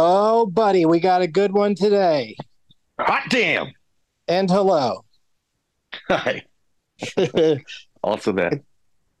Oh, 0.00 0.46
buddy, 0.46 0.86
we 0.86 1.00
got 1.00 1.22
a 1.22 1.26
good 1.26 1.52
one 1.52 1.74
today. 1.74 2.36
Hot 3.00 3.24
damn. 3.30 3.72
And 4.28 4.48
hello. 4.48 5.04
Hi. 6.08 6.44
also 8.04 8.30
that. 8.32 8.60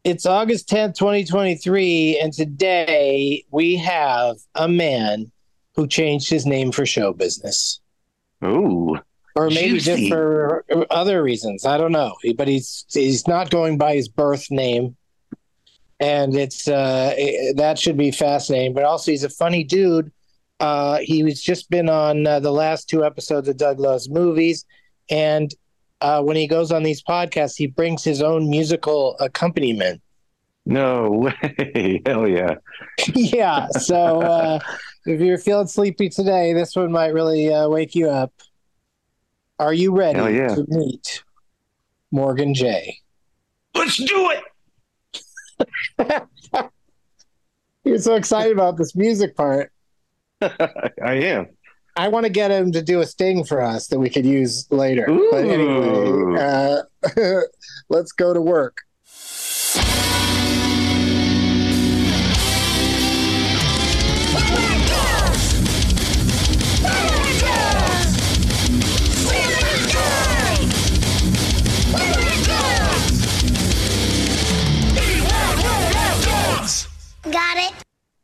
It's 0.04 0.24
August 0.24 0.68
10th, 0.68 0.94
2023, 0.96 2.20
and 2.22 2.32
today 2.32 3.44
we 3.50 3.74
have 3.76 4.36
a 4.54 4.68
man 4.68 5.32
who 5.74 5.88
changed 5.88 6.30
his 6.30 6.46
name 6.46 6.70
for 6.70 6.86
show 6.86 7.12
business. 7.12 7.80
Ooh. 8.44 8.96
Or 9.34 9.48
maybe 9.50 9.80
Juicy. 9.80 9.96
just 9.96 10.08
for 10.12 10.64
other 10.90 11.20
reasons. 11.24 11.66
I 11.66 11.76
don't 11.76 11.90
know. 11.92 12.14
But 12.36 12.46
he's 12.46 12.84
he's 12.88 13.26
not 13.26 13.50
going 13.50 13.78
by 13.78 13.94
his 13.96 14.08
birth 14.08 14.46
name. 14.50 14.96
And 15.98 16.36
it's 16.36 16.68
uh 16.68 17.14
it- 17.16 17.56
that 17.56 17.78
should 17.80 17.96
be 17.96 18.12
fascinating. 18.12 18.74
But 18.74 18.84
also 18.84 19.10
he's 19.10 19.24
a 19.24 19.28
funny 19.28 19.64
dude. 19.64 20.12
Uh 20.60 20.98
he's 20.98 21.40
just 21.42 21.70
been 21.70 21.88
on 21.88 22.26
uh, 22.26 22.40
the 22.40 22.52
last 22.52 22.88
two 22.88 23.04
episodes 23.04 23.48
of 23.48 23.56
Doug 23.56 23.78
Loves 23.78 24.08
Movies. 24.08 24.64
And 25.10 25.54
uh, 26.00 26.22
when 26.22 26.36
he 26.36 26.46
goes 26.46 26.70
on 26.70 26.82
these 26.82 27.02
podcasts, 27.02 27.56
he 27.56 27.66
brings 27.66 28.04
his 28.04 28.22
own 28.22 28.48
musical 28.48 29.16
accompaniment. 29.20 30.00
No 30.66 31.10
way. 31.10 32.02
Hell 32.06 32.28
yeah. 32.28 32.56
yeah. 33.14 33.68
So 33.68 34.20
uh, 34.20 34.58
if 35.06 35.20
you're 35.20 35.38
feeling 35.38 35.66
sleepy 35.66 36.08
today, 36.08 36.52
this 36.52 36.76
one 36.76 36.92
might 36.92 37.14
really 37.14 37.52
uh, 37.52 37.68
wake 37.68 37.94
you 37.94 38.10
up. 38.10 38.32
Are 39.58 39.72
you 39.72 39.96
ready 39.96 40.18
Hell 40.18 40.30
yeah. 40.30 40.54
to 40.54 40.64
meet 40.68 41.24
Morgan 42.10 42.54
Jay? 42.54 42.98
Let's 43.74 43.96
do 43.96 44.32
it. 44.32 44.44
You're 47.84 47.98
so 47.98 48.14
excited 48.14 48.52
about 48.52 48.76
this 48.76 48.94
music 48.94 49.34
part. 49.36 49.72
I 51.02 51.14
am. 51.14 51.48
I 51.96 52.08
want 52.08 52.26
to 52.26 52.30
get 52.30 52.52
him 52.52 52.70
to 52.72 52.82
do 52.82 53.00
a 53.00 53.06
sting 53.06 53.44
for 53.44 53.60
us 53.60 53.88
that 53.88 53.98
we 53.98 54.08
could 54.08 54.24
use 54.24 54.68
later. 54.70 55.06
But 55.30 55.44
anyway, 55.44 56.40
uh, 56.40 56.82
let's 57.88 58.12
go 58.12 58.32
to 58.32 58.40
work. 58.40 58.78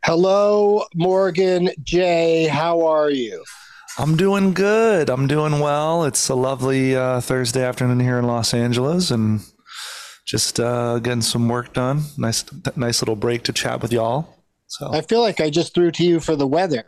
Hello, 0.05 0.85
Morgan 0.95 1.71
Jay. 1.83 2.47
How 2.47 2.87
are 2.87 3.09
you? 3.09 3.43
I'm 3.97 4.19
doing 4.19 4.53
good. 4.53 5.09
I'm 5.09 5.27
doing 5.27 5.61
well. 5.61 6.05
It's 6.05 6.29
a 6.29 6.35
lovely 6.35 6.95
uh, 6.95 7.23
Thursday 7.23 7.65
afternoon 7.65 8.01
here 8.01 8.19
in 8.19 8.27
Los 8.27 8.53
Angeles, 8.53 9.11
and 9.11 9.41
just 10.27 10.61
uh, 10.61 10.99
getting 10.99 11.23
some 11.23 11.49
work 11.49 11.73
done. 11.73 12.03
Nice, 12.19 12.45
nice 12.77 13.01
little 13.01 13.17
break 13.17 13.45
to 13.45 13.55
chat 13.55 13.81
with 13.81 13.95
y'all. 13.95 14.29
So 14.67 14.93
I 14.93 15.01
feel 15.01 15.23
like 15.23 15.41
I 15.41 15.49
just 15.49 15.75
threw 15.75 15.91
to 15.93 16.05
you 16.05 16.21
for 16.21 16.37
the 16.37 16.47
weather. 16.47 16.85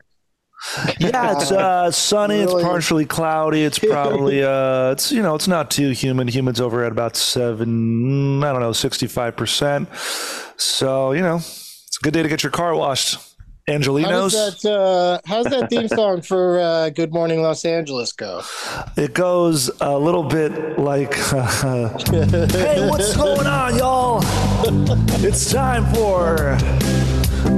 yeah, 1.00 1.36
it's 1.36 1.50
uh, 1.50 1.90
sunny. 1.90 2.40
Really? 2.40 2.56
It's 2.56 2.62
partially 2.64 3.06
cloudy. 3.06 3.64
It's 3.64 3.78
probably 3.78 4.44
uh, 4.44 4.90
it's 4.90 5.10
you 5.10 5.22
know 5.22 5.34
it's 5.34 5.48
not 5.48 5.70
too 5.70 5.88
humid. 5.92 6.28
Humid's 6.28 6.60
over 6.60 6.84
at 6.84 6.92
about 6.92 7.16
seven. 7.16 8.44
I 8.44 8.52
don't 8.52 8.60
know, 8.60 8.74
sixty 8.74 9.06
five 9.06 9.36
percent. 9.36 9.88
So 10.58 11.12
you 11.12 11.22
know, 11.22 11.40
it's 11.96 12.02
a 12.02 12.04
good 12.04 12.12
day 12.12 12.22
to 12.22 12.28
get 12.28 12.42
your 12.42 12.52
car 12.52 12.74
washed. 12.74 13.14
How 13.14 13.72
Angelenos. 13.72 14.32
does 14.32 14.60
that, 14.60 14.70
uh, 14.70 15.18
how's 15.24 15.46
that 15.46 15.70
theme 15.70 15.88
song 15.88 16.20
for 16.20 16.60
uh, 16.60 16.90
Good 16.90 17.10
Morning 17.10 17.40
Los 17.40 17.64
Angeles 17.64 18.12
go? 18.12 18.42
It 18.98 19.14
goes 19.14 19.70
a 19.80 19.98
little 19.98 20.22
bit 20.22 20.78
like, 20.78 21.14
hey, 21.14 22.86
what's 22.86 23.16
going 23.16 23.46
on, 23.46 23.78
y'all? 23.78 24.20
It's 25.24 25.50
time 25.50 25.86
for 25.94 26.58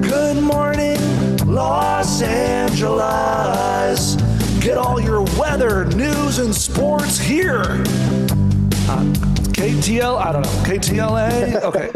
Good 0.03 0.41
Morning 0.41 1.01
Los 1.39 2.23
Angeles. 2.23 4.15
Get 4.61 4.79
all 4.79 5.01
your 5.01 5.23
weather, 5.37 5.85
news, 5.87 6.39
and 6.39 6.55
sports 6.55 7.19
here. 7.19 7.83
Uh, 8.89 9.38
KTL, 9.59 10.17
I 10.21 10.31
don't 10.33 10.43
know. 10.43 10.49
KTLA? 10.63 11.55
Okay. 11.65 11.91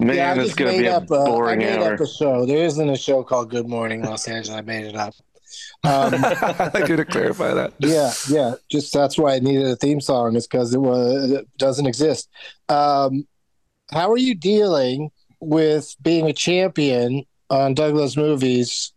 Man, 0.00 0.16
yeah, 0.16 0.34
it's 0.34 0.56
going 0.56 0.72
to 0.72 0.76
made 0.76 0.82
be 0.82 0.86
a 0.88 0.96
up. 0.96 1.08
Uh, 1.08 1.22
I 1.22 1.26
boring 1.26 1.58
made 1.60 1.78
hour. 1.78 1.94
up 1.94 2.00
a 2.00 2.06
show. 2.06 2.44
There 2.44 2.64
isn't 2.64 2.88
a 2.90 2.96
show 2.96 3.22
called 3.22 3.48
Good 3.50 3.68
Morning 3.68 4.02
Los 4.02 4.26
Angeles. 4.26 4.58
I 4.58 4.62
made 4.62 4.86
it 4.86 4.96
up. 4.96 5.14
Um, 5.84 6.12
I'd 6.14 6.74
like 6.74 6.88
you 6.88 6.96
to 6.96 7.04
clarify 7.04 7.54
that. 7.54 7.72
yeah, 7.78 8.10
yeah. 8.28 8.54
Just 8.68 8.92
that's 8.92 9.16
why 9.16 9.34
I 9.36 9.38
needed 9.38 9.64
a 9.66 9.76
theme 9.76 10.00
song 10.00 10.34
is 10.34 10.46
because 10.48 10.74
it 10.74 10.80
was 10.80 11.30
it 11.30 11.48
doesn't 11.56 11.86
exist. 11.86 12.28
Um, 12.68 13.28
how 13.92 14.10
are 14.10 14.18
you 14.18 14.34
dealing 14.34 15.10
with 15.38 15.94
being 16.02 16.26
a 16.26 16.32
champion 16.32 17.24
on 17.48 17.74
Doug 17.74 17.94
Loves 17.94 18.16
Movies 18.16 18.92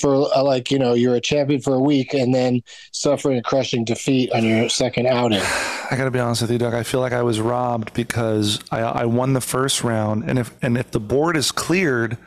for 0.00 0.28
uh, 0.36 0.42
like 0.42 0.70
you 0.70 0.78
know 0.78 0.94
you're 0.94 1.14
a 1.14 1.20
champion 1.20 1.60
for 1.60 1.74
a 1.74 1.80
week 1.80 2.12
and 2.14 2.34
then 2.34 2.62
suffering 2.92 3.38
a 3.38 3.42
crushing 3.42 3.84
defeat 3.84 4.32
on 4.32 4.44
your 4.44 4.68
second 4.68 5.06
outing? 5.06 5.40
I 5.90 5.94
got 5.96 6.04
to 6.04 6.10
be 6.10 6.18
honest 6.18 6.42
with 6.42 6.50
you, 6.50 6.58
Doug. 6.58 6.74
I 6.74 6.82
feel 6.82 7.00
like 7.00 7.12
I 7.12 7.22
was 7.22 7.40
robbed 7.40 7.94
because 7.94 8.58
I, 8.72 8.80
I 8.80 9.04
won 9.04 9.32
the 9.34 9.40
first 9.40 9.84
round, 9.84 10.28
and 10.28 10.38
if 10.38 10.52
and 10.62 10.76
if 10.76 10.90
the 10.90 11.00
board 11.00 11.36
is 11.36 11.52
cleared, 11.52 12.18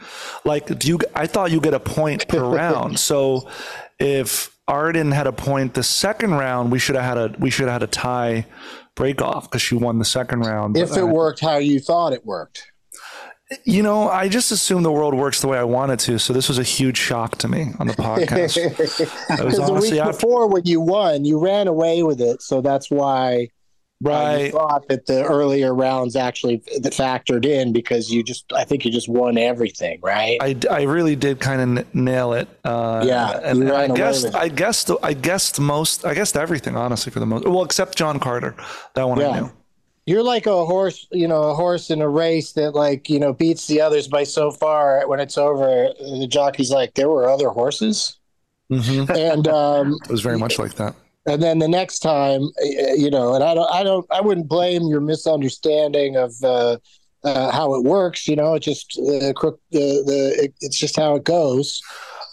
like 0.46 0.80
do 0.80 0.88
you? 0.88 1.00
I 1.16 1.28
thought 1.28 1.52
you 1.52 1.60
get 1.60 1.74
a 1.74 1.80
point 1.80 2.28
per 2.28 2.44
round. 2.44 3.00
So 3.00 3.50
if 4.00 4.56
Arden 4.68 5.12
had 5.12 5.28
a 5.28 5.34
point 5.34 5.74
the 5.74 5.84
second 5.84 6.32
round, 6.36 6.72
we 6.72 6.80
should 6.80 6.96
have 6.96 7.04
had 7.04 7.18
a 7.18 7.36
we 7.40 7.50
should 7.50 7.66
have 7.68 7.82
had 7.82 7.84
a 7.84 7.88
tie 7.92 8.46
break 8.96 9.22
off 9.22 9.50
because 9.50 9.62
she 9.62 9.76
won 9.76 10.00
the 10.00 10.06
second 10.06 10.42
round. 10.42 10.78
If 10.78 10.92
it 10.92 11.00
I- 11.00 11.04
worked 11.04 11.42
how 11.42 11.58
you 11.58 11.80
thought 11.80 12.14
it 12.14 12.26
worked. 12.26 12.72
You 13.64 13.82
know, 13.82 14.10
I 14.10 14.30
just 14.30 14.52
assumed 14.52 14.86
the 14.86 14.92
world 14.92 15.16
works 15.16 15.42
the 15.42 15.48
way 15.48 15.58
I 15.58 15.64
want 15.64 15.92
it 15.92 16.00
to. 16.02 16.20
So 16.20 16.34
this 16.34 16.48
was 16.48 16.60
a 16.60 16.64
huge 16.64 16.98
shock 16.98 17.38
to 17.40 17.48
me 17.48 17.72
on 17.80 17.88
the 17.88 17.94
podcast. 17.94 18.58
Because 19.40 19.58
the 19.58 19.64
honestly 19.64 19.92
week 19.92 20.02
after, 20.02 20.14
before, 20.14 20.48
when 20.48 20.66
you 20.66 20.82
won, 20.82 21.26
you 21.26 21.40
ran 21.40 21.68
away 21.68 22.04
with 22.04 22.22
it, 22.22 22.42
so 22.42 22.62
that's 22.62 22.92
why 22.92 23.50
uh, 24.06 24.10
right. 24.10 24.52
thought 24.52 24.88
that 24.88 25.06
the 25.06 25.24
earlier 25.24 25.74
rounds 25.74 26.16
actually 26.16 26.60
factored 26.60 27.46
in 27.46 27.74
because 27.74 28.10
you 28.10 28.24
just, 28.24 28.52
I 28.54 28.64
think 28.64 28.86
you 28.86 28.92
just 28.92 29.10
won 29.10 29.38
everything, 29.38 30.00
right? 30.02 30.38
I, 30.42 30.56
I 30.70 30.84
really 30.84 31.16
did 31.16 31.40
kind 31.40 31.80
of 31.80 31.96
nail 31.96 32.34
it. 32.34 32.48
Uh, 32.64 33.04
Yeah, 33.06 33.40
and, 33.44 33.64
and 33.64 33.72
I 33.72 33.88
guessed. 33.88 34.34
I 34.36 34.48
guessed 34.48 34.92
I 35.04 35.14
guessed 35.14 35.60
most 35.60 36.06
I 36.06 36.14
guessed 36.14 36.38
everything 36.38 36.76
honestly 36.76 37.12
for 37.12 37.20
the 37.20 37.26
most 37.26 37.46
well 37.48 37.64
except 37.64 37.98
John 37.98 38.20
Carter 38.20 38.56
that 38.94 39.08
one 39.08 39.22
I 39.22 39.40
knew. 39.42 39.52
You're 40.10 40.24
like 40.24 40.48
a 40.48 40.66
horse, 40.66 41.08
you 41.12 41.28
know, 41.28 41.44
a 41.44 41.54
horse 41.54 41.92
in 41.92 42.02
a 42.02 42.10
race 42.10 42.54
that, 42.54 42.72
like, 42.74 43.12
you 43.12 43.20
know, 43.20 43.32
beats 43.32 43.68
the 43.68 43.80
others 43.80 44.08
by 44.08 44.24
so 44.24 44.50
far. 44.50 45.08
When 45.08 45.20
it's 45.20 45.38
over, 45.38 45.94
the 46.00 46.28
jockey's 46.28 46.72
like, 46.72 46.96
"There 46.96 47.10
were 47.10 47.30
other 47.30 47.50
horses," 47.50 48.18
hmm 48.72 49.04
and 49.10 49.48
um, 49.48 50.00
It 50.06 50.10
was 50.10 50.22
very 50.22 50.40
much 50.40 50.58
like 50.58 50.74
that. 50.76 50.96
and 51.28 51.44
then 51.44 51.60
the 51.60 51.68
next 51.68 52.00
time, 52.00 52.42
uh, 52.42 52.94
you 52.94 53.12
know, 53.12 53.36
and 53.36 53.44
I 53.44 53.54
don't, 53.54 53.72
I 53.72 53.84
don't, 53.84 54.06
I 54.10 54.20
wouldn't 54.20 54.48
blame 54.48 54.88
your 54.88 55.00
misunderstanding 55.00 56.16
of 56.16 56.34
uh, 56.44 56.78
uh, 57.24 57.52
how 57.52 57.76
it 57.76 57.84
works. 57.84 58.28
You 58.28 58.36
know, 58.36 58.56
it 58.56 58.62
just 58.62 58.98
uh, 58.98 59.32
crook 59.34 59.60
the 59.70 60.02
the 60.08 60.46
it, 60.46 60.54
it's 60.62 60.80
just 60.80 60.96
how 60.96 61.18
it 61.18 61.24
goes. 61.24 61.82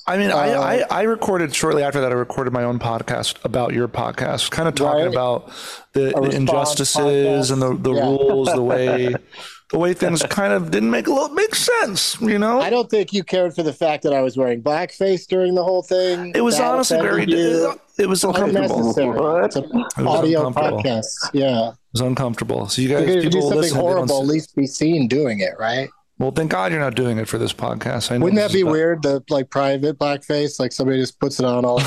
I 0.09 0.17
mean, 0.19 0.31
I, 0.31 0.53
Uh, 0.53 0.61
I, 0.91 1.01
I 1.01 1.03
recorded 1.03 1.55
shortly 1.55 1.83
after 1.83 2.01
that. 2.01 2.13
I 2.13 2.15
recorded 2.15 2.53
my 2.53 2.63
own 2.65 2.79
podcast 2.79 3.45
about 3.45 3.75
your 3.75 3.89
podcast, 3.89 4.51
kind 4.51 4.69
of 4.69 4.75
talking 4.77 5.05
Right. 5.07 5.13
about 5.13 5.49
the, 5.95 6.01
the 6.15 6.21
response 6.21 6.35
injustices 6.35 7.51
and 7.51 7.61
the, 7.61 7.77
the. 7.77 7.93
Yeah. 7.93 8.03
rules, 8.03 8.53
the 8.53 8.63
way 8.63 9.15
the 9.73 9.79
way 9.79 9.95
things 9.95 10.23
kind 10.23 10.53
of 10.53 10.71
didn't 10.71 10.93
make 10.93 11.09
a 11.09 11.11
little 11.13 11.31
make 11.31 11.57
sense. 11.57 12.21
You 12.21 12.39
know, 12.39 12.61
I 12.61 12.71
don't 12.71 12.89
think 12.89 13.13
you 13.13 13.25
cared 13.25 13.55
for 13.57 13.65
the 13.65 13.73
fact 13.73 14.05
that 14.05 14.13
I 14.13 14.23
was 14.23 14.37
wearing 14.37 14.63
blackface 14.63 15.27
during 15.27 15.57
the 15.57 15.65
whole 15.65 15.83
thing. 15.83 16.31
it 16.37 16.41
was 16.41 16.59
That 16.59 16.71
honestly 16.71 17.01
very 17.01 17.25
offended 17.25 17.81
it 17.99 18.09
was 18.09 18.23
uncomfortable. 18.23 18.79
unnecessary. 18.79 19.45
It's 19.47 19.57
an 19.97 20.07
audio 20.07 20.51
podcast. 20.51 21.31
Yeah. 21.33 21.71
It 21.71 21.75
was 21.93 22.01
uncomfortable. 22.03 22.69
So 22.69 22.83
you 22.83 22.89
guys, 22.91 22.99
You're 23.01 23.07
going 23.09 23.19
to 23.23 23.23
do 23.23 23.29
people 23.31 23.49
something 23.49 23.63
listen. 23.63 23.81
horrible, 23.81 24.21
at 24.21 24.27
least 24.29 24.55
be 24.55 24.67
seen 24.67 25.09
doing 25.09 25.41
it, 25.41 25.55
right? 25.59 25.89
Well, 26.19 26.31
thank 26.31 26.51
God 26.51 26.73
you're 26.73 26.81
not 26.81 26.95
doing 26.95 27.19
it 27.19 27.29
for 27.29 27.37
this 27.37 27.53
podcast. 27.53 28.11
I 28.11 28.17
know 28.17 28.25
Wouldn't 28.25 28.41
that 28.41 28.51
be 28.53 28.61
is 28.61 28.65
weird? 28.65 29.03
The 29.03 29.23
like 29.29 29.51
private 29.51 29.99
blackface, 29.99 30.59
like 30.59 30.73
somebody 30.73 30.99
just 30.99 31.21
puts 31.21 31.39
it 31.39 31.45
on 31.45 31.67
all 31.67 31.79
the 31.79 31.85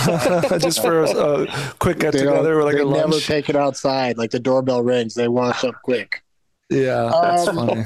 time. 0.50 0.60
Just 0.62 0.84
for 0.84 1.02
a, 1.04 1.10
a 1.10 1.48
quick 1.80 1.98
get 1.98 2.14
They, 2.14 2.20
don't, 2.24 2.34
together 2.34 2.60
or 2.60 2.64
like 2.64 2.76
they 2.76 2.82
a 2.84 2.86
never 2.86 3.08
lunch. 3.14 3.26
take 3.26 3.50
it 3.50 3.56
outside. 3.56 4.20
Like 4.20 4.30
the 4.30 4.40
doorbell 4.40 4.84
rings, 4.84 5.16
they 5.16 5.28
wash 5.28 5.64
up 5.64 5.76
quick. 5.84 6.22
yeah, 6.70 7.10
that's 7.22 7.48
Um, 7.48 7.86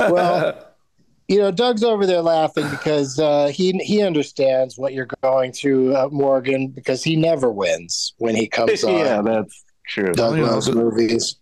Well, 0.12 0.64
you 1.28 1.38
know, 1.38 1.50
Doug's 1.50 1.82
over 1.82 2.06
there 2.06 2.20
laughing 2.22 2.68
because 2.70 3.18
uh, 3.18 3.48
he 3.48 3.72
he 3.82 4.02
understands 4.02 4.78
what 4.78 4.92
you're 4.92 5.08
going 5.22 5.52
through, 5.52 5.94
uh, 5.96 6.08
Morgan, 6.10 6.68
because 6.68 7.02
he 7.02 7.16
never 7.16 7.50
wins 7.50 8.14
when 8.18 8.34
he 8.34 8.46
comes 8.46 8.82
on. 8.84 8.94
yeah, 8.98 9.22
that's 9.22 9.64
true. 9.86 10.12
Doug 10.12 10.36
Yeah, 10.38 10.44
loves 10.44 10.70
movies. 10.70 11.36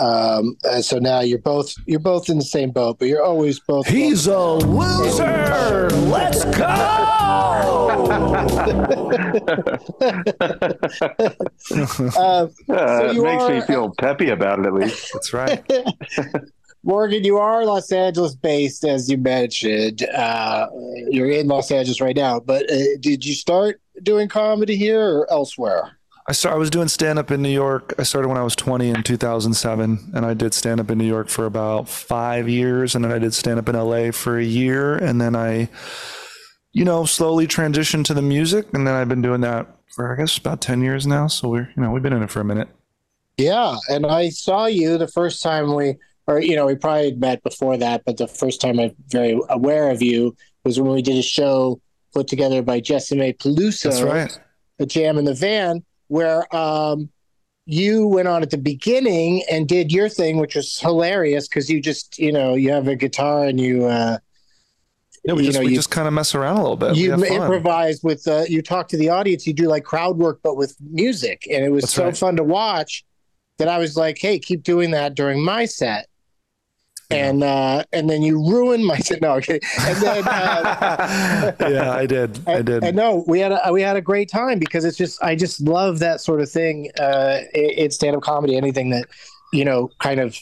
Um, 0.00 0.56
and 0.64 0.84
so 0.84 0.98
now 0.98 1.20
you're 1.20 1.38
both 1.38 1.74
you're 1.86 2.00
both 2.00 2.30
in 2.30 2.38
the 2.38 2.44
same 2.44 2.70
boat, 2.70 2.98
but 2.98 3.08
you're 3.08 3.22
always 3.22 3.60
both. 3.60 3.86
He's 3.86 4.26
a 4.26 4.38
loser. 4.38 5.90
Let's 5.90 6.44
go. 6.44 6.96
Uh, 12.16 12.46
Uh, 12.68 13.04
it 13.04 13.14
you 13.14 13.22
makes 13.22 13.48
me 13.48 13.60
feel 13.62 13.92
peppy 13.98 14.30
about 14.30 14.58
it 14.60 14.66
at 14.66 14.74
least. 14.74 15.10
That's 15.12 15.32
right. 15.32 15.62
Morgan, 16.82 17.24
you 17.24 17.36
are 17.36 17.64
Los 17.64 17.92
Angeles 17.92 18.34
based, 18.34 18.84
as 18.84 19.10
you 19.10 19.18
mentioned. 19.18 20.02
Uh, 20.04 20.66
you're 21.10 21.30
in 21.30 21.46
Los 21.46 21.70
Angeles 21.70 22.00
right 22.00 22.16
now, 22.16 22.40
but 22.40 22.70
uh, 22.70 22.76
did 23.00 23.24
you 23.24 23.34
start 23.34 23.80
doing 24.02 24.28
comedy 24.28 24.76
here 24.76 25.02
or 25.02 25.30
elsewhere? 25.30 25.99
I 26.30 26.32
started, 26.32 26.54
I 26.54 26.58
was 26.60 26.70
doing 26.70 26.86
stand 26.86 27.18
up 27.18 27.32
in 27.32 27.42
New 27.42 27.50
York. 27.50 27.92
I 27.98 28.04
started 28.04 28.28
when 28.28 28.38
I 28.38 28.44
was 28.44 28.54
20 28.54 28.90
in 28.90 29.02
2007, 29.02 30.12
and 30.14 30.24
I 30.24 30.32
did 30.32 30.54
stand 30.54 30.78
up 30.78 30.88
in 30.88 30.96
New 30.96 31.04
York 31.04 31.28
for 31.28 31.44
about 31.44 31.88
five 31.88 32.48
years, 32.48 32.94
and 32.94 33.04
then 33.04 33.10
I 33.10 33.18
did 33.18 33.34
stand 33.34 33.58
up 33.58 33.68
in 33.68 33.74
LA 33.74 34.12
for 34.12 34.38
a 34.38 34.44
year, 34.44 34.94
and 34.94 35.20
then 35.20 35.34
I, 35.34 35.68
you 36.72 36.84
know, 36.84 37.04
slowly 37.04 37.48
transitioned 37.48 38.04
to 38.04 38.14
the 38.14 38.22
music, 38.22 38.68
and 38.74 38.86
then 38.86 38.94
I've 38.94 39.08
been 39.08 39.22
doing 39.22 39.40
that 39.40 39.66
for 39.88 40.12
I 40.12 40.16
guess 40.18 40.38
about 40.38 40.60
10 40.60 40.82
years 40.82 41.04
now. 41.04 41.26
So 41.26 41.48
we're, 41.48 41.68
you 41.76 41.82
know, 41.82 41.90
we've 41.90 42.00
been 42.00 42.12
in 42.12 42.22
it 42.22 42.30
for 42.30 42.38
a 42.38 42.44
minute. 42.44 42.68
Yeah, 43.36 43.74
and 43.88 44.06
I 44.06 44.28
saw 44.28 44.66
you 44.66 44.98
the 44.98 45.08
first 45.08 45.42
time 45.42 45.74
we, 45.74 45.96
or 46.28 46.38
you 46.38 46.54
know, 46.54 46.66
we 46.66 46.76
probably 46.76 47.12
met 47.14 47.42
before 47.42 47.76
that, 47.78 48.04
but 48.06 48.18
the 48.18 48.28
first 48.28 48.60
time 48.60 48.78
I'm 48.78 48.94
very 49.08 49.36
aware 49.48 49.90
of 49.90 50.00
you 50.00 50.36
was 50.64 50.80
when 50.80 50.92
we 50.92 51.02
did 51.02 51.16
a 51.16 51.22
show 51.22 51.80
put 52.14 52.28
together 52.28 52.62
by 52.62 52.80
Jessimae 52.80 53.36
Peluso, 53.36 53.90
That's 53.90 54.02
right. 54.02 54.40
a 54.78 54.86
jam 54.86 55.18
in 55.18 55.24
the 55.24 55.34
van, 55.34 55.82
where 56.10 56.54
um, 56.54 57.08
you 57.66 58.06
went 58.08 58.26
on 58.26 58.42
at 58.42 58.50
the 58.50 58.58
beginning 58.58 59.42
and 59.50 59.68
did 59.68 59.92
your 59.92 60.08
thing, 60.08 60.38
which 60.38 60.56
was 60.56 60.78
hilarious 60.80 61.46
because 61.48 61.70
you 61.70 61.80
just, 61.80 62.18
you 62.18 62.32
know, 62.32 62.54
you 62.54 62.72
have 62.72 62.88
a 62.88 62.96
guitar 62.96 63.44
and 63.44 63.60
you. 63.60 63.86
Uh, 63.86 64.18
Yeah, 65.24 65.34
we 65.34 65.42
you 65.42 65.46
just 65.48 65.58
know, 65.58 65.64
we 65.64 65.70
you- 65.70 65.76
just 65.76 65.90
kind 65.90 66.08
of 66.08 66.12
mess 66.14 66.34
around 66.34 66.56
a 66.56 66.62
little 66.62 66.76
bit. 66.76 66.96
You 66.96 67.14
improvise 67.14 68.02
with 68.02 68.26
uh, 68.26 68.44
you 68.48 68.60
talk 68.60 68.88
to 68.88 68.96
the 68.96 69.08
audience 69.10 69.46
you 69.46 69.52
do 69.52 69.68
like 69.68 69.84
crowd 69.84 70.16
work 70.18 70.40
but 70.42 70.56
with 70.56 70.74
music 70.80 71.46
and 71.52 71.64
it 71.64 71.70
was 71.70 71.82
That's 71.82 71.92
so 71.94 72.04
right. 72.06 72.16
fun 72.16 72.36
to 72.36 72.44
watch 72.44 73.04
that 73.58 73.68
i 73.68 73.76
was 73.78 73.94
like 73.96 74.16
hey 74.18 74.38
keep 74.38 74.62
doing 74.62 74.90
that 74.92 75.14
during 75.14 75.44
my 75.44 75.66
set 75.66 76.08
and 77.10 77.42
uh 77.42 77.84
and 77.92 78.08
then 78.08 78.22
you 78.22 78.38
ruined 78.38 78.86
my 78.86 78.98
no 79.20 79.32
okay 79.32 79.58
and 79.80 79.96
then 80.02 80.24
uh, 80.26 81.52
yeah, 81.60 81.92
I 81.92 82.06
did. 82.06 82.48
I 82.48 82.62
did. 82.62 82.84
and 82.84 82.96
no 82.96 83.24
we 83.26 83.40
had 83.40 83.52
a 83.52 83.72
we 83.72 83.82
had 83.82 83.96
a 83.96 84.00
great 84.00 84.28
time 84.28 84.58
because 84.58 84.84
it's 84.84 84.96
just 84.96 85.22
i 85.22 85.34
just 85.34 85.60
love 85.60 85.98
that 85.98 86.20
sort 86.20 86.40
of 86.40 86.50
thing 86.50 86.90
uh 87.00 87.40
in 87.54 87.90
stand-up 87.90 88.22
comedy 88.22 88.56
anything 88.56 88.90
that 88.90 89.06
you 89.52 89.64
know 89.64 89.90
kind 89.98 90.20
of 90.20 90.38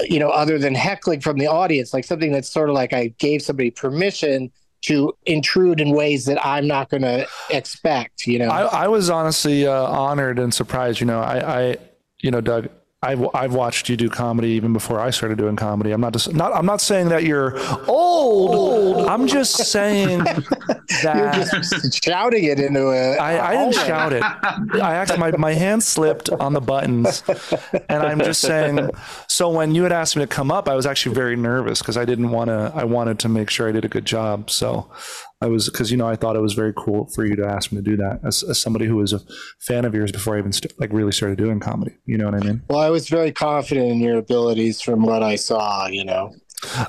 you 0.00 0.18
know 0.18 0.30
other 0.30 0.58
than 0.58 0.74
heckling 0.74 1.20
from 1.20 1.38
the 1.38 1.46
audience 1.46 1.92
like 1.92 2.04
something 2.04 2.32
that's 2.32 2.48
sort 2.48 2.68
of 2.68 2.74
like 2.74 2.92
i 2.92 3.08
gave 3.18 3.42
somebody 3.42 3.70
permission 3.70 4.50
to 4.80 5.12
intrude 5.26 5.80
in 5.80 5.90
ways 5.90 6.24
that 6.24 6.44
i'm 6.44 6.66
not 6.66 6.88
going 6.90 7.02
to 7.02 7.26
expect 7.50 8.26
you 8.26 8.38
know 8.38 8.48
I, 8.48 8.84
I 8.84 8.88
was 8.88 9.10
honestly 9.10 9.66
uh, 9.66 9.72
honored 9.72 10.38
and 10.38 10.52
surprised. 10.52 11.00
You 11.00 11.06
know, 11.06 11.20
I, 11.20 11.60
I 11.70 11.76
you 12.24 12.30
know, 12.30 12.40
Doug, 12.40 12.68
I've 13.04 13.28
I've 13.34 13.54
watched 13.54 13.88
you 13.88 13.96
do 13.96 14.08
comedy 14.08 14.48
even 14.48 14.72
before 14.72 14.98
I 14.98 15.10
started 15.10 15.38
doing 15.38 15.56
comedy. 15.56 15.92
I'm 15.92 16.00
not 16.00 16.12
just 16.12 16.34
not. 16.34 16.52
I'm 16.54 16.66
not 16.66 16.80
saying 16.80 17.08
that 17.10 17.24
you're 17.24 17.58
old. 17.88 19.06
I'm 19.06 19.26
just 19.26 19.56
saying 19.56 20.18
that. 21.02 21.14
You're 21.16 21.60
just 21.60 22.02
shouting 22.02 22.44
it 22.44 22.58
into 22.58 22.88
a. 22.88 23.16
I, 23.16 23.50
I 23.50 23.56
didn't 23.56 23.74
shout 23.74 24.12
it. 24.12 24.22
I 24.22 24.94
actually 24.94 25.18
my, 25.18 25.30
my 25.32 25.52
hand 25.52 25.82
slipped 25.82 26.30
on 26.30 26.54
the 26.54 26.60
buttons, 26.60 27.22
and 27.88 28.02
I'm 28.02 28.18
just 28.20 28.40
saying. 28.40 28.90
So 29.28 29.50
when 29.50 29.74
you 29.74 29.82
had 29.82 29.92
asked 29.92 30.16
me 30.16 30.22
to 30.22 30.26
come 30.26 30.50
up, 30.50 30.68
I 30.68 30.74
was 30.74 30.86
actually 30.86 31.14
very 31.14 31.36
nervous 31.36 31.80
because 31.80 31.96
I 31.96 32.04
didn't 32.04 32.30
want 32.30 32.48
to. 32.48 32.72
I 32.74 32.84
wanted 32.84 33.18
to 33.20 33.28
make 33.28 33.50
sure 33.50 33.68
I 33.68 33.72
did 33.72 33.84
a 33.84 33.88
good 33.88 34.06
job. 34.06 34.50
So 34.50 34.90
I 35.44 35.46
was 35.48 35.68
because 35.68 35.90
you 35.90 35.96
know 35.98 36.08
I 36.08 36.16
thought 36.16 36.36
it 36.36 36.40
was 36.42 36.54
very 36.54 36.72
cool 36.74 37.06
for 37.14 37.24
you 37.26 37.36
to 37.36 37.46
ask 37.46 37.70
me 37.70 37.76
to 37.78 37.82
do 37.82 37.96
that 37.98 38.20
as, 38.24 38.42
as 38.42 38.60
somebody 38.60 38.86
who 38.86 38.96
was 38.96 39.12
a 39.12 39.20
fan 39.60 39.84
of 39.84 39.94
yours 39.94 40.10
before 40.10 40.36
I 40.36 40.38
even 40.38 40.52
st- 40.52 40.78
like 40.80 40.90
really 40.92 41.12
started 41.12 41.36
doing 41.38 41.60
comedy. 41.60 41.94
You 42.06 42.16
know 42.18 42.24
what 42.24 42.34
I 42.34 42.38
mean? 42.40 42.62
Well, 42.68 42.78
I 42.80 42.88
was 42.90 43.08
very 43.08 43.30
confident 43.30 43.88
in 43.90 44.00
your 44.00 44.16
abilities 44.18 44.80
from 44.80 45.02
what 45.02 45.22
I 45.22 45.36
saw. 45.36 45.86
You 45.86 46.04
know. 46.06 46.32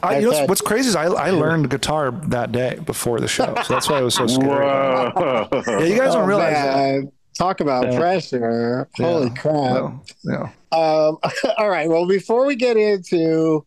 I, 0.01 0.19
you 0.19 0.21
know 0.21 0.29
Okay. 0.29 0.37
what's, 0.39 0.49
what's 0.49 0.61
crazy 0.61 0.87
is 0.87 0.95
I, 0.95 1.05
I 1.07 1.31
learned 1.31 1.69
guitar 1.69 2.11
that 2.29 2.53
day 2.53 2.79
before 2.85 3.19
the 3.19 3.27
show, 3.27 3.53
so 3.65 3.73
that's 3.73 3.89
why 3.89 3.97
I 3.97 4.01
was 4.03 4.15
so 4.15 4.25
scared. 4.35 4.63
Yeah, 4.63 5.79
you 5.83 5.97
guys 5.97 6.13
don't 6.13 6.23
Oh, 6.23 6.25
realize 6.25 6.53
that. 6.53 7.11
Talk 7.37 7.59
about 7.59 7.91
Yeah. 7.91 7.99
pressure! 7.99 8.87
Holy 8.95 9.27
Yeah. 9.27 9.33
crap! 9.33 9.53
Well, 9.53 10.05
yeah. 10.23 10.43
Um, 10.71 11.17
all 11.57 11.67
right. 11.69 11.89
Well, 11.89 12.07
before 12.07 12.45
we 12.45 12.55
get 12.55 12.77
into 12.77 13.65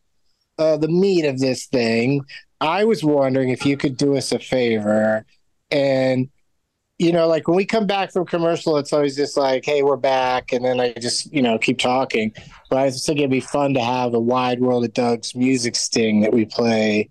uh, 0.58 0.76
the 0.76 0.88
meat 0.88 1.24
of 1.24 1.38
this 1.38 1.66
thing, 1.66 2.24
I 2.60 2.84
was 2.84 3.04
wondering 3.04 3.50
if 3.50 3.64
you 3.64 3.76
could 3.76 3.96
do 3.96 4.16
us 4.16 4.32
a 4.32 4.38
favor. 4.38 5.24
And, 5.70 6.28
you 6.98 7.12
know, 7.12 7.28
like 7.28 7.46
when 7.46 7.56
we 7.56 7.64
come 7.64 7.86
back 7.86 8.12
from 8.12 8.26
commercial, 8.26 8.76
it's 8.76 8.92
always 8.92 9.16
just 9.16 9.36
like, 9.36 9.64
hey, 9.64 9.82
we're 9.82 9.96
back. 9.96 10.52
And 10.52 10.64
then 10.64 10.80
I 10.80 10.92
just, 10.94 11.32
you 11.32 11.42
know, 11.42 11.58
keep 11.58 11.78
talking. 11.78 12.32
But 12.68 12.78
I 12.78 12.90
thinking 12.90 13.18
it'd 13.18 13.30
be 13.30 13.40
fun 13.40 13.74
to 13.74 13.80
have 13.80 14.14
a 14.14 14.20
wide 14.20 14.60
world 14.60 14.84
of 14.84 14.92
Doug's 14.94 15.34
music 15.34 15.76
sting 15.76 16.20
that 16.22 16.32
we 16.32 16.44
play. 16.44 17.10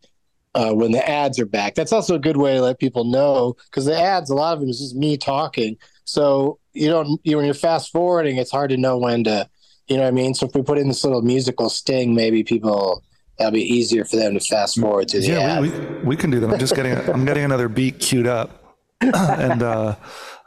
Uh, 0.56 0.74
when 0.74 0.92
the 0.92 1.08
ads 1.08 1.40
are 1.40 1.46
back, 1.46 1.76
that's 1.76 1.92
also 1.92 2.16
a 2.16 2.20
good 2.20 2.38
way 2.38 2.56
to 2.56 2.62
let 2.64 2.80
people 2.80 3.04
know 3.04 3.56
because 3.66 3.86
the 3.86 3.96
ads, 3.96 4.32
a 4.32 4.34
lot 4.34 4.54
of 4.54 4.60
them 4.60 4.70
is 4.70 4.80
just 4.80 4.96
me 4.96 5.16
talking. 5.16 5.78
So 6.06 6.58
you 6.74 6.90
don't, 6.90 7.22
you 7.24 7.38
when 7.38 7.46
you're 7.46 7.54
fast 7.54 7.92
forwarding, 7.92 8.38
it's 8.38 8.50
hard 8.50 8.72
to 8.72 8.78
know 8.78 8.98
when 8.98 9.24
to, 9.26 9.48
you 9.88 9.98
know 9.98 10.04
what 10.04 10.08
I 10.08 10.12
mean? 10.12 10.34
So 10.34 10.48
if 10.48 10.56
we 10.56 10.64
put 10.64 10.80
in 10.80 10.88
this 10.88 11.04
little 11.04 11.22
musical 11.22 11.70
sting, 11.70 12.16
maybe 12.16 12.44
people 12.44 13.04
that'll 13.38 13.52
be 13.52 13.62
easier 13.62 14.04
for 14.06 14.16
them 14.16 14.34
to 14.34 14.40
fast 14.40 14.80
forward 14.80 15.08
to 15.10 15.20
the 15.20 15.28
Yeah, 15.28 15.40
ad. 15.58 15.62
we, 15.62 15.70
we, 15.70 15.80
we 16.04 16.16
can 16.16 16.30
do 16.32 16.40
that. 16.40 16.50
I'm 16.52 16.60
just 16.60 16.76
getting 16.76 16.94
I'm 17.14 17.26
getting 17.26 17.44
another 17.44 17.70
beat 17.70 18.00
queued 18.00 18.28
up, 18.28 18.76
and 19.02 19.62
uh, 19.64 19.96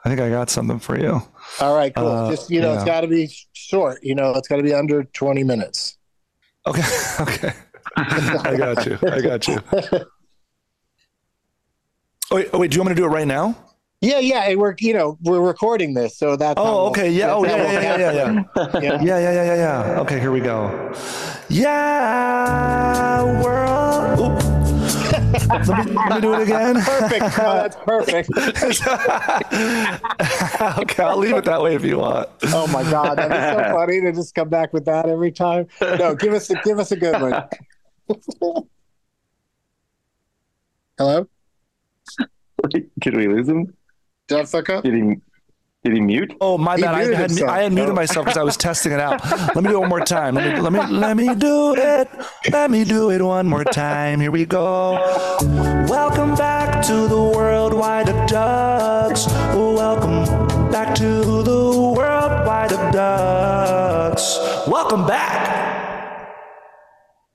I 0.04 0.08
think 0.08 0.20
I 0.20 0.30
got 0.30 0.50
something 0.50 0.78
for 0.78 0.98
you. 0.98 1.22
All 1.60 1.74
right, 1.76 1.94
cool. 1.94 2.08
Uh, 2.08 2.30
Just 2.30 2.50
you 2.50 2.60
know, 2.60 2.74
it's 2.74 2.84
got 2.84 3.02
to 3.02 3.08
be 3.08 3.30
short. 3.52 3.98
You 4.02 4.14
know, 4.14 4.30
it's 4.34 4.48
got 4.48 4.56
to 4.56 4.62
be 4.62 4.74
under 4.74 5.04
twenty 5.04 5.44
minutes. 5.44 5.98
Okay, 6.66 6.82
okay, 7.20 7.52
I 7.96 8.56
got 8.56 8.86
you. 8.86 8.98
I 9.02 9.20
got 9.20 9.46
you. 9.48 9.58
Oh 12.32 12.36
wait, 12.36 12.48
oh, 12.52 12.58
wait, 12.60 12.70
do 12.70 12.76
you 12.76 12.80
want 12.80 12.90
me 12.90 12.94
to 12.94 13.00
do 13.00 13.06
it 13.06 13.08
right 13.08 13.26
now? 13.26 13.56
Yeah, 14.02 14.18
yeah. 14.20 14.44
And 14.48 14.58
we're 14.58 14.74
you 14.78 14.94
know 14.94 15.18
we're 15.22 15.40
recording 15.42 15.92
this, 15.92 16.16
so 16.16 16.34
that's 16.36 16.54
Oh, 16.58 16.64
we'll- 16.84 16.86
okay, 16.90 17.10
yeah, 17.10 17.34
oh 17.34 17.44
yeah, 17.44 17.56
yeah, 17.56 17.62
we'll 17.64 17.72
yeah, 17.72 17.96
yeah, 17.98 18.12
yeah. 18.12 18.42
capture. 18.54 18.80
Yeah. 18.82 19.02
Yeah, 19.02 19.18
yeah, 19.18 19.32
yeah, 19.32 19.44
yeah, 19.44 19.54
yeah. 19.94 20.00
Okay, 20.00 20.18
here 20.18 20.32
we 20.32 20.40
go. 20.40 20.94
Yeah, 21.50 23.42
world. 23.42 24.20
Oop. 24.20 24.42
let, 25.68 25.86
me, 25.86 25.92
let 25.92 26.14
me 26.14 26.20
do 26.20 26.32
it 26.34 26.42
again. 26.42 26.76
Perfect. 26.80 27.20
No, 27.38 27.54
that's 27.54 27.76
perfect. 27.76 28.30
okay, 30.78 31.02
I'll 31.02 31.18
leave 31.18 31.36
it 31.36 31.44
that 31.44 31.60
way 31.62 31.74
if 31.74 31.84
you 31.84 31.98
want. 31.98 32.28
Oh 32.46 32.66
my 32.68 32.82
god, 32.90 33.18
that'd 33.18 33.30
be 33.30 33.36
so 33.64 33.74
funny 33.74 34.00
to 34.00 34.12
just 34.12 34.34
come 34.34 34.48
back 34.48 34.72
with 34.72 34.86
that 34.86 35.08
every 35.10 35.30
time. 35.30 35.66
No, 35.80 36.14
give 36.14 36.32
us 36.32 36.48
a 36.50 36.54
give 36.64 36.78
us 36.78 36.90
a 36.92 36.96
good 36.96 37.20
one. 37.20 37.44
Hello, 40.98 41.28
Did 42.98 43.14
we 43.14 43.28
lose 43.28 43.48
him? 43.48 43.74
Did 44.30 44.40
I 44.40 44.44
fuck 44.44 44.68
up? 44.70 44.84
Did 44.84 44.94
he? 44.94 45.16
Did 45.82 45.94
he 45.94 46.00
mute? 46.00 46.36
Oh 46.42 46.58
my 46.58 46.76
He 46.76 46.82
bad! 46.82 46.94
I 46.94 46.98
muted 46.98 47.16
had, 47.16 47.30
himself. 47.30 47.50
I 47.50 47.62
had 47.62 47.72
muted 47.72 47.94
myself 47.94 48.26
because 48.26 48.36
I 48.38 48.42
was 48.42 48.56
testing 48.68 48.92
it 48.92 49.00
out. 49.00 49.24
Let 49.54 49.64
me 49.64 49.70
do 49.70 49.76
it 49.76 49.80
one 49.80 49.88
more 49.88 50.00
time. 50.04 50.34
Let 50.34 50.54
me 50.54 50.60
let 50.60 50.72
me 50.72 50.86
let 50.86 51.16
me 51.16 51.34
do 51.34 51.74
it. 51.74 52.08
Let 52.50 52.70
me 52.70 52.84
do 52.84 53.10
it 53.10 53.22
one 53.22 53.48
more 53.48 53.64
time. 53.64 54.20
Here 54.20 54.30
we 54.30 54.44
go. 54.44 54.92
Welcome 55.88 56.34
back 56.34 56.84
to 56.86 57.08
the 57.08 57.20
worldwide 57.20 58.08
of 58.10 58.28
Ducks. 58.28 59.26
Welcome 59.54 60.70
back 60.70 60.94
to 60.96 61.24
the 61.42 61.94
worldwide 61.96 62.72
of 62.72 62.92
Ducks. 62.92 64.38
Welcome 64.68 65.06
back. 65.06 65.48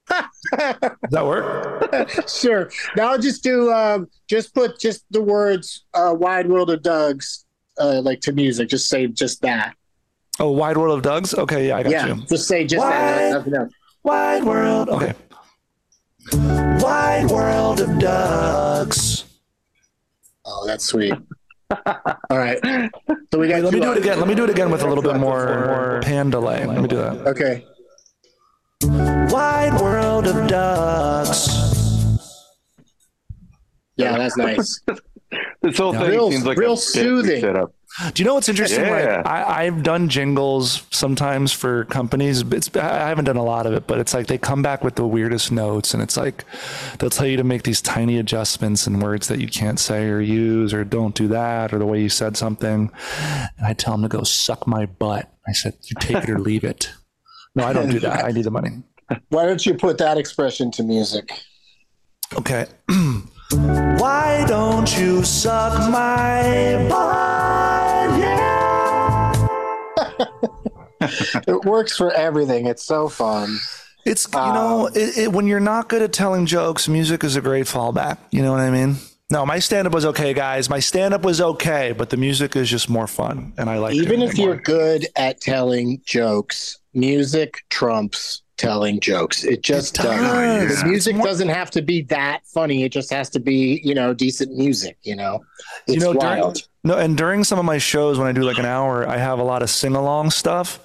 Does 0.55 0.91
that 1.09 1.25
work? 1.25 1.74
Sure. 2.27 2.69
Now 2.95 3.11
I'll 3.11 3.19
just 3.19 3.43
do 3.43 3.71
um, 3.71 4.07
just 4.27 4.53
put 4.53 4.79
just 4.79 5.05
the 5.11 5.21
words 5.21 5.85
uh, 5.93 6.13
"Wide 6.17 6.47
World 6.49 6.69
of 6.69 6.81
Doug's" 6.81 7.45
uh, 7.79 8.01
like 8.01 8.21
to 8.21 8.31
music. 8.31 8.69
Just 8.69 8.87
say 8.87 9.07
just 9.07 9.41
that. 9.41 9.75
Oh, 10.39 10.51
wide 10.51 10.75
world 10.77 10.97
of 10.97 11.03
Doug's. 11.03 11.33
Okay, 11.33 11.67
yeah, 11.69 11.77
I 11.77 11.83
got 11.83 11.91
yeah, 11.91 12.07
you. 12.07 12.15
just 12.27 12.47
say 12.47 12.65
just 12.65 12.83
Wide- 12.83 12.91
that. 12.91 13.31
Nothing 13.31 13.55
else. 13.55 13.73
Wide 14.03 14.43
world. 14.43 14.89
Okay. 14.89 15.13
Wide 16.33 17.27
world 17.29 17.79
of 17.79 17.97
ducks. 17.99 19.25
Oh, 20.45 20.65
that's 20.67 20.85
sweet. 20.85 21.13
All 21.85 22.37
right. 22.37 22.59
So 23.31 23.39
we 23.39 23.47
got. 23.47 23.55
Wait, 23.55 23.63
let 23.63 23.73
me 23.73 23.79
do 23.79 23.91
it 23.93 23.97
again. 23.97 24.19
Let 24.19 24.27
me 24.27 24.35
do 24.35 24.43
it 24.43 24.49
again 24.49 24.69
with 24.69 24.83
a 24.83 24.87
little 24.87 25.03
bit 25.03 25.15
more, 25.15 25.65
more 25.65 25.99
pan 26.03 26.29
delay. 26.29 26.65
Let 26.65 26.81
me 26.81 26.87
do 26.87 26.97
that. 26.97 27.27
Okay. 27.27 27.65
Wide 28.83 29.79
world 29.81 30.27
of 30.27 30.47
ducks. 30.47 31.64
Yeah, 33.97 34.17
that's 34.17 34.37
nice. 34.37 34.81
This 35.61 35.79
whole 35.79 35.91
thing 35.91 36.11
Real- 36.11 36.31
seems 36.31 36.45
like 36.45 36.57
real 36.57 36.73
a 36.73 36.77
soothing. 36.77 37.41
set 37.41 37.55
up. 37.57 37.73
Do 38.13 38.21
you 38.21 38.27
know 38.27 38.35
what's 38.35 38.47
interesting? 38.47 38.81
Yeah. 38.85 39.17
Like, 39.17 39.25
I, 39.25 39.65
I've 39.65 39.83
done 39.83 40.07
jingles 40.07 40.83
sometimes 40.91 41.51
for 41.51 41.85
companies. 41.85 42.41
It's, 42.41 42.73
I 42.75 43.07
haven't 43.07 43.25
done 43.25 43.35
a 43.35 43.43
lot 43.43 43.65
of 43.65 43.73
it, 43.73 43.87
but 43.87 43.97
it's 43.99 44.13
like 44.13 44.27
they 44.27 44.37
come 44.37 44.61
back 44.61 44.83
with 44.83 44.95
the 44.95 45.07
weirdest 45.07 45.51
notes, 45.51 45.93
and 45.93 46.03
it's 46.03 46.15
like 46.15 46.45
they'll 46.99 47.09
tell 47.09 47.25
you 47.25 47.37
to 47.37 47.43
make 47.43 47.63
these 47.63 47.81
tiny 47.81 48.19
adjustments 48.19 48.85
in 48.85 48.99
words 48.99 49.27
that 49.27 49.39
you 49.39 49.47
can't 49.47 49.79
say 49.79 50.07
or 50.07 50.21
use, 50.21 50.73
or 50.73 50.83
don't 50.83 51.15
do 51.15 51.27
that, 51.29 51.73
or 51.73 51.79
the 51.79 51.85
way 51.85 52.01
you 52.01 52.09
said 52.09 52.37
something. 52.37 52.91
And 53.57 53.65
I 53.65 53.73
tell 53.73 53.93
them 53.93 54.03
to 54.03 54.09
go 54.09 54.23
suck 54.23 54.67
my 54.67 54.85
butt. 54.85 55.31
I 55.47 55.53
said, 55.53 55.73
"You 55.83 55.95
take 55.99 56.17
it 56.17 56.29
or 56.29 56.37
leave 56.39 56.63
it." 56.63 56.91
No, 57.55 57.65
I 57.65 57.73
don't 57.73 57.89
do 57.89 57.99
that. 58.01 58.23
I 58.25 58.31
need 58.31 58.43
the 58.43 58.51
money. 58.51 58.83
Why 59.29 59.45
don't 59.45 59.65
you 59.65 59.73
put 59.73 59.97
that 59.97 60.17
expression 60.17 60.69
to 60.71 60.83
music? 60.83 61.31
Okay. 62.37 62.67
Why 63.55 64.45
don't 64.47 64.97
you 64.97 65.23
suck 65.23 65.89
my 65.91 66.85
butt? 66.89 68.19
Yeah. 68.19 68.65
It 71.47 71.65
works 71.65 71.95
for 71.95 72.11
everything. 72.11 72.65
It's 72.65 72.83
so 72.83 73.07
fun. 73.09 73.59
It's 74.05 74.27
you 74.33 74.39
know 74.39 74.87
um, 74.87 74.93
it, 74.95 75.17
it, 75.17 75.31
when 75.31 75.47
you're 75.47 75.59
not 75.59 75.89
good 75.89 76.01
at 76.01 76.13
telling 76.13 76.45
jokes, 76.45 76.87
music 76.87 77.23
is 77.23 77.35
a 77.35 77.41
great 77.41 77.65
fallback. 77.65 78.17
You 78.31 78.41
know 78.41 78.51
what 78.51 78.61
I 78.61 78.69
mean? 78.71 78.95
No, 79.31 79.45
my 79.45 79.59
stand 79.59 79.87
up 79.87 79.93
was 79.93 80.05
okay, 80.05 80.33
guys. 80.33 80.69
My 80.69 80.79
stand 80.79 81.13
up 81.13 81.23
was 81.23 81.41
okay, 81.41 81.93
but 81.97 82.11
the 82.11 82.17
music 82.17 82.55
is 82.55 82.69
just 82.69 82.89
more 82.89 83.07
fun, 83.07 83.53
and 83.57 83.69
I 83.69 83.79
like 83.79 83.95
it. 83.95 84.01
Even 84.01 84.21
if 84.21 84.37
you're 84.37 84.57
good 84.57 85.07
at 85.15 85.41
telling 85.41 86.01
jokes, 86.05 86.79
music 86.93 87.63
trumps 87.69 88.43
telling 88.57 88.99
jokes. 88.99 89.43
It 89.43 89.61
just 89.63 89.97
It 89.99 90.03
does. 90.03 90.69
does. 90.69 90.81
The 90.81 90.87
music 90.87 91.15
more- 91.15 91.25
doesn't 91.27 91.49
have 91.49 91.69
to 91.71 91.81
be 91.81 92.01
that 92.03 92.41
funny. 92.45 92.83
It 92.83 92.91
just 92.91 93.11
has 93.11 93.29
to 93.31 93.39
be, 93.39 93.81
you 93.83 93.93
know, 93.93 94.13
decent 94.13 94.55
music. 94.55 94.97
You 95.03 95.15
know, 95.15 95.43
it's 95.87 95.95
you 95.95 95.99
know 95.99 96.13
during, 96.13 96.39
wild. 96.39 96.67
no 96.83 96.97
and 96.97 97.17
during 97.17 97.43
some 97.43 97.59
of 97.59 97.65
my 97.65 97.77
shows 97.77 98.17
when 98.17 98.27
i 98.27 98.31
do 98.31 98.41
like 98.43 98.57
an 98.57 98.65
hour 98.65 99.07
i 99.07 99.17
have 99.17 99.39
a 99.39 99.43
lot 99.43 99.61
of 99.63 99.69
sing-along 99.69 100.29
stuff 100.31 100.79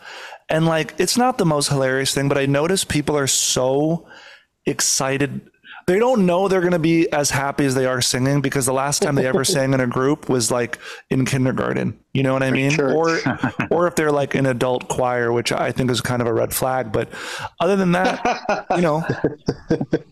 and 0.49 0.67
like 0.67 0.95
it's 0.99 1.17
not 1.17 1.39
the 1.39 1.45
most 1.47 1.69
hilarious 1.69 2.13
thing 2.15 2.29
but 2.29 2.37
i 2.39 2.47
notice 2.47 2.85
people 2.85 3.17
are 3.17 3.27
so 3.27 4.07
excited 4.67 5.41
they 5.91 5.99
don't 5.99 6.25
know 6.25 6.47
they're 6.47 6.61
going 6.61 6.73
to 6.73 6.79
be 6.79 7.11
as 7.13 7.31
happy 7.31 7.65
as 7.65 7.75
they 7.75 7.85
are 7.87 8.01
singing 8.01 8.41
because 8.41 8.65
the 8.67 8.73
last 8.73 9.03
time 9.03 9.17
they 9.17 9.27
ever 9.27 9.45
sang 9.55 9.75
in 9.75 9.81
a 9.81 9.87
group 9.87 10.29
was 10.29 10.51
like 10.51 10.79
in 11.11 11.25
kindergarten 11.25 11.99
you 12.13 12.23
know 12.23 12.33
what 12.33 12.43
i 12.43 12.51
mean 12.51 12.71
church. 12.71 12.95
or 12.95 13.19
or 13.71 13.87
if 13.87 13.95
they're 13.97 14.13
like 14.13 14.35
an 14.35 14.47
adult 14.47 14.89
choir 14.89 15.33
which 15.33 15.51
i 15.53 15.71
think 15.73 15.91
is 15.91 16.01
kind 16.01 16.23
of 16.23 16.29
a 16.29 16.33
red 16.33 16.53
flag 16.53 16.93
but 16.93 17.09
other 17.61 17.77
than 17.77 17.93
that 17.93 18.67
you 18.77 18.83
know 18.83 19.03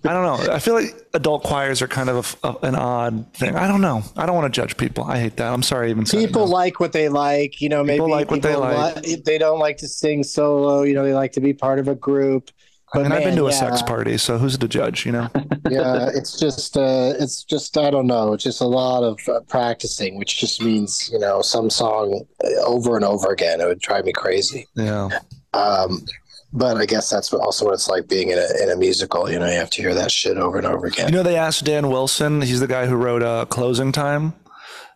i 0.04 0.12
don't 0.12 0.24
know 0.46 0.52
i 0.52 0.58
feel 0.58 0.74
like 0.74 0.94
adult 1.14 1.42
choirs 1.44 1.80
are 1.82 1.88
kind 1.88 2.08
of 2.08 2.38
a, 2.42 2.48
a- 2.48 2.56
an 2.66 2.74
odd 2.74 3.32
thing 3.34 3.54
i 3.56 3.66
don't 3.68 3.80
know 3.80 4.02
i 4.16 4.26
don't 4.26 4.34
want 4.36 4.52
to 4.52 4.60
judge 4.60 4.76
people 4.76 5.04
i 5.04 5.18
hate 5.18 5.36
that 5.36 5.52
i'm 5.52 5.62
sorry 5.62 5.88
I 5.88 5.90
even. 5.90 6.04
People 6.04 6.46
No. 6.46 6.52
like 6.52 6.80
what 6.80 6.92
they 6.92 7.08
like. 7.08 7.60
You 7.60 7.68
know, 7.68 7.82
maybe 7.84 7.98
People 7.98 8.10
like 8.10 8.30
what 8.30 8.42
they 8.42 8.54
like. 8.54 8.96
li- 9.04 9.22
they 9.24 9.38
don't 9.38 9.58
like 9.58 9.76
to 9.78 9.88
sing 9.88 10.22
solo. 10.24 10.82
You 10.82 10.94
know, 10.94 11.04
they 11.04 11.14
like 11.14 11.32
to 11.32 11.40
be 11.40 11.52
part 11.52 11.78
of 11.78 11.88
a 11.88 11.94
group. 11.94 12.50
I 12.94 13.02
mean, 13.02 13.12
I've 13.12 13.18
been 13.18 13.28
man, 13.28 13.36
to 13.36 13.46
a 13.46 13.50
yeah, 13.50 13.58
sex 13.58 13.82
party, 13.82 14.16
so 14.16 14.38
who's 14.38 14.56
to 14.56 14.68
judge? 14.68 15.04
You 15.04 15.12
know, 15.12 15.28
yeah, 15.70 16.08
it's 16.14 16.38
just, 16.38 16.76
uh, 16.76 17.12
it's 17.18 17.44
just, 17.44 17.76
I 17.76 17.90
don't 17.90 18.06
know. 18.06 18.32
It's 18.32 18.44
just 18.44 18.62
a 18.62 18.66
lot 18.66 19.02
of 19.02 19.18
uh, 19.28 19.40
practicing, 19.48 20.18
which 20.18 20.38
just 20.38 20.62
means, 20.62 21.10
you 21.12 21.18
know, 21.18 21.42
some 21.42 21.68
song 21.68 22.24
uh, 22.42 22.48
over 22.64 22.96
and 22.96 23.04
over 23.04 23.30
again. 23.30 23.60
It 23.60 23.66
would 23.66 23.80
drive 23.80 24.06
me 24.06 24.12
crazy. 24.12 24.66
yeah. 24.74 25.10
Um, 25.52 26.04
but 26.52 26.78
I 26.78 26.86
guess 26.86 27.10
that's 27.10 27.30
what, 27.30 27.42
also 27.42 27.66
what 27.66 27.74
it's 27.74 27.88
like 27.88 28.08
being 28.08 28.30
in 28.30 28.38
a, 28.38 28.62
in 28.62 28.70
a 28.70 28.76
musical. 28.76 29.30
You 29.30 29.38
know, 29.38 29.46
you 29.46 29.58
have 29.58 29.70
to 29.70 29.82
hear 29.82 29.94
that 29.94 30.10
shit 30.10 30.38
over 30.38 30.56
and 30.56 30.66
over 30.66 30.86
again. 30.86 31.08
You 31.08 31.16
know, 31.16 31.22
they 31.22 31.36
asked 31.36 31.64
Dan 31.64 31.90
Wilson. 31.90 32.40
He's 32.40 32.60
the 32.60 32.66
guy 32.66 32.86
who 32.86 32.96
wrote 32.96 33.22
uh, 33.22 33.44
"Closing 33.46 33.92
Time." 33.92 34.34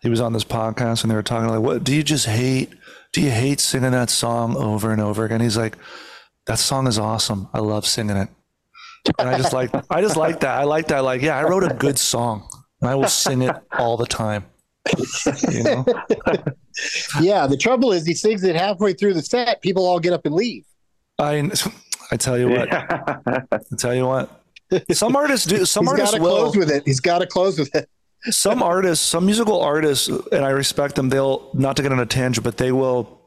He 0.01 0.09
was 0.09 0.21
on 0.21 0.33
this 0.33 0.45
podcast, 0.45 1.03
and 1.03 1.11
they 1.11 1.15
were 1.15 1.23
talking 1.23 1.49
like, 1.49 1.61
"What 1.61 1.85
do 1.85 1.95
you 1.95 2.03
just 2.03 2.27
hate? 2.27 2.73
Do 3.13 3.21
you 3.21 3.31
hate 3.31 3.61
singing 3.61 3.91
that 3.93 4.09
song 4.09 4.57
over 4.57 4.93
and 4.93 5.01
over 5.01 5.25
again?" 5.25 5.41
He's 5.41 5.59
like, 5.59 5.77
"That 6.47 6.59
song 6.59 6.87
is 6.87 6.99
awesome. 6.99 7.49
I 7.53 7.61
love 7.61 7.87
singing 7.87 8.17
it." 8.17 8.29
And 9.19 9.29
I 9.29 9.37
just 9.37 9.53
like, 9.53 9.71
I 9.91 10.01
just 10.01 10.17
like 10.17 10.41
that. 10.41 10.59
I 10.61 10.65
like 10.65 10.87
that. 10.89 11.01
Like, 11.01 11.23
yeah, 11.23 11.37
I 11.37 11.43
wrote 11.43 11.65
a 11.65 11.75
good 11.75 11.99
song, 11.99 12.49
and 12.81 12.89
I 12.91 12.95
will 12.95 13.09
sing 13.09 13.43
it 13.43 13.55
all 13.79 13.97
the 13.97 14.07
time. 14.07 14.45
You 15.51 15.63
know, 15.65 15.85
Yeah, 17.21 17.47
the 17.47 17.57
trouble 17.57 17.93
is 17.93 18.07
he 18.07 18.15
sings 18.15 18.43
it 18.45 18.57
halfway 18.57 18.93
through 18.95 19.15
the 19.15 19.23
set. 19.23 19.61
People 19.63 19.87
all 19.87 20.01
get 20.01 20.13
up 20.13 20.25
and 20.27 20.35
leave. 20.35 20.65
I, 21.19 21.51
I 22.11 22.17
tell 22.17 22.39
you 22.39 22.49
what, 22.49 22.73
I 22.73 23.59
tell 23.79 23.95
you 23.95 24.07
what. 24.07 24.41
Some 24.93 25.17
artists 25.17 25.47
do. 25.47 25.65
Some 25.67 25.85
He's 25.85 25.93
artists 25.93 26.19
will. 26.19 26.37
close 26.37 26.57
with 26.57 26.71
it. 26.71 26.83
He's 26.87 27.01
got 27.01 27.19
to 27.19 27.27
close 27.27 27.59
with 27.59 27.75
it. 27.75 27.89
some 28.31 28.63
artists, 28.63 29.05
some 29.07 29.27
musical 29.27 29.61
artists, 29.61 30.09
and 30.09 30.45
I 30.45 30.51
respect 30.51 30.95
them. 30.95 31.09
They'll 31.11 31.51
not 31.55 31.77
to 31.77 31.83
get 31.83 31.93
on 31.93 32.01
a 32.01 32.07
tangent, 32.07 32.45
but 32.45 32.57
they 32.57 32.73
will 32.73 33.22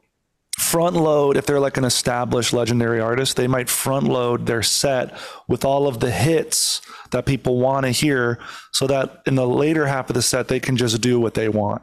front 0.57 0.95
load 0.95 1.38
if 1.38 1.45
they're 1.45 1.59
like 1.59 1.77
an 1.77 1.83
established 1.85 2.53
legendary 2.53 3.00
artist. 3.00 3.35
They 3.35 3.47
might 3.47 3.69
front 3.69 4.07
load 4.07 4.45
their 4.45 4.63
set 4.63 5.17
with 5.47 5.65
all 5.65 5.88
of 5.88 6.00
the 6.00 6.12
hits 6.12 6.81
that 7.12 7.25
people 7.25 7.59
want 7.59 7.85
to 7.85 7.91
hear, 7.91 8.39
so 8.71 8.88
that 8.88 9.21
in 9.25 9.35
the 9.35 9.47
later 9.47 9.85
half 9.85 10.09
of 10.09 10.13
the 10.15 10.21
set 10.21 10.47
they 10.47 10.59
can 10.59 10.77
just 10.77 11.01
do 11.01 11.19
what 11.19 11.33
they 11.33 11.50
want. 11.50 11.81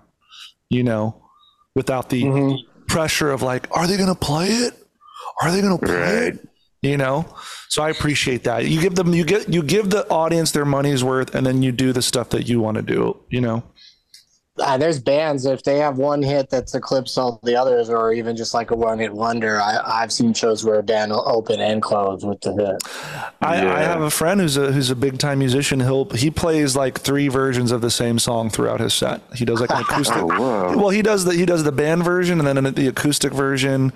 You 0.70 0.82
know, 0.82 1.22
without 1.74 2.08
the 2.08 2.22
Mm-hmm. 2.24 2.86
pressure 2.86 3.30
of 3.30 3.42
like, 3.42 3.68
are 3.76 3.86
they 3.86 3.96
going 3.96 4.08
to 4.08 4.14
play 4.14 4.48
it? 4.48 4.74
Are 5.42 5.50
they 5.50 5.60
going 5.60 5.78
to 5.78 5.84
play 5.86 5.96
Right. 5.96 6.34
it? 6.34 6.48
You 6.82 6.96
know, 6.96 7.26
so 7.68 7.82
I 7.82 7.90
appreciate 7.90 8.42
that. 8.44 8.66
You 8.66 8.80
give 8.80 8.96
them, 8.96 9.14
you 9.14 9.22
get, 9.24 9.48
you 9.48 9.62
give 9.62 9.90
the 9.90 10.04
audience 10.10 10.50
their 10.50 10.64
money's 10.64 11.04
worth, 11.04 11.32
and 11.34 11.46
then 11.46 11.62
you 11.62 11.70
do 11.70 11.92
the 11.92 12.02
stuff 12.02 12.30
that 12.30 12.48
you 12.48 12.58
want 12.60 12.76
to 12.76 12.82
do. 12.82 13.16
You 13.30 13.40
know, 13.40 13.62
Uh, 14.58 14.76
there's 14.76 14.98
bands 15.00 15.46
if 15.46 15.62
they 15.62 15.78
have 15.78 15.96
one 15.96 16.22
hit 16.22 16.50
that's 16.50 16.74
eclipsed 16.74 17.16
all 17.16 17.40
the 17.42 17.56
others, 17.56 17.88
or 17.88 18.12
even 18.12 18.36
just 18.36 18.52
like 18.52 18.70
a 18.70 18.76
one 18.76 18.98
hit 18.98 19.10
wonder. 19.10 19.58
I, 19.58 20.02
I've 20.02 20.12
seen 20.12 20.34
shows 20.34 20.62
where 20.62 20.78
a 20.78 20.82
band 20.82 21.10
will 21.10 21.26
open 21.26 21.58
and 21.58 21.80
close 21.80 22.22
with 22.22 22.38
the 22.42 22.52
hit. 22.52 22.82
I, 23.40 23.66
I 23.66 23.80
have 23.80 24.02
a 24.02 24.10
friend 24.10 24.40
who's 24.40 24.58
a 24.58 24.70
who's 24.70 24.90
a 24.90 24.96
big 24.96 25.18
time 25.18 25.38
musician. 25.38 25.80
He'll 25.80 26.04
he 26.10 26.30
plays 26.30 26.76
like 26.76 27.00
three 27.00 27.28
versions 27.28 27.72
of 27.72 27.80
the 27.80 27.90
same 27.90 28.18
song 28.18 28.50
throughout 28.50 28.80
his 28.80 28.92
set. 28.92 29.22
He 29.34 29.46
does 29.46 29.58
like 29.58 29.70
an 29.70 29.80
acoustic. 29.88 30.22
Oh. 30.22 30.76
Well, 30.76 30.90
he 30.90 31.00
does 31.00 31.24
the 31.24 31.32
he 31.32 31.46
does 31.46 31.64
the 31.64 31.72
band 31.72 32.04
version 32.04 32.38
and 32.38 32.46
then 32.46 32.74
the 32.74 32.88
acoustic 32.88 33.32
version, 33.32 33.90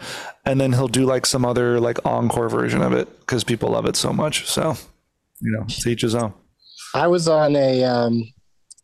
and 0.47 0.59
then 0.59 0.73
he'll 0.73 0.89
do 0.89 1.05
like 1.05 1.27
some 1.27 1.45
other 1.45 1.81
like 1.81 1.99
encore 2.07 2.49
version 2.49 2.81
of 2.81 2.95
it 2.95 3.21
because 3.21 3.45
people 3.45 3.73
love 3.73 3.85
it 3.85 3.97
so 3.97 4.11
much. 4.11 4.47
So, 4.47 4.75
you 5.41 5.53
know, 5.53 5.67
to 5.69 5.91
each 5.91 6.01
his 6.01 6.15
own. 6.15 6.33
I 6.95 7.09
was 7.09 7.29
on 7.29 7.55
a 7.57 7.85
um, 7.85 8.33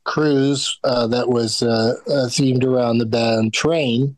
cruise 0.05 0.79
uh, 0.85 1.07
that 1.09 1.29
was 1.29 1.63
uh, 1.63 1.95
uh, 2.07 2.27
themed 2.29 2.65
around 2.65 2.99
the 2.99 3.07
band 3.07 3.53
Train. 3.55 4.17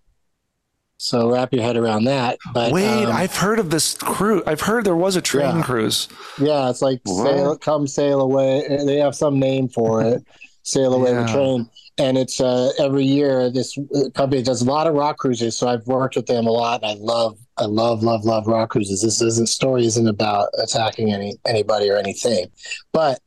So 0.96 1.30
wrap 1.30 1.52
your 1.52 1.62
head 1.62 1.76
around 1.76 2.04
that. 2.04 2.38
But 2.54 2.72
Wait, 2.72 3.04
um, 3.04 3.14
I've 3.14 3.36
heard 3.36 3.58
of 3.58 3.68
this 3.68 3.94
cruise. 3.94 4.42
I've 4.46 4.62
heard 4.62 4.84
there 4.84 4.96
was 4.96 5.16
a 5.16 5.20
train 5.20 5.56
Yeah. 5.56 5.62
cruise. 5.62 6.08
yeah, 6.38 6.70
it's 6.70 6.80
like 6.80 7.00
sail, 7.06 7.58
come 7.58 7.86
sail 7.86 8.20
away. 8.22 8.66
They 8.86 8.96
have 8.96 9.14
some 9.14 9.38
name 9.38 9.68
for 9.68 10.02
it. 10.02 10.22
Sail 10.66 10.94
away 10.94 11.12
the 11.12 11.26
train. 11.26 11.68
And 11.98 12.16
it's 12.16 12.40
uh, 12.40 12.72
every 12.78 13.04
year 13.04 13.50
this 13.50 13.76
uh, 13.76 14.08
company 14.14 14.42
does 14.42 14.62
a 14.62 14.64
lot 14.64 14.86
of 14.86 14.94
rock 14.94 15.18
cruises. 15.18 15.58
So 15.58 15.68
I've 15.68 15.86
worked 15.86 16.16
with 16.16 16.24
them 16.24 16.46
a 16.46 16.50
lot. 16.50 16.82
And 16.82 16.92
I 16.92 16.94
love, 16.94 17.38
I 17.58 17.66
love, 17.66 18.02
love, 18.02 18.24
love 18.24 18.46
rock 18.46 18.70
cruises. 18.70 19.02
This 19.02 19.20
isn't 19.20 19.50
story 19.50 19.84
isn't 19.84 20.08
about 20.08 20.48
attacking 20.62 21.12
any 21.12 21.36
anybody 21.46 21.90
or 21.90 21.98
anything, 21.98 22.46
but 22.94 23.20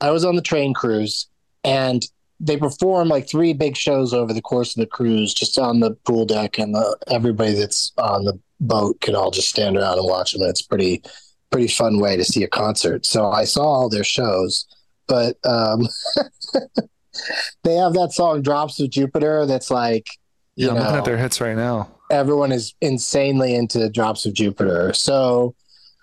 I 0.00 0.10
was 0.12 0.24
on 0.24 0.34
the 0.34 0.40
train 0.40 0.72
cruise 0.72 1.27
and 1.64 2.02
they 2.40 2.56
perform 2.56 3.08
like 3.08 3.28
three 3.28 3.52
big 3.52 3.76
shows 3.76 4.14
over 4.14 4.32
the 4.32 4.42
course 4.42 4.76
of 4.76 4.80
the 4.80 4.86
cruise, 4.86 5.34
just 5.34 5.58
on 5.58 5.80
the 5.80 5.92
pool 6.04 6.24
deck, 6.24 6.58
and 6.58 6.74
the, 6.74 6.96
everybody 7.08 7.52
that's 7.52 7.92
on 7.98 8.24
the 8.24 8.38
boat 8.60 9.00
can 9.00 9.14
all 9.14 9.30
just 9.30 9.48
stand 9.48 9.76
around 9.76 9.98
and 9.98 10.06
watch 10.06 10.32
them. 10.32 10.42
And 10.42 10.50
it's 10.50 10.62
pretty, 10.62 11.02
pretty 11.50 11.68
fun 11.68 11.98
way 11.98 12.16
to 12.16 12.24
see 12.24 12.44
a 12.44 12.48
concert. 12.48 13.04
So 13.06 13.28
I 13.28 13.44
saw 13.44 13.62
all 13.64 13.88
their 13.88 14.04
shows, 14.04 14.66
but 15.08 15.36
um, 15.44 15.88
they 17.64 17.74
have 17.74 17.94
that 17.94 18.12
song 18.12 18.42
"Drops 18.42 18.78
of 18.80 18.90
Jupiter." 18.90 19.44
That's 19.46 19.70
like, 19.70 20.06
you 20.54 20.66
Yeah, 20.66 20.72
I'm 20.72 20.78
looking 20.78 20.96
at 20.96 21.04
their 21.04 21.18
hits 21.18 21.40
right 21.40 21.56
now. 21.56 21.88
everyone 22.10 22.52
is 22.52 22.74
insanely 22.80 23.54
into 23.54 23.88
"Drops 23.90 24.26
of 24.26 24.34
Jupiter." 24.34 24.92
So 24.92 25.56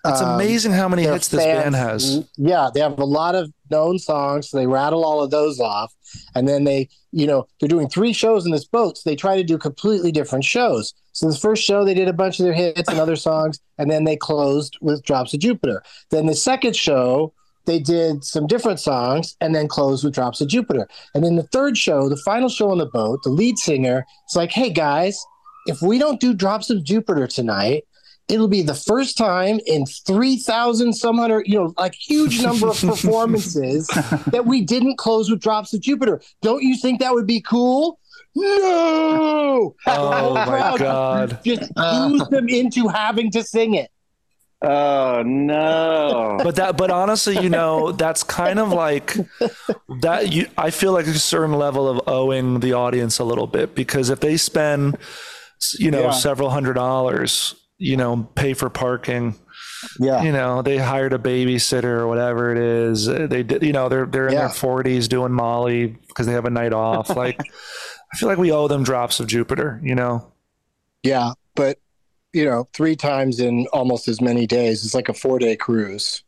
It's 0.08 0.22
um, 0.22 0.36
amazing 0.36 0.72
how 0.72 0.88
many 0.88 1.04
hits 1.04 1.28
this 1.28 1.44
band 1.44 1.76
has. 1.76 2.28
Yeah, 2.38 2.70
they 2.74 2.80
have 2.80 3.00
a 3.00 3.06
lot 3.06 3.36
of 3.36 3.52
known 3.72 4.00
songs. 4.00 4.50
So 4.50 4.58
they 4.58 4.68
rattle 4.68 5.04
all 5.04 5.24
of 5.24 5.32
those 5.32 5.60
off. 5.60 5.94
And 6.36 6.48
then 6.48 6.64
they, 6.64 6.90
you 7.12 7.28
know, 7.28 7.48
they're 7.60 7.70
doing 7.70 7.90
three 7.90 8.14
shows 8.14 8.46
in 8.46 8.52
this 8.52 8.66
boat. 8.66 8.98
So 8.98 9.10
they 9.10 9.16
try 9.16 9.36
to 9.36 9.44
do 9.44 9.58
completely 9.58 10.12
different 10.12 10.46
shows. 10.46 10.94
So 11.14 11.30
the 11.30 11.38
first 11.38 11.64
show, 11.64 11.86
they 11.86 11.94
did 11.94 12.08
a 12.08 12.14
bunch 12.14 12.40
of 12.40 12.46
their 12.46 12.54
hits 12.54 12.90
and 12.90 13.00
other 13.00 13.16
songs. 13.16 13.60
And 13.78 13.90
then 13.90 14.04
they 14.04 14.16
closed 14.16 14.78
with 14.82 15.04
Drops 15.04 15.34
of 15.34 15.40
Jupiter. 15.40 15.82
Then 16.12 16.26
the 16.26 16.36
second 16.36 16.76
show, 16.76 17.34
they 17.66 17.80
did 17.80 18.24
some 18.24 18.48
different 18.48 18.80
songs 18.80 19.36
and 19.42 19.56
then 19.56 19.68
closed 19.68 20.04
with 20.04 20.14
Drops 20.14 20.42
of 20.42 20.48
Jupiter. 20.48 20.88
And 21.14 21.24
then 21.24 21.36
the 21.36 21.48
third 21.48 21.78
show, 21.78 22.10
the 22.10 22.18
final 22.18 22.50
show 22.50 22.70
on 22.70 22.78
the 22.78 22.86
boat, 22.86 23.24
the 23.24 23.30
lead 23.30 23.58
singer 23.58 24.06
is 24.30 24.36
like, 24.36 24.52
hey 24.52 24.70
guys, 24.70 25.20
if 25.66 25.82
we 25.82 25.98
don't 25.98 26.20
do 26.20 26.34
Drops 26.34 26.70
of 26.70 26.84
Jupiter 26.84 27.26
tonight, 27.28 27.86
it'll 28.28 28.48
be 28.48 28.62
the 28.64 28.74
first 28.74 29.18
time 29.18 29.60
in 29.68 29.86
3,000 29.86 30.94
some 30.94 31.18
hundred, 31.18 31.48
you 31.48 31.56
know, 31.60 31.74
like 31.78 31.94
huge 31.94 32.42
number 32.42 32.68
of 32.70 32.80
performances 32.82 33.88
that 34.28 34.46
we 34.46 34.62
didn't 34.62 34.98
close 34.98 35.30
with 35.30 35.40
Drops 35.42 35.74
of 35.74 35.82
Jupiter. 35.82 36.22
Don't 36.42 36.64
you 36.64 36.76
think 36.78 37.00
that 37.02 37.14
would 37.14 37.28
be 37.28 37.42
cool? 37.42 38.00
no. 38.36 39.76
Oh 39.88 40.34
my 40.34 40.76
god. 40.78 41.40
Just 41.46 41.72
Uh. 41.78 42.10
ease 42.14 42.28
them 42.30 42.50
into 42.50 42.88
having 42.88 43.32
to 43.32 43.44
sing 43.44 43.76
it. 43.76 43.90
Oh 44.62 45.22
no. 45.26 46.40
But 46.44 46.56
that 46.56 46.76
but 46.78 46.90
honestly, 46.92 47.38
you 47.40 47.50
know, 47.50 47.92
that's 47.92 48.24
kind 48.24 48.60
of 48.60 48.72
like 48.72 49.16
that 50.02 50.34
you 50.34 50.48
I 50.58 50.72
feel 50.72 50.92
like 50.92 51.08
a 51.08 51.14
certain 51.14 51.54
level 51.54 51.88
of 51.88 52.02
owing 52.08 52.60
the 52.62 52.74
audience 52.74 53.20
a 53.20 53.24
little 53.24 53.48
bit 53.48 53.76
because 53.76 54.10
if 54.10 54.20
they 54.20 54.38
spend 54.38 54.98
you 55.78 55.92
know 55.92 56.02
Yeah. 56.04 56.12
several 56.12 56.50
hundred 56.50 56.74
dollars, 56.74 57.56
you 57.78 57.98
know, 57.98 58.28
pay 58.36 58.54
for 58.54 58.70
parking, 58.70 59.36
Yeah. 60.00 60.22
you 60.24 60.32
know, 60.32 60.62
they 60.62 60.78
hired 60.78 61.14
a 61.14 61.18
babysitter 61.20 61.84
or 62.00 62.08
whatever 62.08 62.52
it 62.52 62.58
is. 62.58 63.06
They 63.06 63.44
did, 63.44 63.64
you 63.64 63.74
know, 63.74 63.90
they're 63.90 64.06
they're 64.06 64.28
in 64.28 64.34
Yeah. 64.34 64.40
their 64.48 64.50
40s 64.50 65.08
doing 65.10 65.32
Molly 65.34 65.88
because 66.08 66.26
they 66.26 66.34
have 66.34 66.46
a 66.46 66.50
night 66.50 66.74
off. 66.74 67.10
Like 67.16 67.40
I 68.14 68.18
feel 68.18 68.30
like 68.30 68.38
we 68.38 68.52
owe 68.52 68.68
them 68.68 68.84
drops 68.84 69.20
of 69.20 69.28
Jupiter, 69.28 69.80
you 69.84 69.94
know. 69.96 70.32
Yeah. 71.04 71.32
But, 71.56 71.80
you 72.34 72.46
know, 72.46 72.68
three 72.74 72.96
times 72.96 73.40
in 73.40 73.68
almost 73.74 74.08
as 74.08 74.22
many 74.22 74.46
days. 74.48 74.86
It's 74.86 74.94
like 74.96 75.10
a 75.10 75.14
four 75.14 75.38
day 75.40 75.56
cruise. 75.56 76.24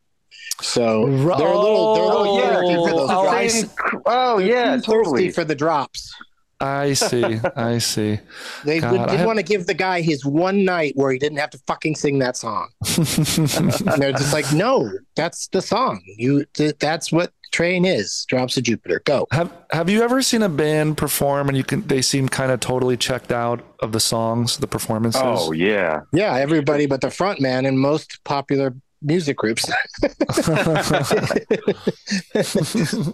So 0.62 1.06
they're 1.06 1.28
a 1.30 1.38
little, 1.38 1.94
they're 1.96 2.04
a 2.04 2.08
little 2.08 2.38
Oh, 2.40 2.42
thirsty 2.42 2.76
for 2.76 2.90
those 2.98 3.10
oh, 3.12 3.24
drops. 3.24 4.02
oh 4.06 4.38
yeah, 4.40 4.72
thirsty 4.76 4.86
totally. 4.92 5.30
for 5.32 5.44
the 5.46 5.56
drops. 5.56 6.14
I 6.60 6.94
see. 6.94 7.24
I 7.56 7.78
see. 7.78 8.20
They 8.66 8.80
God, 8.80 8.92
would- 8.92 8.98
didn't 9.00 9.18
have- 9.18 9.26
want 9.28 9.38
to 9.38 9.44
give 9.44 9.68
the 9.68 9.74
guy 9.74 10.02
his 10.02 10.26
one 10.26 10.66
night 10.66 10.94
where 10.96 11.12
he 11.12 11.20
didn't 11.20 11.38
have 11.38 11.52
to 11.52 11.60
fucking 11.68 11.96
sing 11.96 12.20
that 12.20 12.36
song. 12.38 12.70
and 12.98 14.02
they're 14.02 14.12
just 14.12 14.34
like, 14.34 14.52
no, 14.54 14.92
that's 15.16 15.48
the 15.50 15.62
song. 15.62 16.02
You, 16.18 16.46
th- 16.54 16.76
that's 16.80 17.12
what 17.12 17.32
train 17.52 17.86
is. 17.86 18.26
Drops 18.28 18.58
of 18.58 18.64
Jupiter. 18.64 19.02
Go. 19.06 19.28
Have 19.32 19.52
Have 19.72 19.90
you 19.90 20.02
ever 20.02 20.22
seen 20.22 20.42
a 20.44 20.50
band 20.50 20.98
perform 20.98 21.48
and 21.48 21.58
you 21.58 21.64
can 21.64 21.86
they 21.88 22.02
seem 22.02 22.28
kind 22.28 22.52
of 22.52 22.60
totally 22.60 22.98
checked 22.98 23.32
out 23.32 23.64
of 23.82 23.92
the 23.94 24.00
songs, 24.00 24.58
the 24.58 24.68
performances? 24.68 25.22
Oh 25.24 25.52
yeah. 25.54 26.02
Yeah, 26.12 26.34
everybody 26.36 26.88
but 26.88 27.02
the 27.02 27.10
front 27.12 27.40
man 27.40 27.66
in 27.66 27.78
most 27.78 28.20
popular 28.26 28.74
music 29.02 29.38
groups. 29.38 29.64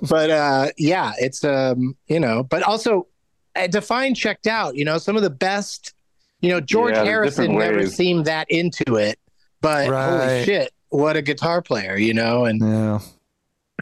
but 0.10 0.30
uh 0.30 0.68
yeah, 0.78 1.14
it's 1.20 1.44
um, 1.44 1.96
you 2.08 2.20
know, 2.20 2.44
but 2.44 2.64
also 2.64 3.08
Uh, 3.56 3.68
define 3.68 4.16
checked 4.16 4.48
out, 4.48 4.76
you 4.76 4.84
know, 4.86 4.98
some 4.98 5.16
of 5.16 5.22
the 5.22 5.30
best, 5.30 5.94
you 6.42 6.50
know, 6.50 6.60
George 6.60 6.96
Yeah, 6.96 7.04
Harrison 7.04 7.56
never 7.58 7.78
ways. 7.80 7.96
seemed 7.96 8.26
that 8.26 8.50
into 8.50 8.96
it, 8.96 9.20
but 9.62 9.88
holy 9.88 10.44
shit, 10.44 10.72
what 10.90 11.16
a 11.16 11.22
guitar 11.22 11.62
player, 11.62 11.96
you 11.96 12.14
know, 12.14 12.46
and 12.46 12.60
yeah. 12.62 13.00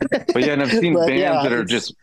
But 0.34 0.42
yeah, 0.46 0.54
and 0.54 0.62
I've 0.64 0.72
seen 0.72 0.94
But, 0.96 1.08
bands 1.08 1.22
yeah, 1.22 1.44
that 1.44 1.52
are 1.54 1.62
it's- 1.64 1.70
just 1.70 1.96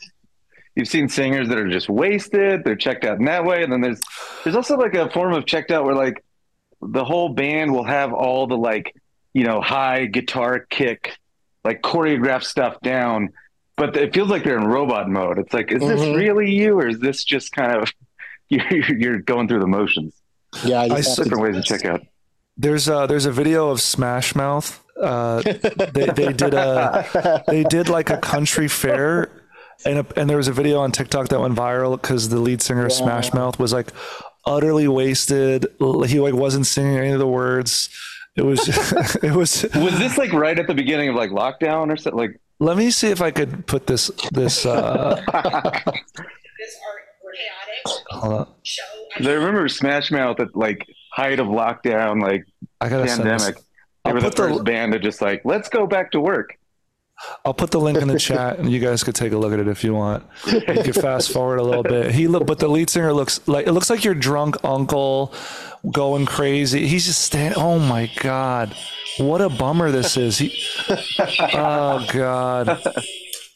you've 0.76 0.88
seen 0.88 1.08
singers 1.08 1.48
that 1.48 1.58
are 1.58 1.68
just 1.68 1.88
wasted, 1.88 2.62
they're 2.64 2.76
checked 2.76 3.04
out 3.04 3.18
in 3.18 3.24
that 3.26 3.44
way. 3.44 3.62
And 3.64 3.72
then 3.72 3.80
there's 3.80 4.00
there's 4.44 4.54
also 4.56 4.76
like 4.76 4.94
a 4.94 5.10
form 5.10 5.32
of 5.34 5.44
checked 5.46 5.70
out 5.70 5.84
where 5.84 5.94
like 5.94 6.24
the 6.80 7.04
whole 7.04 7.30
band 7.30 7.72
will 7.72 7.84
have 7.84 8.12
all 8.12 8.46
the 8.46 8.56
like, 8.56 8.94
you 9.34 9.42
know, 9.44 9.60
high 9.60 10.06
guitar 10.06 10.60
kick, 10.70 11.16
like 11.64 11.82
choreographed 11.82 12.44
stuff 12.44 12.80
down, 12.80 13.30
but 13.78 13.96
it 13.96 14.12
feels 14.12 14.28
like 14.28 14.44
they're 14.44 14.58
in 14.58 14.66
robot 14.66 15.08
mode. 15.08 15.38
It's 15.38 15.52
like, 15.54 15.72
is 15.72 15.82
Mhm. 15.82 15.88
this 15.88 16.16
really 16.16 16.50
you 16.50 16.78
or 16.78 16.88
is 16.88 16.98
this 16.98 17.24
just 17.24 17.52
kind 17.52 17.76
of 17.76 17.92
you're, 18.48 18.96
you're 18.96 19.18
going 19.20 19.48
through 19.48 19.60
the 19.60 19.66
motions? 19.66 20.14
yeah, 20.64 20.80
I 20.80 20.88
have 20.88 20.98
s- 20.98 21.16
to- 21.16 21.24
Different 21.24 21.42
ways 21.44 21.56
to 21.56 21.62
check 21.62 21.84
out. 21.84 22.00
There's 22.56 22.88
a 22.88 23.06
there's 23.08 23.24
a 23.26 23.30
video 23.32 23.70
of 23.70 23.80
Smash 23.80 24.34
Mouth. 24.34 24.82
Uh, 25.00 25.42
they 25.42 26.06
they 26.06 26.32
did 26.32 26.54
a 26.54 27.42
they 27.48 27.62
did 27.62 27.88
like 27.88 28.10
a 28.10 28.16
country 28.18 28.66
fair, 28.66 29.30
and 29.86 30.00
a, 30.00 30.06
and 30.16 30.28
there 30.28 30.36
was 30.38 30.48
a 30.48 30.52
video 30.52 30.80
on 30.80 30.90
TikTok 30.90 31.28
that 31.28 31.38
went 31.40 31.54
viral 31.54 32.00
because 32.00 32.30
the 32.30 32.40
lead 32.40 32.60
singer 32.60 32.86
of 32.86 32.92
Smash 32.92 33.32
Mouth 33.32 33.60
was 33.60 33.72
like 33.72 33.92
utterly 34.44 34.88
wasted. 34.88 35.66
He 36.06 36.18
like 36.18 36.34
wasn't 36.34 36.66
singing 36.66 36.96
any 36.96 37.10
of 37.10 37.20
the 37.20 37.28
words. 37.28 37.90
It 38.34 38.42
was 38.44 38.66
it 39.22 39.32
was. 39.36 39.64
Was 39.76 39.98
this 40.00 40.18
like 40.18 40.32
right 40.32 40.58
at 40.58 40.66
the 40.66 40.74
beginning 40.74 41.10
of 41.10 41.14
like 41.14 41.30
lockdown 41.30 41.92
or 41.92 41.96
something? 41.96 42.18
Like, 42.18 42.40
Let 42.60 42.76
me 42.76 42.90
see 42.90 43.08
if 43.08 43.22
I 43.22 43.30
could 43.30 43.66
put 43.66 43.86
this 43.86 44.10
this. 44.32 44.66
Uh, 44.66 45.14
this 46.58 46.76
art 46.86 47.02
chaotic 47.34 48.04
hold 48.10 48.32
on. 48.34 48.46
I 49.26 49.30
remember 49.32 49.68
Smash 49.68 50.10
Mouth 50.10 50.40
at 50.40 50.54
like 50.56 50.84
height 51.12 51.38
of 51.40 51.46
lockdown, 51.46 52.20
like 52.22 52.44
I 52.80 52.88
gotta 52.88 53.06
pandemic. 53.06 53.58
They 54.04 54.12
were 54.12 54.20
the 54.20 54.28
put 54.28 54.36
the- 54.36 54.48
first 54.48 54.64
band 54.64 54.92
to 54.92 54.98
just 54.98 55.20
like, 55.22 55.42
let's 55.44 55.68
go 55.68 55.86
back 55.86 56.12
to 56.12 56.20
work. 56.20 56.54
I'll 57.44 57.54
put 57.54 57.72
the 57.72 57.80
link 57.80 57.98
in 57.98 58.06
the 58.06 58.18
chat, 58.28 58.58
and 58.60 58.70
you 58.70 58.78
guys 58.78 59.02
could 59.02 59.16
take 59.16 59.32
a 59.32 59.36
look 59.36 59.52
at 59.52 59.58
it 59.58 59.66
if 59.66 59.82
you 59.82 59.92
want. 59.92 60.24
If 60.46 60.76
you 60.76 60.92
could 60.92 61.02
fast 61.02 61.32
forward 61.32 61.58
a 61.58 61.64
little 61.64 61.82
bit. 61.82 62.12
He 62.12 62.28
look, 62.28 62.46
but 62.46 62.60
the 62.60 62.68
lead 62.68 62.90
singer 62.90 63.12
looks 63.12 63.40
like 63.48 63.66
it 63.66 63.72
looks 63.72 63.90
like 63.90 64.04
your 64.04 64.14
drunk 64.14 64.56
uncle 64.64 65.32
going 65.90 66.26
crazy. 66.26 66.86
He's 66.86 67.06
just 67.06 67.22
standing. 67.22 67.60
Oh 67.60 67.78
my 67.80 68.08
god, 68.20 68.76
what 69.18 69.40
a 69.40 69.48
bummer 69.48 69.90
this 69.90 70.16
is. 70.16 70.38
He, 70.38 70.52
oh 71.54 72.06
god, 72.12 72.80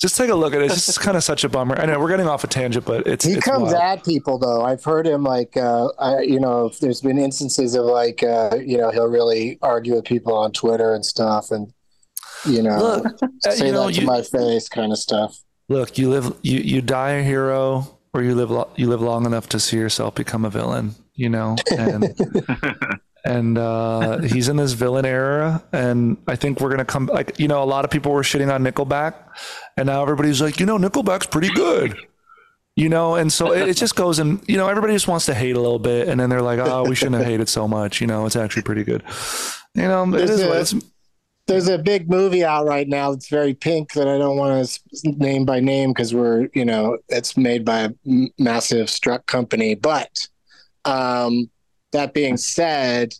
just 0.00 0.16
take 0.16 0.30
a 0.30 0.34
look 0.34 0.54
at 0.54 0.62
it. 0.62 0.66
It's 0.72 0.86
just 0.86 1.00
kind 1.00 1.16
of 1.16 1.22
such 1.24 1.44
a 1.44 1.48
bummer. 1.48 1.78
I 1.78 1.86
know 1.86 1.98
we're 2.00 2.08
getting 2.08 2.28
off 2.28 2.44
a 2.44 2.46
tangent, 2.46 2.84
but 2.84 3.06
it's 3.06 3.24
he 3.24 3.32
it's 3.34 3.44
comes 3.44 3.72
wild. 3.72 3.98
at 4.00 4.04
people 4.04 4.38
though. 4.38 4.62
I've 4.64 4.82
heard 4.84 5.06
him 5.06 5.22
like, 5.24 5.56
uh, 5.56 5.88
I, 5.98 6.20
you 6.22 6.40
know, 6.40 6.70
there's 6.80 7.00
been 7.00 7.18
instances 7.18 7.74
of 7.74 7.84
like, 7.84 8.22
uh, 8.22 8.56
you 8.64 8.76
know, 8.78 8.90
he'll 8.90 9.06
really 9.08 9.58
argue 9.62 9.94
with 9.94 10.04
people 10.04 10.34
on 10.36 10.52
Twitter 10.52 10.94
and 10.94 11.04
stuff, 11.04 11.50
and 11.50 11.72
you 12.44 12.62
know, 12.62 12.76
Look, 12.78 13.22
uh, 13.46 13.50
say 13.52 13.66
you 13.66 13.72
know, 13.72 13.86
that 13.86 13.94
to 13.94 14.00
you- 14.00 14.06
my 14.06 14.22
face, 14.22 14.68
kind 14.68 14.92
of 14.92 14.98
stuff. 14.98 15.38
Look, 15.68 15.96
you 15.96 16.10
live 16.10 16.34
you 16.42 16.58
you 16.58 16.82
die 16.82 17.12
a 17.12 17.22
hero, 17.22 17.98
or 18.12 18.22
you 18.22 18.34
live 18.34 18.50
lo- 18.50 18.68
you 18.76 18.88
live 18.88 19.00
long 19.00 19.24
enough 19.24 19.48
to 19.50 19.60
see 19.60 19.76
yourself 19.76 20.14
become 20.16 20.44
a 20.44 20.50
villain. 20.50 20.94
You 21.14 21.28
know, 21.28 21.56
and 21.78 22.04
and 23.24 23.58
uh, 23.58 24.18
he's 24.22 24.48
in 24.48 24.56
this 24.56 24.72
villain 24.72 25.04
era, 25.04 25.62
and 25.72 26.16
I 26.26 26.36
think 26.36 26.60
we're 26.60 26.70
gonna 26.70 26.84
come 26.84 27.06
like 27.06 27.38
you 27.38 27.48
know 27.48 27.62
a 27.62 27.64
lot 27.64 27.84
of 27.84 27.90
people 27.90 28.12
were 28.12 28.22
shitting 28.22 28.52
on 28.52 28.62
Nickelback, 28.62 29.14
and 29.76 29.86
now 29.86 30.02
everybody's 30.02 30.40
like 30.40 30.60
you 30.60 30.66
know 30.66 30.78
Nickelback's 30.78 31.26
pretty 31.26 31.52
good. 31.52 31.96
You 32.74 32.88
know, 32.88 33.16
and 33.16 33.30
so 33.30 33.52
it, 33.52 33.68
it 33.68 33.76
just 33.76 33.96
goes 33.96 34.18
and 34.18 34.42
you 34.48 34.56
know 34.56 34.66
everybody 34.66 34.94
just 34.94 35.06
wants 35.06 35.26
to 35.26 35.34
hate 35.34 35.56
a 35.56 35.60
little 35.60 35.78
bit, 35.78 36.08
and 36.08 36.18
then 36.18 36.30
they're 36.30 36.40
like, 36.40 36.58
oh, 36.58 36.84
we 36.88 36.94
shouldn't 36.94 37.16
have 37.16 37.26
hated 37.26 37.48
so 37.48 37.68
much. 37.68 38.00
You 38.00 38.06
know, 38.06 38.24
it's 38.24 38.36
actually 38.36 38.62
pretty 38.62 38.82
good. 38.82 39.02
You 39.74 39.82
know, 39.82 40.14
it 40.14 40.30
is 40.30 40.40
a- 40.40 40.48
what 40.48 40.56
it's. 40.58 40.74
There's 41.48 41.66
a 41.66 41.76
big 41.76 42.08
movie 42.08 42.44
out 42.44 42.66
right 42.66 42.88
now 42.88 43.10
that's 43.10 43.28
very 43.28 43.52
pink 43.52 43.92
that 43.94 44.06
I 44.06 44.16
don't 44.16 44.36
want 44.36 44.64
to 44.64 45.12
name 45.18 45.44
by 45.44 45.58
name 45.58 45.90
because 45.90 46.14
we're, 46.14 46.48
you 46.54 46.64
know, 46.64 46.98
it's 47.08 47.36
made 47.36 47.64
by 47.64 47.80
a 47.80 47.90
massive 48.38 48.88
struck 48.88 49.26
company. 49.26 49.74
But 49.74 50.28
um, 50.84 51.50
that 51.92 52.14
being 52.14 52.36
said, 52.36 53.14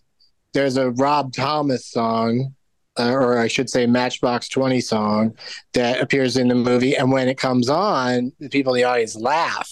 there's 0.52 0.76
a 0.76 0.90
Rob 0.90 1.32
Thomas 1.32 1.87
song, 1.87 2.54
uh, 2.98 3.11
or 3.11 3.38
I 3.38 3.48
should 3.48 3.70
say 3.70 3.87
Matchbox 3.87 4.48
20 4.48 4.80
song, 4.80 5.37
that 5.72 6.00
appears 6.00 6.37
in 6.37 6.48
the 6.48 6.54
movie. 6.54 6.94
And 6.96 7.11
when 7.11 7.28
it 7.28 7.38
comes 7.38 7.68
on, 7.70 8.32
the 8.38 8.48
people 8.48 8.74
in 8.74 8.80
the 8.80 8.85
audience 8.85 9.16
laugh. 9.16 9.70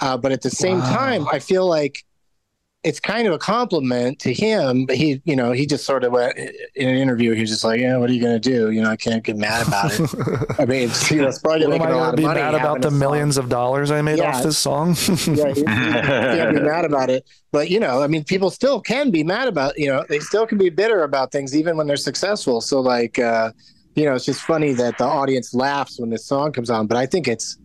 Uh, 0.00 0.16
but 0.16 0.32
at 0.32 0.42
the 0.42 0.50
same 0.50 0.80
Wow. 0.80 0.90
time, 0.90 1.28
I 1.30 1.38
feel 1.38 1.66
like 1.66 2.02
it's 2.82 2.98
kind 2.98 3.26
of 3.26 3.34
a 3.34 3.38
compliment 3.38 4.18
to 4.20 4.32
him, 4.32 4.86
but 4.86 4.96
he, 4.96 5.20
you 5.26 5.36
know, 5.36 5.52
he 5.52 5.66
just 5.66 5.84
sort 5.84 6.02
of 6.02 6.12
went 6.12 6.38
in 6.38 6.88
an 6.88 6.96
interview. 6.96 7.32
He 7.34 7.42
was 7.42 7.50
just 7.50 7.62
like, 7.62 7.78
"Yeah, 7.78 7.98
what 7.98 8.08
are 8.08 8.12
you 8.14 8.22
going 8.22 8.40
to 8.40 8.50
do? 8.50 8.70
You 8.70 8.80
know, 8.80 8.88
I 8.90 8.96
can't 8.96 9.22
get 9.22 9.36
mad 9.36 9.66
about 9.68 9.92
it." 10.00 10.10
I 10.58 10.64
mean, 10.64 10.88
it's, 10.88 11.10
you 11.10 11.20
know, 11.20 11.28
it's 11.28 11.38
probably 11.40 11.66
making 11.66 11.88
a 11.88 11.96
lot 11.98 12.10
of 12.14 12.16
be 12.16 12.22
money. 12.22 12.40
mad 12.40 12.54
about 12.54 12.80
the 12.80 12.88
song. 12.88 12.98
millions 12.98 13.36
of 13.36 13.50
dollars 13.50 13.90
I 13.90 14.00
made 14.00 14.18
Yeah. 14.18 14.34
off 14.34 14.42
this 14.42 14.56
song? 14.56 14.96
Yeah, 15.26 15.48
you, 15.48 15.54
you 15.56 15.64
can't 15.64 16.56
be 16.56 16.62
mad 16.62 16.86
about 16.86 17.10
it. 17.10 17.28
But 17.52 17.68
you 17.68 17.80
know, 17.80 18.02
I 18.02 18.06
mean, 18.06 18.24
people 18.24 18.50
still 18.50 18.80
can 18.80 19.10
be 19.10 19.24
mad 19.24 19.48
about. 19.48 19.78
You 19.78 19.88
know, 19.88 20.04
they 20.08 20.18
still 20.20 20.46
can 20.46 20.56
be 20.56 20.70
bitter 20.70 21.02
about 21.02 21.32
things 21.32 21.54
even 21.54 21.76
when 21.76 21.86
they're 21.86 21.96
successful. 21.98 22.62
So, 22.62 22.80
like, 22.80 23.18
uh, 23.18 23.52
you 23.94 24.06
know, 24.06 24.14
it's 24.14 24.24
just 24.24 24.40
funny 24.40 24.72
that 24.72 24.96
the 24.96 25.04
audience 25.04 25.52
laughs 25.52 26.00
when 26.00 26.08
this 26.08 26.24
song 26.24 26.52
comes 26.52 26.70
on. 26.70 26.86
But 26.86 26.96
I 26.96 27.04
think 27.04 27.28
it's 27.28 27.58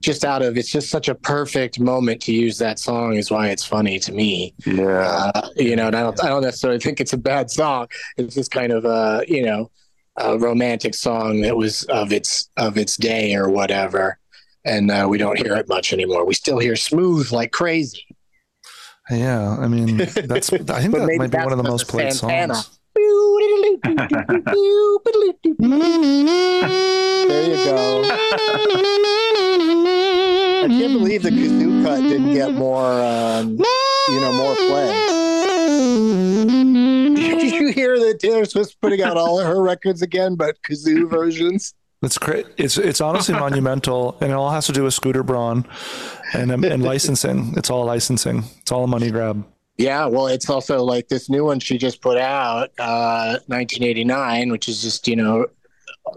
just 0.00 0.24
out 0.24 0.42
of 0.42 0.56
it's 0.56 0.70
just 0.70 0.90
such 0.90 1.08
a 1.08 1.14
perfect 1.14 1.80
moment 1.80 2.22
to 2.22 2.32
use 2.32 2.58
that 2.58 2.78
song 2.78 3.14
is 3.14 3.30
why 3.30 3.48
it's 3.48 3.64
funny 3.64 3.98
to 4.00 4.12
me. 4.12 4.54
Yeah. 4.66 5.30
Uh, 5.34 5.48
you 5.56 5.76
know, 5.76 5.88
and 5.88 5.96
I 5.96 6.02
don't 6.02 6.24
I 6.24 6.28
don't 6.28 6.42
necessarily 6.42 6.80
think 6.80 7.00
it's 7.00 7.12
a 7.12 7.18
bad 7.18 7.50
song. 7.50 7.88
It's 8.16 8.34
just 8.34 8.50
kind 8.50 8.72
of 8.72 8.84
a 8.84 9.24
you 9.28 9.44
know 9.44 9.70
a 10.16 10.38
romantic 10.38 10.94
song 10.94 11.42
that 11.42 11.56
was 11.56 11.84
of 11.84 12.12
its 12.12 12.50
of 12.56 12.76
its 12.76 12.96
day 12.96 13.34
or 13.34 13.48
whatever. 13.48 14.18
And 14.64 14.90
uh, 14.90 15.06
we 15.08 15.18
don't 15.18 15.38
hear 15.38 15.54
it 15.54 15.68
much 15.68 15.92
anymore. 15.92 16.26
We 16.26 16.34
still 16.34 16.58
hear 16.58 16.76
smooth 16.76 17.30
like 17.32 17.52
crazy. 17.52 18.04
Yeah, 19.10 19.56
I 19.58 19.68
mean, 19.68 19.96
that's. 19.96 20.12
I 20.52 20.58
think 20.58 20.66
that 20.66 21.14
might 21.16 21.30
be 21.30 21.38
one 21.38 21.52
of 21.52 21.58
the 21.58 21.64
most 21.64 21.88
played 21.88 22.12
Santana. 22.12 22.54
songs. 22.54 22.74
There 27.28 27.46
you 27.46 27.64
go. 27.64 29.18
I 30.64 30.66
can't 30.68 30.92
believe 30.92 31.22
the 31.22 31.30
kazoo 31.30 31.84
cut 31.84 32.00
didn't 32.02 32.32
get 32.34 32.52
more, 32.52 33.00
um, 33.00 33.50
you 34.08 34.20
know, 34.20 34.32
more 34.32 34.54
play. 34.56 35.04
Did 37.14 37.52
you 37.52 37.68
hear 37.72 37.98
that 37.98 38.18
Taylor 38.20 38.44
Swift's 38.44 38.74
putting 38.74 39.02
out 39.02 39.16
all 39.16 39.38
of 39.40 39.46
her 39.46 39.62
records 39.62 40.02
again, 40.02 40.34
but 40.34 40.56
kazoo 40.68 41.08
versions? 41.08 41.74
It's 42.02 42.18
cra- 42.18 42.44
It's 42.56 42.78
it's 42.78 43.00
honestly 43.00 43.34
monumental, 43.34 44.16
and 44.20 44.30
it 44.30 44.34
all 44.34 44.50
has 44.50 44.66
to 44.66 44.72
do 44.72 44.84
with 44.84 44.94
Scooter 44.94 45.22
Braun 45.22 45.66
and 46.32 46.52
um, 46.52 46.64
and 46.64 46.82
licensing. 46.82 47.54
It's 47.56 47.70
all 47.70 47.84
licensing. 47.84 48.44
It's 48.60 48.70
all 48.70 48.84
a 48.84 48.86
money 48.86 49.10
grab. 49.10 49.44
Yeah, 49.78 50.06
well, 50.06 50.26
it's 50.26 50.48
also 50.50 50.82
like 50.82 51.08
this 51.08 51.28
new 51.30 51.44
one 51.44 51.60
she 51.60 51.78
just 51.78 52.00
put 52.00 52.18
out, 52.18 52.70
uh, 52.78 53.38
1989, 53.46 54.50
which 54.50 54.68
is 54.68 54.82
just 54.82 55.06
you 55.08 55.16
know 55.16 55.46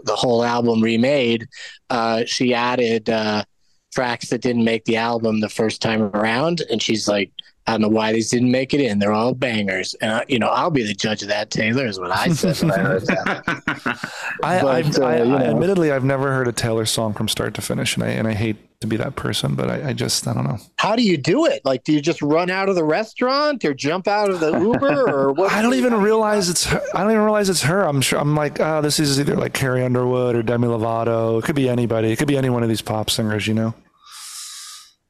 the 0.04 0.14
whole 0.16 0.44
album 0.44 0.80
remade. 0.80 1.48
Uh, 1.90 2.24
she 2.26 2.54
added 2.54 3.10
uh, 3.10 3.44
tracks 3.92 4.30
that 4.30 4.40
didn't 4.40 4.64
make 4.64 4.84
the 4.84 4.96
album 4.96 5.40
the 5.40 5.48
first 5.48 5.82
time 5.82 6.02
around, 6.02 6.62
and 6.70 6.82
she's 6.82 7.06
like, 7.06 7.30
I 7.66 7.72
don't 7.72 7.82
know 7.82 7.88
why 7.88 8.12
these 8.12 8.30
didn't 8.30 8.50
make 8.50 8.74
it 8.74 8.80
in. 8.80 8.98
They're 8.98 9.12
all 9.12 9.34
bangers, 9.34 9.94
and 9.94 10.12
I, 10.12 10.24
you 10.28 10.38
know 10.38 10.48
I'll 10.48 10.70
be 10.70 10.84
the 10.84 10.94
judge 10.94 11.22
of 11.22 11.28
that. 11.28 11.50
Taylor 11.50 11.86
is 11.86 11.98
what 12.00 12.10
I 12.10 12.28
said 12.28 12.56
when 12.60 12.72
I 12.72 12.78
heard 12.78 13.06
that. 13.06 13.42
I, 14.42 14.60
But, 14.60 14.66
I've, 14.66 14.98
uh, 14.98 15.04
I, 15.04 15.22
you 15.22 15.34
I 15.36 15.42
admittedly 15.44 15.92
I've 15.92 16.04
never 16.04 16.32
heard 16.32 16.48
a 16.48 16.52
Taylor 16.52 16.86
song 16.86 17.14
from 17.14 17.28
start 17.28 17.54
to 17.54 17.62
finish, 17.62 17.94
and 17.94 18.04
I 18.04 18.08
and 18.08 18.26
I 18.26 18.34
hate 18.34 18.56
to 18.80 18.86
be 18.88 18.96
that 18.96 19.14
person, 19.14 19.54
but 19.54 19.70
I, 19.70 19.90
I 19.90 19.92
just 19.92 20.26
I 20.26 20.34
don't 20.34 20.44
know. 20.44 20.58
How 20.76 20.96
do 20.96 21.02
you 21.02 21.16
do 21.16 21.46
it? 21.46 21.64
Like, 21.64 21.84
do 21.84 21.92
you 21.92 22.00
just 22.00 22.20
run 22.20 22.50
out 22.50 22.68
of 22.68 22.74
the 22.74 22.84
restaurant 22.84 23.64
or 23.64 23.72
jump 23.74 24.08
out 24.08 24.28
of 24.28 24.40
the 24.40 24.58
Uber 24.60 25.08
or 25.08 25.32
what? 25.32 25.52
I 25.52 25.62
don't 25.62 25.74
even 25.74 25.94
realize 25.94 26.48
it's 26.48 26.66
her. 26.66 26.82
I 26.94 27.02
don't 27.02 27.12
even 27.12 27.22
realize 27.22 27.48
it's 27.48 27.62
her. 27.62 27.82
I'm 27.82 28.00
sure. 28.00 28.18
I'm 28.18 28.34
like, 28.34 28.58
oh, 28.60 28.82
this 28.82 28.98
is 28.98 29.20
either 29.20 29.36
like 29.36 29.54
Carrie 29.54 29.84
Underwood 29.84 30.34
or 30.34 30.42
Demi 30.42 30.66
Lovato. 30.66 31.38
It 31.38 31.44
could 31.44 31.56
be 31.56 31.68
anybody. 31.68 32.10
It 32.10 32.16
could 32.16 32.28
be 32.28 32.36
any 32.36 32.50
one 32.50 32.62
of 32.64 32.68
these 32.68 32.82
pop 32.82 33.08
singers, 33.08 33.46
you 33.46 33.54
know. 33.54 33.72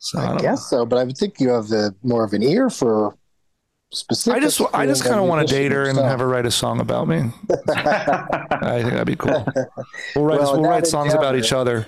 So 0.04 0.18
I, 0.18 0.22
I 0.22 0.26
don't 0.26 0.36
know. 0.38 0.42
guess 0.42 0.66
so, 0.66 0.84
but 0.84 0.98
I 0.98 1.04
would 1.04 1.16
think 1.16 1.38
you 1.38 1.50
have 1.50 1.68
the 1.68 1.94
more 2.02 2.24
of 2.24 2.32
an 2.32 2.42
ear 2.42 2.68
for 2.70 3.16
specific. 3.92 4.36
I 4.38 4.40
just 4.44 4.60
I 4.74 4.84
just 4.84 5.04
kind 5.04 5.20
of 5.20 5.26
want 5.26 5.46
to 5.46 5.54
date 5.54 5.70
her 5.70 5.84
and 5.88 5.96
have 5.96 6.18
her 6.18 6.26
write 6.26 6.44
a 6.44 6.50
song 6.50 6.80
about 6.80 7.06
me. 7.06 7.18
I 7.70 8.80
think 8.80 8.90
that'd 8.90 9.06
be 9.06 9.14
cool. 9.14 9.46
We'll 10.16 10.24
write 10.24 10.40
Well, 10.40 10.60
we'll 10.60 10.68
write 10.68 10.88
songs 10.88 11.14
about 11.14 11.36
each 11.36 11.52
other. 11.52 11.86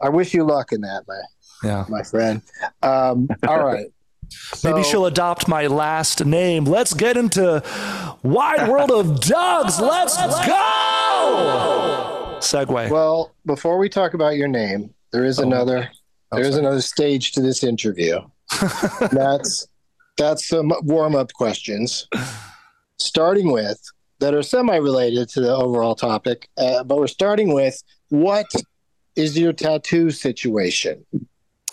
I 0.00 0.10
wish 0.10 0.32
you 0.32 0.44
luck 0.44 0.70
in 0.72 0.80
that, 0.82 1.02
my 1.08 1.20
Yeah. 1.68 1.86
my 1.88 2.02
friend. 2.04 2.40
Um, 2.84 3.28
all 3.48 3.64
right. 3.64 3.86
Maybe 4.64 4.84
she'll 4.84 5.06
adopt 5.06 5.48
my 5.48 5.66
last 5.66 6.24
name. 6.24 6.64
Let's 6.64 6.94
get 6.94 7.16
into 7.16 7.64
Wide 8.22 8.68
World 8.68 8.92
of 8.92 9.20
Dogs. 9.22 9.80
Let's 9.80 10.16
go. 10.46 12.38
Segue. 12.40 12.90
Well, 12.90 13.32
before 13.44 13.76
we 13.78 13.88
talk 13.88 14.14
about 14.14 14.36
your 14.36 14.46
name, 14.48 14.94
there 15.12 15.24
is 15.24 15.38
Oh. 15.40 15.42
another 15.42 15.90
there 16.32 16.44
is 16.44 16.56
another 16.56 16.80
stage 16.80 17.32
to 17.32 17.40
this 17.40 17.62
interview. 17.64 18.20
that's 19.12 19.66
that's 20.16 20.46
some 20.46 20.72
warm 20.82 21.14
up 21.14 21.32
questions, 21.32 22.06
starting 22.98 23.52
with 23.52 23.80
that 24.18 24.34
are 24.34 24.42
semi 24.42 24.76
related 24.76 25.28
to 25.30 25.40
the 25.40 25.54
overall 25.54 25.94
topic. 25.94 26.48
Uh, 26.58 26.84
but 26.84 26.98
we're 26.98 27.06
starting 27.06 27.52
with 27.52 27.82
what 28.08 28.46
is 29.16 29.38
your 29.38 29.52
tattoo 29.52 30.10
situation? 30.10 31.04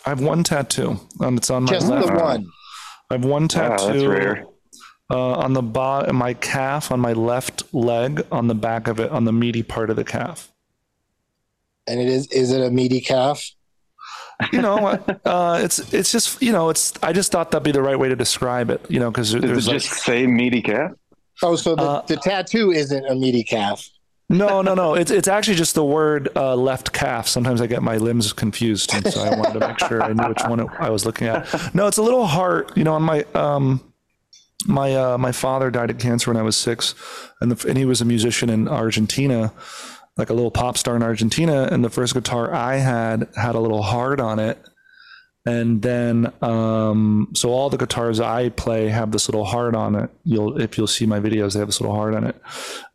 I 0.06 0.10
have 0.10 0.22
one 0.22 0.44
tattoo, 0.44 1.00
and 1.20 1.38
it's 1.38 1.50
on 1.50 1.64
my 1.64 1.72
Just 1.74 1.88
left. 1.88 2.08
the 2.08 2.14
one. 2.14 2.48
I 3.10 3.16
have 3.16 3.26
one 3.26 3.48
tattoo 3.48 3.94
that's 3.94 4.06
rare. 4.06 4.46
Uh, 5.10 5.34
on 5.34 5.54
the 5.54 5.62
bottom, 5.62 6.18
my 6.18 6.34
calf, 6.34 6.92
on 6.92 7.00
my 7.00 7.14
left 7.14 7.74
leg, 7.74 8.26
on 8.30 8.48
the 8.48 8.56
back 8.56 8.88
of 8.90 9.00
it, 9.00 9.10
on 9.10 9.24
the 9.24 9.32
meaty 9.32 9.64
part 9.64 9.90
of 9.90 9.96
the 9.96 10.04
calf. 10.04 10.52
And 11.88 12.00
it 12.00 12.10
is 12.10 12.28
is 12.28 12.52
it 12.52 12.62
a 12.62 12.70
meaty 12.70 13.00
calf? 13.00 13.52
You 14.54 14.62
know, 14.62 14.78
uh, 15.26 15.60
it's 15.64 15.80
it's 15.94 16.12
just 16.12 16.42
you 16.42 16.52
know, 16.52 16.70
it's. 16.70 16.94
I 17.02 17.12
just 17.12 17.32
thought 17.32 17.50
that'd 17.52 17.64
be 17.64 17.72
the 17.72 17.82
right 17.82 17.98
way 17.98 18.08
to 18.10 18.16
describe 18.16 18.70
it. 18.70 18.86
You 18.90 19.00
know, 19.00 19.10
because 19.10 19.32
Does 19.34 19.42
there's 19.42 19.68
it 19.68 19.72
like, 19.72 19.82
just 19.82 20.04
say 20.04 20.28
meaty 20.28 20.62
cat? 20.62 20.92
Oh, 21.42 21.56
so 21.56 21.76
the, 21.76 21.82
Uh, 21.82 22.02
the 22.06 22.18
tattoo 22.18 22.72
isn't 22.72 23.06
a 23.06 23.16
meaty 23.16 23.44
calf. 23.44 23.90
no, 24.30 24.62
no, 24.62 24.74
no. 24.76 24.94
It's 24.94 25.10
it's 25.10 25.28
actually 25.28 25.56
just 25.56 25.74
the 25.74 25.84
word 25.84 26.30
uh, 26.36 26.56
left 26.56 26.94
calf. 26.94 27.28
Sometimes 27.28 27.62
I 27.62 27.68
get 27.68 27.82
my 27.82 27.98
limbs 27.98 28.32
confused, 28.34 28.94
and 28.94 29.08
so 29.12 29.22
I 29.24 29.30
wanted 29.36 29.60
to 29.60 29.68
make 29.68 29.80
sure 29.80 30.04
I 30.04 30.14
knew 30.14 30.28
which 30.28 30.44
one 30.44 30.60
it, 30.60 30.68
I 30.80 30.90
was 30.90 31.06
looking 31.06 31.28
at. 31.28 31.74
No, 31.74 31.88
it's 31.88 31.98
a 31.98 32.04
little 32.04 32.26
heart. 32.28 32.76
You 32.78 32.84
know, 32.84 32.94
on 32.94 33.02
my 33.04 33.24
um, 33.34 33.82
my 34.68 34.94
uh, 34.96 35.18
my 35.18 35.32
father 35.32 35.72
died 35.72 35.90
of 35.90 35.98
cancer 35.98 36.30
when 36.30 36.38
I 36.38 36.44
was 36.44 36.56
six, 36.58 36.94
and 37.42 37.52
the, 37.52 37.68
and 37.70 37.78
he 37.78 37.86
was 37.86 38.02
a 38.02 38.06
musician 38.06 38.50
in 38.50 38.68
Argentina, 38.68 39.52
like 40.18 40.30
a 40.30 40.34
little 40.34 40.52
pop 40.52 40.78
star 40.78 40.96
in 40.96 41.04
Argentina. 41.04 41.68
And 41.72 41.84
the 41.84 41.90
first 41.90 42.14
guitar 42.14 42.54
I 42.54 42.78
had 42.78 43.28
had 43.36 43.56
a 43.56 43.60
little 43.60 43.84
heart 43.84 44.20
on 44.20 44.40
it, 44.40 44.58
and 45.48 45.82
then 45.82 46.34
um, 46.42 47.30
so 47.34 47.52
all 47.52 47.70
the 47.70 47.78
guitars 47.78 48.20
I 48.20 48.50
play 48.50 48.90
have 48.90 49.14
this 49.14 49.30
little 49.30 49.46
heart 49.46 49.76
on 49.76 49.96
it. 49.96 50.10
You'll 50.26 50.60
if 50.62 50.78
you'll 50.78 50.88
see 50.88 51.06
my 51.06 51.22
videos, 51.22 51.54
they 51.54 51.60
have 51.60 51.70
this 51.70 51.80
little 51.80 51.96
heart 51.96 52.16
on 52.16 52.26
it. 52.26 52.36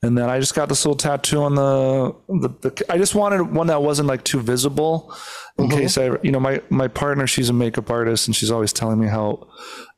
And 0.02 0.18
then 0.18 0.28
I 0.28 0.38
just 0.38 0.54
got 0.54 0.68
this 0.68 0.84
little 0.84 0.96
tattoo 0.96 1.42
on 1.42 1.54
the 1.54 2.14
the. 2.28 2.50
the 2.60 2.84
I 2.90 2.98
just 2.98 3.14
wanted 3.14 3.54
one 3.54 3.68
that 3.68 3.82
wasn't 3.82 4.06
like 4.06 4.22
too 4.24 4.38
visible, 4.38 5.16
in 5.56 5.70
case 5.70 5.96
I 5.96 6.18
you 6.22 6.30
know 6.30 6.40
my 6.40 6.60
my 6.68 6.88
partner 6.88 7.26
she's 7.26 7.48
a 7.48 7.54
makeup 7.54 7.88
artist 7.90 8.28
and 8.28 8.36
she's 8.36 8.50
always 8.50 8.74
telling 8.74 9.00
me 9.00 9.06
how 9.06 9.48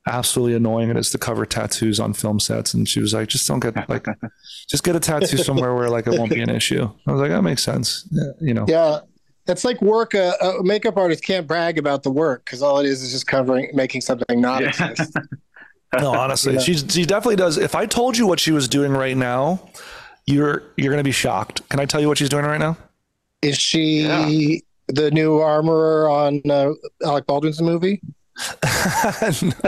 absolutely 0.06 0.54
annoying 0.54 0.90
it 0.90 0.96
is 0.96 1.10
to 1.10 1.18
cover 1.18 1.44
tattoos 1.46 1.98
on 1.98 2.12
film 2.12 2.38
sets 2.38 2.72
and 2.74 2.88
she 2.88 3.00
was 3.00 3.14
like 3.14 3.26
just 3.26 3.48
don't 3.48 3.60
get 3.60 3.88
like 3.88 4.06
just 4.68 4.84
get 4.84 4.94
a 4.94 5.00
tattoo 5.00 5.38
somewhere 5.38 5.74
where 5.74 5.88
like 5.88 6.06
it 6.06 6.18
won't 6.18 6.30
be 6.30 6.42
an 6.42 6.50
issue 6.50 6.86
i 7.06 7.10
was 7.10 7.20
like 7.22 7.30
that 7.30 7.40
makes 7.40 7.62
sense 7.62 8.06
yeah, 8.12 8.22
you 8.38 8.52
know 8.52 8.66
Yeah, 8.68 9.00
it's 9.46 9.64
like 9.64 9.80
work. 9.82 10.14
A, 10.14 10.32
a 10.40 10.62
makeup 10.62 10.96
artist 10.96 11.22
can't 11.24 11.46
brag 11.46 11.78
about 11.78 12.02
the 12.02 12.10
work 12.10 12.44
because 12.44 12.62
all 12.62 12.78
it 12.78 12.86
is 12.86 13.02
is 13.02 13.12
just 13.12 13.26
covering, 13.26 13.70
making 13.74 14.00
something 14.00 14.40
not 14.40 14.62
Yeah. 14.62 14.68
exist. 14.90 15.16
no 16.00 16.10
honestly 16.12 16.58
she 16.58 16.74
she 16.74 17.04
definitely 17.04 17.36
does 17.36 17.56
if 17.56 17.76
i 17.76 17.86
told 17.86 18.18
you 18.18 18.26
what 18.26 18.40
she 18.40 18.50
was 18.50 18.66
doing 18.66 18.90
right 18.90 19.16
now 19.16 19.60
you're 20.26 20.64
you're 20.76 20.90
gonna 20.92 21.04
be 21.04 21.12
shocked 21.12 21.62
can 21.68 21.78
i 21.78 21.84
tell 21.84 22.00
you 22.00 22.08
what 22.08 22.18
she's 22.18 22.28
doing 22.28 22.44
right 22.44 22.58
now 22.58 22.76
Is 23.42 23.56
she 23.56 24.00
Yeah. 24.00 24.58
the 24.88 25.12
new 25.12 25.38
armorer 25.38 26.08
on 26.10 26.42
uh, 26.50 26.72
Alec 27.04 27.26
Baldwin's 27.28 27.62
movie? 27.62 28.00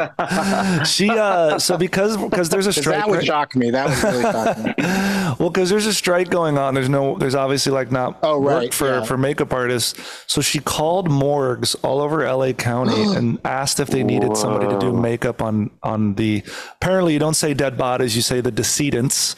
she 0.85 1.09
uh 1.11 1.59
so 1.59 1.77
because 1.77 2.17
because 2.17 2.49
there's 2.49 2.67
a 2.67 2.73
strike 2.73 2.97
that 2.99 3.09
would 3.09 3.19
right- 3.19 3.27
shock 3.27 3.55
me. 3.57 3.71
That 3.71 3.89
would 3.89 4.03
really 4.03 4.23
shock 4.23 4.67
me. 4.67 4.75
well 5.39 5.51
because 5.51 5.71
there's 5.71 5.87
a 5.87 5.95
strike 5.95 6.31
going 6.31 6.59
on 6.59 6.75
there's 6.75 6.89
no 6.89 7.17
there's 7.19 7.35
obviously 7.35 7.73
like 7.73 7.91
not 7.93 8.19
Oh, 8.23 8.41
work 8.41 8.61
right, 8.63 8.75
for 8.75 8.87
yeah. 8.89 9.05
for 9.05 9.17
makeup 9.17 9.53
artists 9.53 9.95
so 10.27 10.41
she 10.41 10.59
called 10.59 11.11
morgues 11.11 11.75
all 11.83 12.01
over 12.01 12.31
la 12.33 12.53
county 12.53 13.03
and 13.17 13.39
asked 13.45 13.81
if 13.81 13.89
they 13.89 14.03
needed 14.03 14.37
somebody 14.37 14.67
to 14.69 14.79
do 14.79 14.93
makeup 14.93 15.43
on 15.43 15.71
on 15.83 16.15
the 16.15 16.43
apparently 16.81 17.13
you 17.13 17.19
don't 17.19 17.35
say 17.35 17.55
dead 17.55 17.77
bodies 17.77 18.17
you 18.17 18.23
say 18.23 18.41
the 18.41 18.51
decedents 18.51 19.37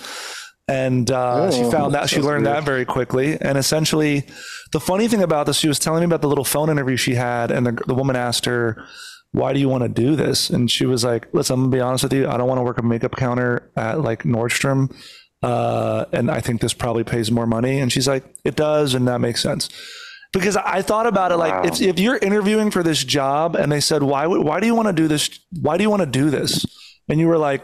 and 0.71 1.11
uh, 1.11 1.51
she 1.51 1.63
Oh, 1.63 1.71
found 1.71 1.95
that 1.95 2.11
she 2.11 2.21
learned 2.21 2.45
weird. 2.45 2.57
that 2.59 2.65
very 2.65 2.85
quickly 2.85 3.39
and 3.41 3.57
essentially 3.57 4.27
the 4.73 4.81
funny 4.81 5.09
thing 5.09 5.23
about 5.23 5.47
this 5.47 5.57
she 5.59 5.69
was 5.69 5.79
telling 5.79 6.01
me 6.01 6.05
about 6.07 6.21
the 6.21 6.29
little 6.29 6.45
phone 6.45 6.69
interview 6.69 6.97
she 6.97 7.15
had 7.15 7.51
and 7.51 7.67
the, 7.67 7.73
the 7.87 7.95
woman 7.95 8.17
asked 8.17 8.45
her 8.45 8.85
why 9.33 9.53
do 9.53 9.61
you 9.61 9.69
want 9.69 9.83
to 9.83 9.89
do 9.89 10.17
this? 10.17 10.51
And 10.51 10.71
she 10.71 10.87
was 10.87 11.05
like 11.05 11.29
listen 11.33 11.55
i'm 11.55 11.61
gonna 11.63 11.77
be 11.77 11.81
honest 11.81 12.05
with 12.05 12.13
you 12.13 12.29
i 12.29 12.37
don't 12.37 12.49
want 12.49 12.59
to 12.59 12.63
work 12.63 12.79
a 12.79 12.83
makeup 12.83 13.17
counter 13.17 13.71
at 13.77 14.01
like 14.01 14.23
nordstrom 14.23 14.95
uh, 15.43 16.05
and 16.13 16.31
i 16.31 16.41
think 16.41 16.61
this 16.61 16.75
probably 16.75 17.05
pays 17.05 17.31
more 17.31 17.47
money. 17.47 17.79
And 17.79 17.93
she's 17.93 18.09
like 18.09 18.25
it 18.45 18.57
does 18.57 18.95
and 18.95 19.07
that 19.09 19.21
makes 19.21 19.43
sense. 19.43 19.69
Because 20.33 20.57
I 20.59 20.83
thought 20.83 21.07
about 21.07 21.33
it 21.33 21.37
like 21.37 21.65
if, 21.65 21.81
if 21.81 21.99
you're 21.99 22.19
interviewing 22.19 22.71
for 22.71 22.83
this 22.83 23.03
job 23.03 23.57
and 23.57 23.73
they 23.73 23.81
said 23.81 24.03
why 24.03 24.27
why 24.27 24.61
do 24.61 24.67
you 24.67 24.75
want 24.75 24.89
to 24.89 24.93
do 24.93 25.09
this 25.09 25.31
why 25.61 25.77
do 25.77 25.83
you 25.83 25.91
want 25.91 26.03
to 26.03 26.07
do 26.07 26.31
this? 26.31 26.67
And 27.09 27.19
you 27.19 27.29
were 27.29 27.39
like 27.39 27.63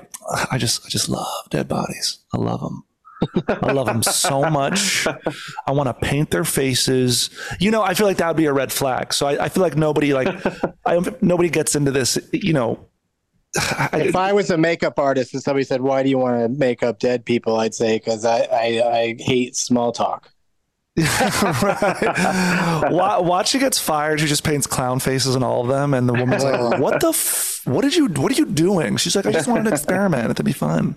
I 0.50 0.56
just 0.56 0.86
I 0.86 0.88
just 0.88 1.08
love 1.08 1.50
dead 1.50 1.68
bodies. 1.68 2.18
I 2.32 2.38
love 2.38 2.60
them 2.60 2.84
I 3.48 3.72
love 3.72 3.86
them 3.86 4.02
so 4.02 4.48
much 4.50 5.06
I 5.66 5.72
want 5.72 5.88
to 5.88 5.94
paint 5.94 6.30
their 6.30 6.44
faces 6.44 7.30
you 7.60 7.70
know 7.70 7.82
I 7.82 7.94
feel 7.94 8.06
like 8.06 8.18
that 8.18 8.28
would 8.28 8.36
be 8.36 8.46
a 8.46 8.52
red 8.52 8.72
flag 8.72 9.12
so 9.12 9.26
I, 9.26 9.44
I 9.44 9.48
feel 9.48 9.62
like 9.62 9.76
nobody 9.76 10.14
like 10.14 10.28
I 10.86 11.00
nobody 11.20 11.50
gets 11.50 11.74
into 11.74 11.90
this 11.90 12.18
you 12.32 12.52
know 12.52 12.88
I, 13.58 13.90
If 14.08 14.16
I 14.16 14.32
was 14.32 14.50
a 14.50 14.58
makeup 14.58 14.98
artist 14.98 15.32
and 15.32 15.42
somebody 15.42 15.64
said, 15.64 15.80
"Why 15.80 16.02
do 16.02 16.08
you 16.08 16.18
want 16.18 16.40
to 16.40 16.48
make 16.48 16.82
up 16.82 16.98
dead 16.98 17.24
people?" 17.24 17.56
I'd 17.56 17.74
say, 17.74 17.98
"Because 17.98 18.24
I, 18.24 18.40
I 18.50 18.98
I 18.98 19.16
hate 19.20 19.54
small 19.54 19.92
talk." 19.92 20.30
right. 20.96 22.88
Watch 22.92 23.48
she 23.48 23.58
gets 23.58 23.80
fired. 23.80 24.20
She 24.20 24.26
just 24.26 24.44
paints 24.44 24.68
clown 24.68 25.00
faces 25.00 25.34
on 25.34 25.42
all 25.42 25.62
of 25.62 25.66
them, 25.66 25.92
and 25.92 26.08
the 26.08 26.12
woman's 26.12 26.44
like, 26.44 26.78
"What 26.80 27.00
the? 27.00 27.08
F- 27.08 27.62
what 27.64 27.82
did 27.82 27.96
you? 27.96 28.06
What 28.06 28.30
are 28.30 28.36
you 28.36 28.46
doing?" 28.46 28.96
She's 28.98 29.16
like, 29.16 29.26
"I 29.26 29.32
just 29.32 29.48
wanted 29.48 29.64
to 29.64 29.70
experiment. 29.70 30.30
It'd 30.30 30.46
be 30.46 30.52
fun." 30.52 30.94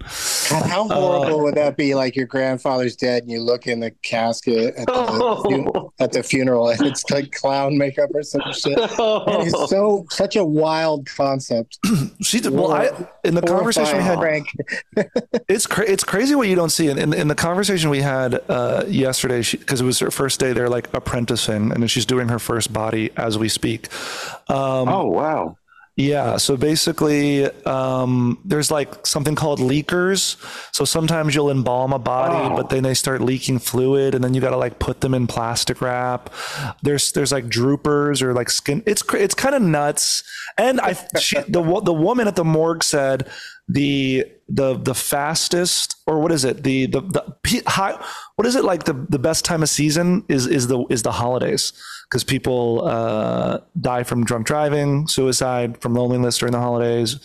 God, 0.51 0.65
how 0.67 0.87
horrible 0.87 1.41
would 1.41 1.55
that 1.55 1.77
be? 1.77 1.95
Like 1.95 2.15
your 2.15 2.27
grandfather's 2.27 2.95
dead, 2.95 3.23
and 3.23 3.31
you 3.31 3.39
look 3.39 3.65
in 3.65 3.79
the 3.79 3.89
casket 4.03 4.75
at 4.75 4.85
the, 4.85 5.71
fu- 5.73 5.93
at 5.97 6.11
the 6.11 6.21
funeral, 6.21 6.69
and 6.69 6.81
it's 6.81 7.09
like 7.09 7.31
clown 7.31 7.75
makeup 7.75 8.11
or 8.13 8.21
some 8.21 8.41
shit. 8.53 8.77
And 8.77 9.47
it's 9.47 9.69
so 9.69 10.05
such 10.11 10.35
a 10.35 10.45
wild 10.45 11.07
concept. 11.07 11.79
She 12.21 12.39
did. 12.39 12.51
Well, 12.51 12.71
I 12.71 12.91
in 13.23 13.35
the 13.35 13.41
conversation 13.41 13.97
we 13.97 14.03
had, 14.03 14.19
Frank. 14.19 14.47
it's 15.47 15.65
cra- 15.65 15.89
it's 15.89 16.03
crazy 16.03 16.35
what 16.35 16.47
you 16.47 16.55
don't 16.55 16.71
see. 16.71 16.89
In, 16.89 16.97
in, 16.97 17.13
in 17.13 17.27
the 17.29 17.35
conversation 17.35 17.89
we 17.89 18.01
had 18.01 18.41
uh, 18.49 18.83
yesterday, 18.87 19.41
because 19.51 19.81
was 19.87 19.97
her 19.99 20.11
first 20.11 20.39
day 20.39 20.53
there, 20.53 20.69
like 20.69 20.87
apprenticing, 20.93 21.71
and 21.71 21.81
then 21.81 21.87
she's 21.87 22.05
doing 22.05 22.27
her 22.29 22.39
first 22.39 22.71
body 22.71 23.09
as 23.17 23.37
we 23.37 23.49
speak. 23.49 23.87
Um, 24.49 24.87
Oh 24.89 25.07
wow. 25.07 25.57
Yeah. 25.99 26.37
So 26.37 26.57
basically, 26.57 27.45
um, 27.65 28.37
there's 28.45 28.69
like 28.69 29.03
something 29.07 29.33
called 29.33 29.57
leakers. 29.59 30.37
So 30.71 30.85
sometimes 30.85 31.33
you'll 31.33 31.49
embalm 31.49 31.91
a 31.91 31.97
body, 31.97 32.53
Oh. 32.53 32.55
but 32.55 32.69
then 32.69 32.83
they 32.83 32.93
start 32.93 33.19
leaking 33.19 33.57
fluid, 33.57 34.13
and 34.13 34.23
then 34.23 34.35
you 34.35 34.41
got 34.41 34.51
to 34.51 34.57
like 34.57 34.77
put 34.77 35.01
them 35.01 35.15
in 35.15 35.25
plastic 35.25 35.81
wrap. 35.81 36.29
There's 36.83 37.11
there's 37.13 37.31
like 37.31 37.49
droopers 37.49 38.21
or 38.21 38.35
like 38.35 38.51
skin. 38.51 38.83
It's 38.85 39.01
it's 39.15 39.33
kind 39.33 39.55
of 39.55 39.63
nuts. 39.63 40.21
And 40.59 40.79
I 40.81 40.93
she, 41.19 41.39
the 41.47 41.63
the 41.83 41.93
woman 41.93 42.27
at 42.27 42.35
the 42.35 42.45
morgue 42.45 42.83
said 42.83 43.27
the 43.67 44.25
the 44.49 44.75
the 44.75 44.95
fastest 44.95 45.97
or 46.07 46.19
what 46.19 46.31
is 46.31 46.45
it 46.45 46.63
the 46.63 46.85
the, 46.85 47.01
the 47.01 47.63
high, 47.67 48.01
what 48.35 48.45
is 48.47 48.55
it 48.55 48.63
like 48.63 48.85
the 48.85 48.93
the 49.09 49.19
best 49.19 49.43
time 49.43 49.61
of 49.61 49.69
season 49.69 50.23
is 50.29 50.45
is 50.47 50.67
the 50.67 50.85
is 50.89 51.03
the 51.03 51.11
holidays 51.11 51.73
because 52.09 52.23
people 52.23 52.87
uh, 52.87 53.59
die 53.81 54.03
from 54.03 54.23
drunk 54.23 54.47
driving, 54.47 55.05
suicide, 55.07 55.77
from 55.81 55.93
loneliness 55.93 56.37
during 56.37 56.53
the 56.53 56.59
holidays. 56.59 57.15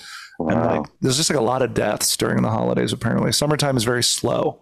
And 0.41 0.49
Wow. 0.61 0.79
like, 0.81 0.91
there's 1.01 1.17
just 1.17 1.31
like 1.31 1.39
a 1.39 1.43
lot 1.43 1.63
of 1.63 1.73
deaths 1.73 2.17
during 2.17 2.43
the 2.43 2.51
holidays. 2.51 2.93
Apparently, 2.93 3.31
summertime 3.31 3.77
is 3.77 3.85
very 3.85 4.03
slow. 4.03 4.59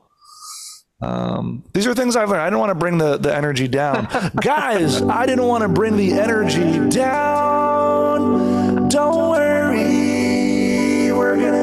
Um, 1.01 1.65
these 1.73 1.87
are 1.87 1.95
things 1.95 2.17
I've 2.17 2.29
learned. 2.29 2.43
I 2.43 2.47
didn't 2.51 2.59
want 2.59 2.71
to 2.71 2.75
bring 2.75 2.99
the, 2.99 3.17
the 3.17 3.35
energy 3.35 3.67
down, 3.67 4.07
guys. 4.43 5.01
I 5.01 5.25
didn't 5.25 5.47
want 5.47 5.63
to 5.63 5.69
bring 5.69 5.97
the 5.97 6.13
energy 6.13 6.91
down. 6.91 8.89
Don't 8.91 9.31
worry, 9.31 9.70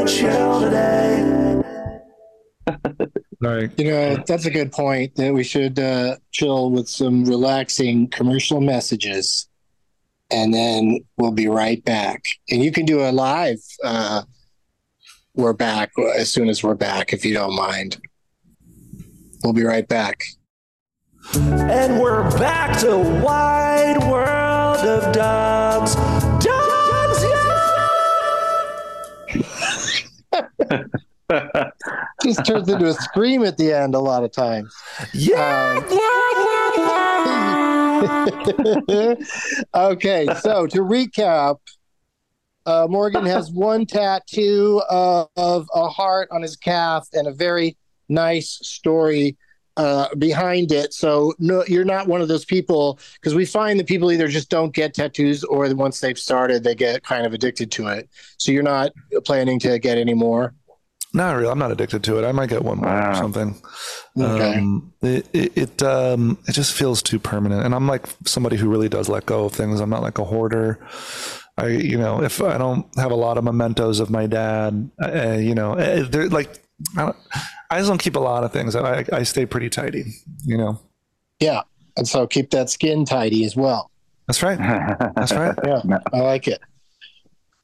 chill 0.08 0.62
today. 0.62 1.62
Right. 3.40 3.70
You 3.78 3.92
know, 3.92 4.24
that's 4.26 4.46
a 4.46 4.52
good 4.52 4.72
point 4.72 5.16
that 5.16 5.34
we 5.34 5.44
should 5.44 5.78
uh, 5.78 6.18
chill 6.32 6.72
with 6.72 6.88
some 6.88 7.26
relaxing 7.26 8.08
commercial 8.08 8.62
messages. 8.62 9.48
And 10.32 10.54
then 10.54 11.00
we'll 11.18 11.32
be 11.32 11.48
right 11.48 11.84
back. 11.86 12.26
And 12.50 12.64
you 12.64 12.72
can 12.72 12.86
do 12.86 13.02
a 13.02 13.12
live. 13.12 13.60
Uh, 13.84 14.24
we're 15.36 15.54
back 15.54 15.92
as 16.16 16.32
soon 16.32 16.50
as 16.50 16.64
we're 16.64 16.76
back, 16.76 17.14
if 17.14 17.24
you 17.24 17.34
don't 17.34 17.56
mind. 17.56 17.98
We'll 19.44 19.54
be 19.54 19.64
right 19.64 19.88
back. 19.88 20.24
And 21.36 22.02
we're 22.02 22.30
back 22.40 22.80
to 22.80 22.98
Wide 22.98 24.00
World 24.10 24.86
of 24.86 25.14
Dogs. 25.14 25.48
Dogs, 25.78 26.17
Just 32.24 32.46
turns 32.46 32.70
into 32.70 32.86
a 32.86 32.94
scream 32.94 33.44
at 33.44 33.58
the 33.58 33.74
end 33.74 33.96
a 33.96 34.00
lot 34.00 34.24
of 34.24 34.32
times. 34.32 34.74
Yeah! 35.14 35.76
okay, 39.76 40.28
so 40.42 40.68
to 40.68 40.80
recap, 40.80 41.58
uh, 42.66 42.88
Morgan 42.90 43.26
has 43.26 43.52
one 43.52 43.86
tattoo 43.86 44.82
uh, 44.90 45.26
of 45.36 45.68
a 45.74 45.90
heart 45.90 46.30
on 46.32 46.42
his 46.42 46.56
calf 46.56 47.08
and 47.14 47.28
a 47.28 47.34
very 47.34 47.76
nice 48.10 48.60
story 48.62 49.36
uh, 49.78 50.14
behind 50.16 50.72
it. 50.72 50.94
So 50.94 51.34
no, 51.40 51.64
you're 51.68 51.86
not 51.86 52.08
one 52.08 52.22
of 52.22 52.28
those 52.28 52.44
people 52.44 53.00
because 53.14 53.36
we 53.36 53.46
find 53.46 53.80
that 53.80 53.88
people 53.88 54.12
either 54.12 54.28
just 54.28 54.50
don't 54.50 54.74
get 54.74 54.94
tattoos 54.94 55.44
or 55.44 55.74
once 55.76 56.00
they've 56.00 56.18
started, 56.18 56.64
they 56.64 56.76
get 56.76 57.04
kind 57.04 57.26
of 57.26 57.34
addicted 57.34 57.72
to 57.72 57.88
it. 57.88 58.10
So 58.38 58.52
you're 58.52 58.64
not 58.64 58.92
planning 59.24 59.60
to 59.60 59.80
get 59.80 59.98
any 59.98 60.14
more. 60.14 60.54
Not 61.14 61.36
really. 61.36 61.50
I'm 61.50 61.60
not 61.60 61.72
addicted 61.72 62.04
to 62.04 62.20
it. 62.20 62.28
I 62.28 62.32
might 62.32 62.50
get 62.50 62.64
one 62.64 62.80
more 62.80 63.10
or 63.10 63.16
something. 63.16 63.56
Okay. 64.20 64.56
Um, 64.56 64.94
it 65.02 65.28
it 65.34 65.58
it, 65.58 65.84
um, 65.84 66.38
it 66.48 66.52
just 66.52 66.74
feels 66.74 67.02
too 67.02 67.18
permanent, 67.18 67.66
and 67.66 67.74
I'm 67.74 67.88
like 67.88 68.06
somebody 68.26 68.58
who 68.58 68.70
really 68.70 68.90
does 68.90 69.08
let 69.08 69.26
go 69.26 69.46
of 69.46 69.54
things. 69.54 69.80
I'm 69.80 69.90
not 69.90 70.02
like 70.02 70.18
a 70.18 70.26
hoarder. 70.26 70.80
I 71.58 71.68
you 71.68 71.98
know 71.98 72.22
if 72.22 72.42
I 72.42 72.58
don't 72.58 72.86
have 72.98 73.12
a 73.12 73.16
lot 73.16 73.38
of 73.38 73.46
mementos 73.46 74.00
of 74.00 74.10
my 74.10 74.28
dad, 74.28 74.92
uh, 75.02 75.38
you 75.40 75.56
know, 75.56 75.74
uh, 75.74 76.06
like 76.30 76.62
I, 76.96 77.02
don't, 77.06 77.16
I 77.72 77.78
just 77.80 77.90
don't 77.90 77.98
keep 77.98 78.16
a 78.16 78.20
lot 78.20 78.44
of 78.44 78.52
things. 78.52 78.76
I 78.76 79.04
I 79.12 79.24
stay 79.24 79.46
pretty 79.46 79.70
tidy. 79.70 80.14
You 80.46 80.58
know, 80.58 80.80
Yeah. 81.40 81.62
And 81.98 82.08
so 82.08 82.28
keep 82.28 82.52
that 82.52 82.70
skin 82.70 83.06
tidy 83.06 83.44
as 83.46 83.56
well. 83.56 83.90
that's 84.28 84.44
right. 84.44 84.58
That's 85.16 85.32
right. 85.34 85.56
Yeah, 85.66 85.82
I 86.14 86.20
like 86.20 86.48
it. 86.48 86.62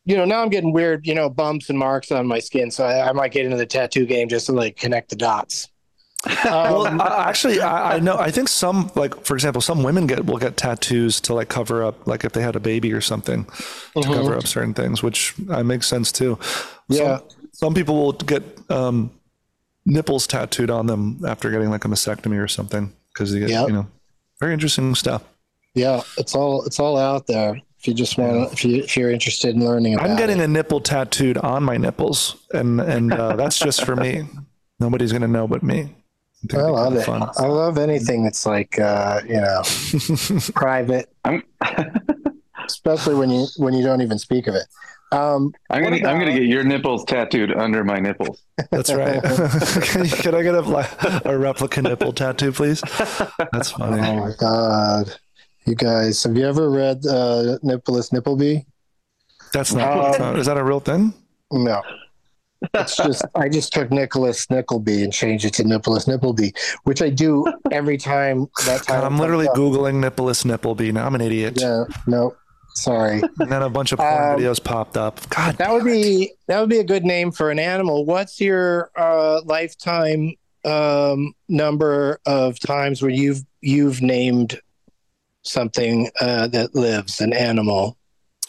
You 0.06 0.18
know, 0.18 0.26
now 0.26 0.42
I'm 0.42 0.50
getting 0.50 0.74
weird, 0.74 1.06
you 1.08 1.14
know, 1.16 1.30
bumps 1.30 1.70
and 1.70 1.78
marks 1.80 2.12
on 2.12 2.28
my 2.28 2.40
skin, 2.40 2.72
so 2.72 2.84
I, 2.86 3.10
I 3.10 3.12
might 3.14 3.32
get 3.32 3.46
into 3.46 3.56
the 3.58 3.66
tattoo 3.66 4.06
game 4.06 4.28
just 4.28 4.48
to 4.48 4.52
like 4.52 4.76
connect 4.76 5.10
the 5.10 5.16
dots. 5.16 5.70
Well, 6.46 6.88
Um, 6.88 7.00
I, 7.02 7.26
actually, 7.30 7.60
I, 7.62 7.96
I 7.96 8.00
know. 8.00 8.18
I 8.18 8.32
think 8.32 8.48
some, 8.48 8.90
like 8.96 9.26
for 9.26 9.34
example, 9.36 9.62
some 9.62 9.84
women 9.84 10.08
get 10.08 10.26
will 10.26 10.38
get 10.38 10.56
tattoos 10.58 11.20
to 11.22 11.34
like 11.34 11.50
cover 11.50 11.84
up, 11.84 12.08
like 12.08 12.24
if 12.26 12.32
they 12.32 12.42
had 12.42 12.56
a 12.56 12.62
baby 12.62 12.92
or 12.94 13.02
something, 13.02 13.44
to 13.46 13.52
Mhm. 14.00 14.04
cover 14.16 14.36
up 14.38 14.48
certain 14.48 14.74
things, 14.74 15.04
which 15.04 15.36
uh, 15.50 15.64
makes 15.64 15.86
sense 15.88 16.12
too. 16.14 16.40
Yeah. 16.90 17.20
Some, 17.54 17.68
some 17.68 17.74
people 17.74 17.96
will 17.96 18.12
get 18.14 18.44
um, 18.70 19.12
nipples 19.86 20.28
tattooed 20.28 20.70
on 20.70 20.88
them 20.88 21.20
after 21.26 21.50
getting 21.52 21.70
like 21.70 21.86
a 21.86 21.88
mastectomy 21.88 22.42
or 22.44 22.48
something 22.48 22.92
because 23.14 23.32
they 23.32 23.40
get, 23.40 23.50
Yep. 23.50 23.68
you 23.68 23.74
know, 23.74 23.88
very 24.40 24.54
interesting 24.54 24.94
stuff. 24.96 25.24
yeah, 25.76 26.02
it's 26.18 26.36
all 26.36 26.64
it's 26.66 26.80
all 26.80 26.98
out 26.98 27.28
there. 27.28 27.60
If 27.80 27.88
you 27.88 27.94
just 27.94 28.18
want, 28.18 28.48
to, 28.50 28.54
if 28.54 28.64
you 28.64 28.78
if 28.84 28.96
you're 28.96 29.12
interested 29.12 29.56
in 29.56 29.66
learning 29.66 29.96
about 29.96 30.10
I'm 30.10 30.16
getting 30.18 30.40
it. 30.40 30.44
a 30.44 30.48
nipple 30.48 30.80
tattooed 30.80 31.38
on 31.38 31.64
my 31.64 31.76
nipples, 31.78 32.38
and 32.54 32.80
and 32.80 33.12
uh, 33.14 33.36
that's 33.36 33.60
just 33.60 33.84
for 33.86 33.96
me. 33.96 34.24
Nobody's 34.80 35.12
gonna 35.12 35.28
know 35.28 35.48
but 35.48 35.64
me. 35.64 35.94
I 36.54 36.58
I 36.58 36.62
love 36.62 36.96
it. 36.96 37.06
fun. 37.06 37.30
I 37.38 37.46
love 37.46 37.78
anything 37.78 38.24
that's 38.24 38.46
like 38.46 38.80
uh, 38.80 39.22
you 39.28 39.40
know 39.40 39.62
private, 40.56 41.10
I'm 41.26 41.44
especially 42.66 43.16
when 43.16 43.30
you 43.30 43.48
when 43.58 43.74
you 43.74 43.84
don't 43.84 44.02
even 44.02 44.18
speak 44.20 44.48
of 44.48 44.56
it. 44.56 44.64
Um, 45.14 45.54
I'm 45.70 45.84
gonna 45.84 45.98
I'm 45.98 46.20
gonna 46.20 46.34
get 46.34 46.44
your 46.44 46.64
nipples 46.64 47.06
tattooed 47.06 47.54
under 47.54 47.84
my 47.84 48.00
nipples. 48.00 48.42
That's 48.72 48.92
right. 48.94 49.22
can, 49.84 50.08
can 50.08 50.36
I 50.36 50.42
get 50.42 50.56
a, 50.56 51.22
a 51.30 51.38
replica 51.38 51.82
nipple 51.82 52.14
tattoo, 52.14 52.52
please? 52.52 52.82
That's 53.52 53.72
funny. 53.72 54.02
oh 54.02 54.16
my 54.16 54.32
god, 54.40 55.16
you 55.66 55.76
guys, 55.76 56.24
have 56.24 56.36
you 56.36 56.48
ever 56.48 56.70
read 56.70 57.06
uh, 57.06 57.58
Nicholas 57.62 58.10
Nippleby? 58.10 58.66
That's 59.54 59.74
not, 59.74 59.92
Um, 59.92 60.02
that's 60.04 60.20
not- 60.20 60.40
Is 60.40 60.46
that 60.48 60.58
a 60.58 60.64
real 60.64 60.80
thing? 60.80 61.14
No. 61.52 61.82
It's 62.76 62.96
just 62.96 63.26
I 63.36 63.50
just 63.50 63.74
took 63.74 63.92
Nicholas 63.92 64.50
Nickleby 64.50 65.04
and 65.04 65.12
changed 65.12 65.44
it 65.46 65.54
to 65.56 65.64
Nicholas 65.66 66.06
Nippleby, 66.06 66.56
which 66.86 67.02
I 67.02 67.10
do 67.10 67.46
every 67.72 67.98
time 67.98 68.48
that 68.66 68.84
time. 68.84 69.02
God, 69.02 69.04
I'm 69.06 69.20
literally 69.20 69.48
googling 69.48 69.96
Nicholas 69.96 70.44
Nippleby 70.44 70.94
now. 70.94 71.06
I'm 71.06 71.14
an 71.14 71.20
idiot. 71.22 71.60
Yeah, 71.60 71.84
no, 72.08 72.36
sorry. 72.76 73.22
And 73.40 73.52
then 73.52 73.62
a 73.62 73.70
bunch 73.70 73.92
of 73.92 74.00
porn 74.00 74.34
Um, 74.36 74.40
videos 74.40 74.64
popped 74.64 74.98
up. 74.98 75.20
God, 75.30 75.58
That 75.58 75.72
would 75.72 75.84
be 75.86 76.34
that 76.48 76.60
would 76.60 76.70
be 76.70 76.80
a 76.80 76.84
good 76.84 77.04
name 77.06 77.32
for 77.32 77.52
an 77.52 77.60
animal. 77.60 78.06
What's 78.06 78.40
your 78.42 78.90
uh, 78.98 79.42
lifetime 79.46 80.36
um, 80.66 81.34
number 81.50 82.20
of 82.26 82.60
times 82.60 83.02
where 83.02 83.12
you've 83.12 83.44
you've 83.62 84.02
named 84.02 84.60
something 85.44 86.10
uh, 86.22 86.48
that 86.48 86.76
lives, 86.76 87.22
an 87.22 87.34
animal? 87.34 87.98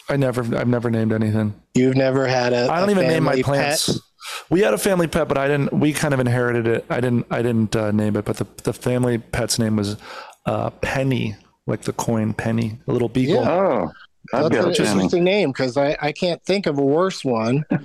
I 0.07 0.17
never, 0.17 0.41
I've 0.55 0.67
never 0.67 0.91
named 0.91 1.11
anything. 1.13 1.53
You've 1.73 1.95
never 1.95 2.27
had 2.27 2.53
a. 2.53 2.71
I 2.71 2.79
don't 2.79 2.89
a 2.89 2.91
even 2.91 3.07
name 3.07 3.23
my 3.23 3.41
plants. 3.41 3.87
pet? 3.87 4.01
We 4.49 4.61
had 4.61 4.73
a 4.73 4.77
family 4.77 5.07
pet, 5.07 5.27
but 5.27 5.37
I 5.37 5.47
didn't. 5.47 5.73
We 5.73 5.93
kind 5.93 6.13
of 6.13 6.19
inherited 6.19 6.67
it. 6.67 6.85
I 6.89 7.01
didn't. 7.01 7.25
I 7.31 7.41
didn't 7.41 7.75
uh, 7.75 7.91
name 7.91 8.15
it, 8.15 8.25
but 8.25 8.37
the 8.37 8.47
the 8.63 8.73
family 8.73 9.17
pet's 9.17 9.57
name 9.59 9.75
was 9.75 9.97
uh, 10.45 10.69
Penny, 10.81 11.35
like 11.67 11.81
the 11.81 11.93
coin 11.93 12.33
penny, 12.33 12.77
a 12.87 12.91
little 12.93 13.09
beagle. 13.09 13.41
Yeah. 13.43 13.51
Oh, 13.51 13.91
I've 14.35 14.51
That's 14.51 14.77
got 14.77 14.79
an 14.81 14.87
interesting 14.89 15.23
name 15.23 15.49
because 15.49 15.77
I, 15.77 15.97
I 16.01 16.11
can't 16.11 16.43
think 16.43 16.65
of 16.65 16.77
a 16.77 16.83
worse 16.83 17.23
one. 17.23 17.65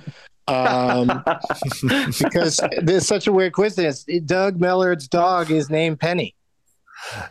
Um, 0.47 1.23
because 2.19 2.59
there's 2.81 3.07
such 3.07 3.27
a 3.27 3.31
weird 3.31 3.53
coincidence. 3.53 4.03
Doug 4.25 4.59
Mellard's 4.59 5.07
dog 5.07 5.49
is 5.49 5.69
named 5.69 5.99
Penny. 5.99 6.35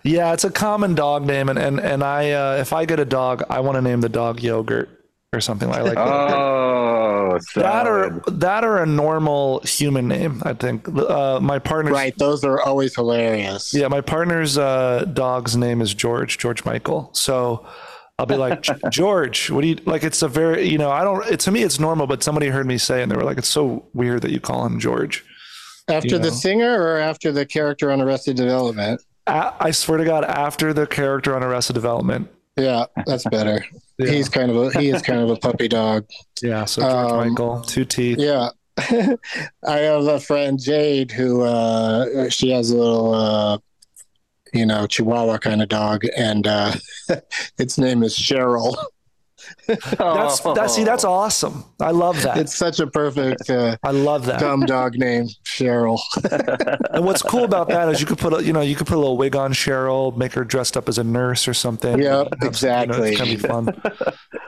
Yeah, 0.05 0.33
it's 0.33 0.45
a 0.45 0.51
common 0.51 0.95
dog 0.95 1.27
name, 1.27 1.49
and 1.49 1.59
and 1.59 1.81
and 1.81 2.03
I, 2.03 2.31
uh, 2.31 2.57
if 2.57 2.73
I 2.73 2.87
get 2.87 2.99
a 2.99 3.05
dog, 3.05 3.43
I 3.51 3.61
want 3.61 3.77
to 3.77 3.83
name 3.83 4.01
the 4.01 4.09
dog 4.09 4.41
Yogurt 4.41 4.89
or 5.33 5.41
something 5.41 5.69
like 5.69 5.83
like 5.83 5.99
Oh, 5.99 7.39
that, 7.55 7.87
or 7.87 8.23
that, 8.29 8.65
or 8.65 8.79
a 8.79 8.87
normal 8.87 9.61
human 9.61 10.09
name. 10.09 10.43
I 10.45 10.55
think 10.55 10.89
uh, 10.89 11.39
my 11.41 11.59
partner's 11.59 11.93
Right. 11.93 12.17
Those 12.19 12.43
are 12.43 12.61
always 12.61 12.95
hilarious. 12.95 13.73
Yeah, 13.73 13.89
my 13.89 14.01
partner's 14.01 14.59
uh, 14.59 15.05
dog's 15.13 15.57
name 15.57 15.81
is 15.81 15.95
George, 15.95 16.39
George 16.39 16.65
Michael. 16.65 17.11
So 17.13 17.65
I'll 18.21 18.27
be 18.27 18.37
like, 18.37 18.63
George, 18.91 19.51
what 19.51 19.63
do 19.63 19.69
you 19.69 19.77
like? 19.87 20.05
It's 20.05 20.21
a 20.23 20.29
very, 20.29 20.69
you 20.69 20.77
know, 20.79 20.91
I 20.91 21.03
don't, 21.05 21.27
it, 21.27 21.41
to 21.41 21.51
me, 21.51 21.63
it's 21.63 21.79
normal, 21.81 22.07
but 22.07 22.23
somebody 22.23 22.49
heard 22.49 22.67
me 22.67 22.77
say, 22.79 23.03
and 23.03 23.11
they 23.11 23.17
were 23.17 23.25
like, 23.25 23.39
it's 23.39 23.49
so 23.49 23.87
weird 23.95 24.21
that 24.23 24.31
you 24.31 24.41
call 24.41 24.67
him 24.67 24.79
George. 24.79 25.25
After 25.89 26.09
You 26.11 26.19
the 26.19 26.29
know. 26.29 26.35
singer 26.35 26.81
or 26.83 26.99
after 26.99 27.33
the 27.33 27.47
character 27.47 27.91
on 27.91 28.01
Arrested 28.01 28.37
Development? 28.37 29.01
I, 29.27 29.53
I 29.59 29.71
swear 29.71 29.99
to 29.99 30.05
God, 30.05 30.25
after 30.25 30.73
the 30.73 30.87
character 30.87 31.35
on 31.35 31.43
Arrested 31.43 31.73
Development. 31.73 32.29
Yeah, 32.57 32.85
that's 33.07 33.25
better. 33.25 33.65
Yeah. 33.99 34.13
He's 34.13 34.31
kind 34.31 34.51
of 34.51 34.57
a 34.57 34.79
he 34.81 34.89
is 34.89 35.03
kind 35.03 35.21
of 35.21 35.29
a 35.29 35.37
puppy 35.37 35.69
dog. 35.69 36.07
yeah. 36.41 36.65
So 36.65 36.81
George 36.81 37.13
Um, 37.13 37.29
Michael, 37.29 37.61
two 37.61 37.85
teeth. 37.85 38.17
Yeah. 38.19 38.49
I 38.79 39.77
have 39.77 40.07
a 40.07 40.19
friend 40.19 40.59
Jade 40.59 41.11
who 41.11 41.43
uh 41.43 42.31
she 42.31 42.51
has 42.53 42.71
a 42.71 42.77
little 42.79 43.13
uh 43.13 43.59
you 44.53 44.67
know 44.67 44.87
chihuahua 44.87 45.39
kind 45.39 45.63
of 45.63 45.69
dog 45.69 46.05
and 46.17 46.47
uh 46.47 46.73
its 47.59 47.79
name 47.79 48.03
is 48.03 48.17
Cheryl. 48.17 48.75
That's 49.67 50.41
that. 50.41 50.71
See, 50.71 50.85
that's 50.85 51.03
awesome. 51.05 51.65
I 51.81 51.91
love 51.93 52.21
that. 52.23 52.37
It's 52.37 52.55
such 52.55 52.79
a 52.79 52.87
perfect 52.87 53.49
uh, 53.49 53.77
I 53.83 53.91
love 53.91 54.27
that. 54.27 54.39
dumb 54.39 54.61
dog 54.67 54.97
name, 54.97 55.29
Cheryl. 55.45 55.99
And 56.93 57.05
what's 57.05 57.23
cool 57.23 57.45
about 57.45 57.69
that 57.69 57.89
is 57.89 58.01
you 58.01 58.07
could 58.07 58.19
put 58.19 58.33
a, 58.35 58.43
you 58.45 58.53
know 58.53 58.61
you 58.61 58.75
could 58.75 58.87
put 58.87 58.97
a 58.97 58.99
little 58.99 59.17
wig 59.17 59.35
on 59.37 59.53
Cheryl, 59.53 60.15
make 60.17 60.33
her 60.35 60.45
dressed 60.45 60.77
up 60.77 60.89
as 60.89 60.99
a 60.99 61.05
nurse 61.05 61.49
or 61.49 61.55
something. 61.55 61.99
Yeah, 61.99 62.25
You 62.25 62.25
know, 62.25 62.29
exactly. 62.43 63.11
it's 63.13 63.19
gonna 63.19 63.31
be 63.31 63.37
fun. 63.37 63.83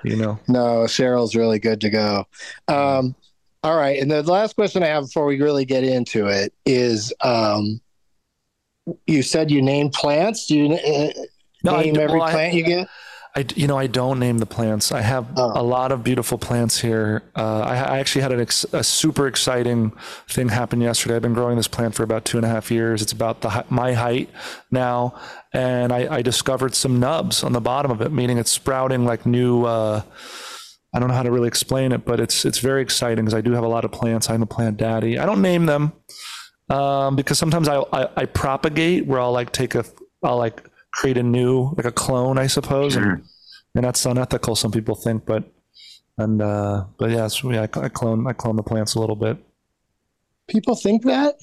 You 0.05 0.17
know. 0.17 0.38
No, 0.49 0.85
Cheryl's 0.85 1.35
really 1.35 1.59
good 1.59 1.81
to 1.81 1.91
go. 1.91 2.27
Um, 2.69 3.15
all 3.62 3.77
right, 3.77 3.99
and 4.01 4.11
the 4.11 4.23
last 4.25 4.57
question 4.57 4.83
I 4.83 4.88
have 4.88 5.05
before 5.05 5.25
we 5.25 5.41
really 5.41 5.65
get 5.65 5.85
into 5.85 6.27
it 6.27 6.53
is: 6.67 7.12
um, 7.23 7.81
you 9.07 9.23
said 9.23 9.51
you 9.51 9.62
name 9.62 9.90
plants. 9.90 10.47
Do 10.47 10.57
you 10.57 10.75
uh, 10.75 11.11
No, 11.64 11.81
name 11.81 11.97
every 11.99 12.18
well, 12.18 12.29
I- 12.29 12.33
plant 12.33 12.55
you 12.55 12.64
get? 12.64 12.88
I, 13.35 13.47
you 13.57 13.66
know, 13.66 13.79
I 13.79 13.87
don't 13.87 14.18
name 14.18 14.37
the 14.37 14.45
plants. 14.47 14.92
I 14.92 15.01
have 15.01 15.27
Oh. 15.38 15.53
a 15.59 15.62
lot 15.62 15.90
of 15.90 16.05
beautiful 16.05 16.37
plants 16.37 16.79
here. 16.79 17.23
Uh, 17.35 17.61
I, 17.61 17.77
I 17.77 17.99
actually 17.99 18.21
had 18.21 18.33
an 18.33 18.40
ex, 18.40 18.66
a 18.75 18.85
super 18.85 19.27
exciting 19.27 19.92
thing 20.29 20.51
happen 20.51 20.83
yesterday. 20.83 21.16
I've 21.16 21.23
been 21.23 21.33
growing 21.33 21.57
this 21.57 21.66
plant 21.66 21.95
for 21.95 22.03
about 22.03 22.27
two 22.27 22.37
and 22.37 22.45
a 22.45 22.49
half 22.51 22.71
years. 22.71 23.01
It's 23.01 23.12
about 23.12 23.40
the 23.40 23.64
my 23.71 23.95
height 23.95 24.29
now, 24.71 25.14
and 25.55 25.95
I, 25.95 26.16
I 26.16 26.21
discovered 26.21 26.75
some 26.75 27.01
nubs 27.01 27.42
on 27.42 27.55
the 27.55 27.61
bottom 27.62 27.90
of 27.90 28.03
it, 28.03 28.12
meaning 28.12 28.37
it's 28.37 28.51
sprouting 28.51 29.07
like 29.07 29.25
new. 29.25 29.64
Uh, 29.64 30.03
I 30.95 30.99
don't 30.99 31.09
know 31.09 31.14
how 31.14 31.23
to 31.23 31.31
really 31.31 31.49
explain 31.49 31.92
it, 31.92 32.05
but 32.05 32.21
it's 32.21 32.45
it's 32.45 32.59
very 32.59 32.83
exciting 32.83 33.25
because 33.25 33.33
I 33.35 33.40
do 33.40 33.53
have 33.53 33.64
a 33.64 33.68
lot 33.68 33.87
of 33.87 33.92
plants. 33.92 34.29
I'm 34.29 34.42
a 34.42 34.47
plant 34.47 34.77
daddy. 34.77 35.18
I 35.18 35.25
don't 35.25 35.40
name 35.40 35.64
them 35.64 35.92
um, 36.72 37.16
because 37.16 37.38
sometimes 37.38 37.68
I, 37.68 37.76
I 37.92 38.08
I 38.16 38.24
propagate 38.26 39.06
where 39.06 39.20
I'll 39.20 39.32
like 39.32 39.52
take 39.52 39.74
a 39.74 39.85
I'll 40.22 40.38
like 40.38 40.62
create 40.92 41.18
a 41.18 41.22
new 41.22 41.72
like 41.76 41.87
a 41.87 41.92
clone, 41.92 42.38
I 42.38 42.46
suppose, 42.46 42.96
and, 42.96 43.22
and 43.74 43.85
that's 43.85 44.04
unethical. 44.06 44.56
Some 44.56 44.72
people 44.72 44.94
think, 44.94 45.24
but 45.26 45.44
and 46.18 46.40
uh, 46.42 46.85
but 46.98 47.11
yeah, 47.11 47.28
so 47.28 47.50
yeah, 47.52 47.66
I, 47.74 47.80
I 47.80 47.88
clone 47.88 48.26
I 48.26 48.32
clone 48.32 48.56
the 48.56 48.62
plants 48.62 48.94
a 48.94 49.00
little 49.00 49.16
bit. 49.16 49.37
People 50.48 50.74
think 50.76 51.02
that. 51.04 51.35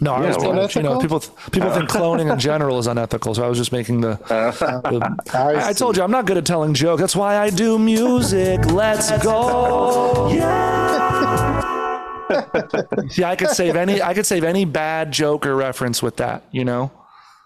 No, 0.00 0.12
I 0.12 0.26
was 0.26 0.36
Yeah, 0.42 0.48
well- 0.50 0.68
you 0.74 0.82
know 0.82 0.98
people 0.98 1.20
people 1.52 1.70
think 1.70 1.88
cloning 1.88 2.32
in 2.32 2.38
general 2.38 2.78
is 2.80 2.88
unethical, 2.88 3.32
so 3.34 3.44
I 3.44 3.48
was 3.48 3.58
just 3.58 3.70
making 3.70 4.00
the. 4.00 4.16
the 4.28 5.16
I, 5.34 5.68
I 5.68 5.72
told 5.72 5.96
you 5.96 6.02
I'm 6.02 6.10
not 6.10 6.26
good 6.26 6.36
at 6.36 6.44
telling 6.44 6.74
jokes. 6.74 7.00
That's 7.00 7.14
why 7.14 7.36
I 7.38 7.50
do 7.50 7.78
music. 7.78 8.64
Let's 8.66 9.10
go. 9.22 10.30
Yeah. 10.34 11.23
Yeah, 13.16 13.28
I 13.30 13.36
could 13.36 13.50
save 13.50 13.76
any. 13.76 14.00
I 14.02 14.14
could 14.14 14.26
save 14.26 14.44
any 14.44 14.64
bad 14.64 15.12
joke 15.12 15.46
or 15.46 15.54
reference 15.56 16.02
with 16.02 16.16
that. 16.16 16.44
You 16.52 16.64
know. 16.64 16.90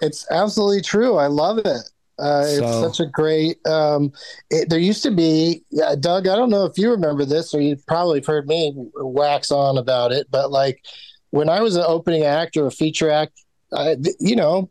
It's 0.00 0.30
absolutely 0.30 0.82
true. 0.82 1.16
I 1.16 1.26
love 1.26 1.58
it. 1.58 1.90
Uh, 2.20 2.44
it's 2.46 2.58
So- 2.58 2.88
such 2.90 3.00
a 3.00 3.10
great. 3.10 3.64
Um, 3.66 4.12
it, 4.50 4.68
there 4.68 4.78
used 4.78 5.02
to 5.04 5.10
be, 5.10 5.62
uh, 5.84 5.94
Doug. 5.96 6.26
I 6.28 6.36
don't 6.36 6.50
know 6.50 6.64
if 6.64 6.78
you 6.78 6.90
remember 6.90 7.24
this, 7.24 7.52
or 7.54 7.60
you 7.60 7.76
probably 7.86 8.18
have 8.18 8.26
heard 8.26 8.46
me 8.46 8.72
wax 8.96 9.50
on 9.50 9.78
about 9.78 10.12
it. 10.12 10.28
But 10.30 10.50
like 10.52 10.84
when 11.30 11.48
I 11.48 11.60
was 11.60 11.76
an 11.76 11.84
opening 11.86 12.22
act 12.24 12.56
or 12.56 12.66
a 12.66 12.70
feature 12.70 13.10
act, 13.10 13.40
uh, 13.72 13.96
you 14.20 14.34
know, 14.36 14.70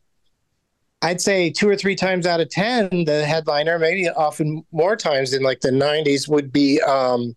I'd 1.02 1.22
say 1.22 1.50
two 1.50 1.70
or 1.70 1.76
three 1.76 1.96
times 1.96 2.26
out 2.26 2.40
of 2.42 2.50
ten, 2.50 2.90
the 3.06 3.26
headliner, 3.26 3.78
maybe 3.80 4.10
often 4.10 4.66
more 4.72 4.96
times 4.96 5.34
in 5.34 5.44
like 5.44 5.60
the 5.62 5.70
'90s, 5.72 6.28
would 6.28 6.52
be, 6.52 6.82
um, 6.82 7.36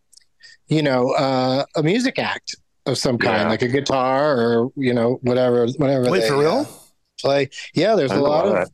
you 0.70 0.82
know, 0.82 1.10
uh, 1.12 1.64
a 1.76 1.82
music 1.82 2.18
act 2.18 2.56
of 2.86 2.96
some 2.96 3.18
kind, 3.18 3.42
Yeah. 3.42 3.48
like 3.48 3.62
a 3.62 3.68
guitar 3.68 4.40
or 4.40 4.70
you 4.76 4.94
know 4.94 5.18
whatever, 5.22 5.66
whatever. 5.76 6.10
Wait 6.10 6.20
they, 6.20 6.28
for 6.28 6.38
real? 6.38 6.60
uh, 6.60 6.64
play. 7.20 7.50
Yeah, 7.74 7.94
there's 7.96 8.12
I 8.12 8.16
a 8.16 8.20
lot 8.22 8.46
of 8.46 8.68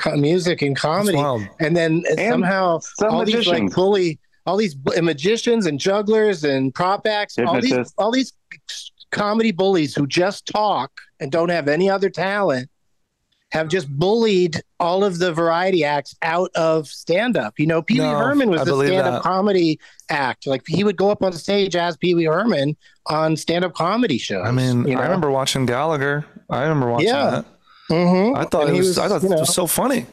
co- 0.00 0.16
music 0.16 0.62
and 0.62 0.74
comedy, 0.76 1.18
and 1.60 1.76
then 1.76 2.02
And 2.10 2.18
somehow 2.32 2.80
some 2.98 3.10
all 3.14 3.24
these 3.24 3.34
like 3.46 3.62
magicians. 3.62 3.74
bully, 3.74 4.18
all 4.46 4.56
these 4.56 4.74
bu- 4.74 5.00
magicians 5.02 5.66
and 5.66 5.78
jugglers 5.78 6.42
and 6.42 6.74
prop 6.74 7.06
acts, 7.06 7.38
all 7.38 7.60
these 7.60 7.92
all 7.98 8.10
these 8.10 8.32
comedy 9.12 9.52
bullies 9.52 9.94
who 9.94 10.06
just 10.06 10.46
talk 10.46 10.90
and 11.20 11.30
don't 11.30 11.50
have 11.50 11.68
any 11.68 11.88
other 11.88 12.08
talent 12.10 12.68
have 13.52 13.68
just 13.68 13.86
bullied 13.98 14.62
all 14.80 15.04
of 15.04 15.18
the 15.18 15.30
variety 15.32 15.84
acts 15.84 16.14
out 16.22 16.50
of 16.54 16.88
stand 16.88 17.36
up. 17.36 17.58
You 17.58 17.66
know, 17.66 17.82
Pee 17.82 17.94
Wee 18.00 18.06
No, 18.06 18.16
Herman 18.16 18.48
was 18.50 18.60
I 18.60 18.62
a 18.62 18.66
believe 18.66 18.88
stand 18.88 19.06
up 19.06 19.22
comedy 19.22 19.78
act. 20.08 20.46
Like 20.46 20.62
he 20.66 20.82
would 20.84 20.96
go 20.96 21.10
up 21.10 21.22
on 21.22 21.32
stage 21.34 21.76
as 21.76 21.96
Pee 21.98 22.14
Wee 22.14 22.24
Herman 22.24 22.76
on 23.06 23.36
stand 23.36 23.64
up 23.64 23.74
comedy 23.74 24.16
shows. 24.18 24.46
I 24.46 24.50
mean, 24.52 24.88
you 24.88 24.94
know? 24.94 25.00
I 25.00 25.04
remember 25.04 25.30
watching 25.30 25.66
Gallagher. 25.66 26.24
I 26.48 26.62
remember 26.62 26.90
watching 26.90 27.08
Yeah. 27.08 27.30
that. 27.30 27.44
Mhm. 27.90 28.36
I 28.38 28.44
thought 28.44 28.62
And 28.62 28.70
it 28.70 28.74
he 28.74 28.78
was, 28.80 28.96
I 28.98 29.08
thought 29.08 29.22
you 29.22 29.32
it 29.32 29.38
was 29.40 29.54
so 29.54 29.66
funny. 29.66 30.06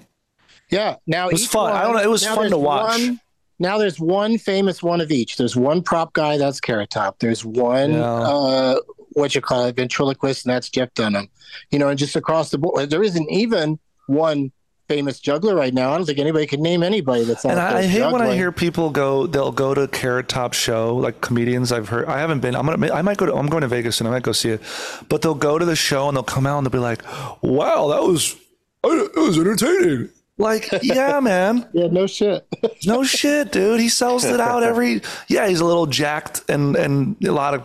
Yeah. 0.70 0.98
Now 1.08 1.30
It 1.30 1.34
was 1.34 1.48
fun. 1.48 1.72
I 1.72 1.84
don't 1.84 1.96
know, 1.96 2.02
it 2.02 2.10
was 2.10 2.26
fun 2.26 2.50
to 2.50 2.58
watch. 2.58 3.00
one- 3.00 3.22
now 3.62 3.78
there's 3.78 4.00
one 4.00 4.38
famous 4.38 4.84
one 4.84 5.00
of 5.02 5.12
each. 5.12 5.38
There's 5.38 5.56
one 5.56 5.82
prop 5.82 6.12
guy 6.14 6.38
that's 6.38 6.60
Carrot 6.60 6.90
Top. 6.90 7.20
There's 7.20 7.44
one 7.46 7.94
Yeah. 7.94 8.04
uh 8.04 8.76
what 9.20 9.36
you 9.36 9.42
call 9.42 9.66
it, 9.66 9.76
ventriloquist, 9.76 10.46
and 10.46 10.54
that's 10.54 10.70
Jeff 10.70 10.94
Dunham. 10.94 11.30
You 11.72 11.80
know, 11.80 11.90
and 11.90 12.00
just 12.00 12.16
across 12.16 12.50
the 12.50 12.58
board, 12.58 12.90
there 12.90 13.04
isn't 13.04 13.30
even 13.30 13.80
one 14.08 14.52
famous 14.90 15.20
juggler 15.20 15.56
right 15.56 15.74
now. 15.74 15.94
I 15.94 15.98
don't 15.98 16.06
think 16.06 16.20
anybody 16.20 16.48
can 16.48 16.62
name 16.62 16.82
anybody 16.82 17.24
that's 17.24 17.46
And 17.46 17.60
I, 17.60 17.78
I 17.78 17.82
hate 17.84 18.12
when 18.12 18.22
I 18.22 18.36
hear 18.36 18.52
people 18.52 18.90
go, 18.90 19.28
they'll 19.28 19.52
go 19.52 19.74
to 19.74 19.88
Carrot 19.88 20.28
Top 20.28 20.54
show, 20.54 20.96
like 20.96 21.22
comedians 21.22 21.72
I've 21.72 21.88
heard. 21.88 22.08
I 22.08 22.20
haven't 22.20 22.40
been. 22.40 22.56
I'm 22.56 22.66
gonna. 22.66 22.92
I 22.92 23.02
might 23.04 23.18
go 23.18 23.28
to. 23.28 23.36
I'm 23.36 23.48
going 23.48 23.62
to 23.62 23.68
Vegas 23.68 24.02
and 24.02 24.08
I 24.08 24.12
might 24.12 24.24
go 24.24 24.32
see 24.32 24.50
it. 24.50 24.62
But 25.08 25.22
they'll 25.22 25.36
go 25.36 25.60
to 25.60 25.66
the 25.66 25.76
show 25.76 26.08
and 26.08 26.18
they'll 26.18 26.24
come 26.24 26.48
out 26.48 26.58
and 26.58 26.66
they'll 26.66 26.72
be 26.72 26.80
like, 26.80 27.04
"Wow, 27.42 27.90
that 27.90 28.04
was, 28.04 28.36
it 28.84 29.16
was 29.16 29.38
entertaining." 29.38 30.10
Like, 30.40 30.70
yeah, 30.82 31.20
man. 31.20 31.68
Yeah, 31.74 31.88
no 31.88 32.08
shit. 32.08 32.48
No 32.86 33.04
shit, 33.04 33.52
dude. 33.52 33.80
He 33.80 33.90
sells 33.90 34.26
it 34.26 34.40
out 34.42 34.64
every. 34.64 35.02
Yeah, 35.28 35.48
he's 35.48 35.60
a 35.60 35.66
little 35.66 35.86
jacked 35.86 36.42
and 36.50 36.76
and 36.76 37.16
a 37.24 37.32
lot 37.32 37.54
of 37.54 37.64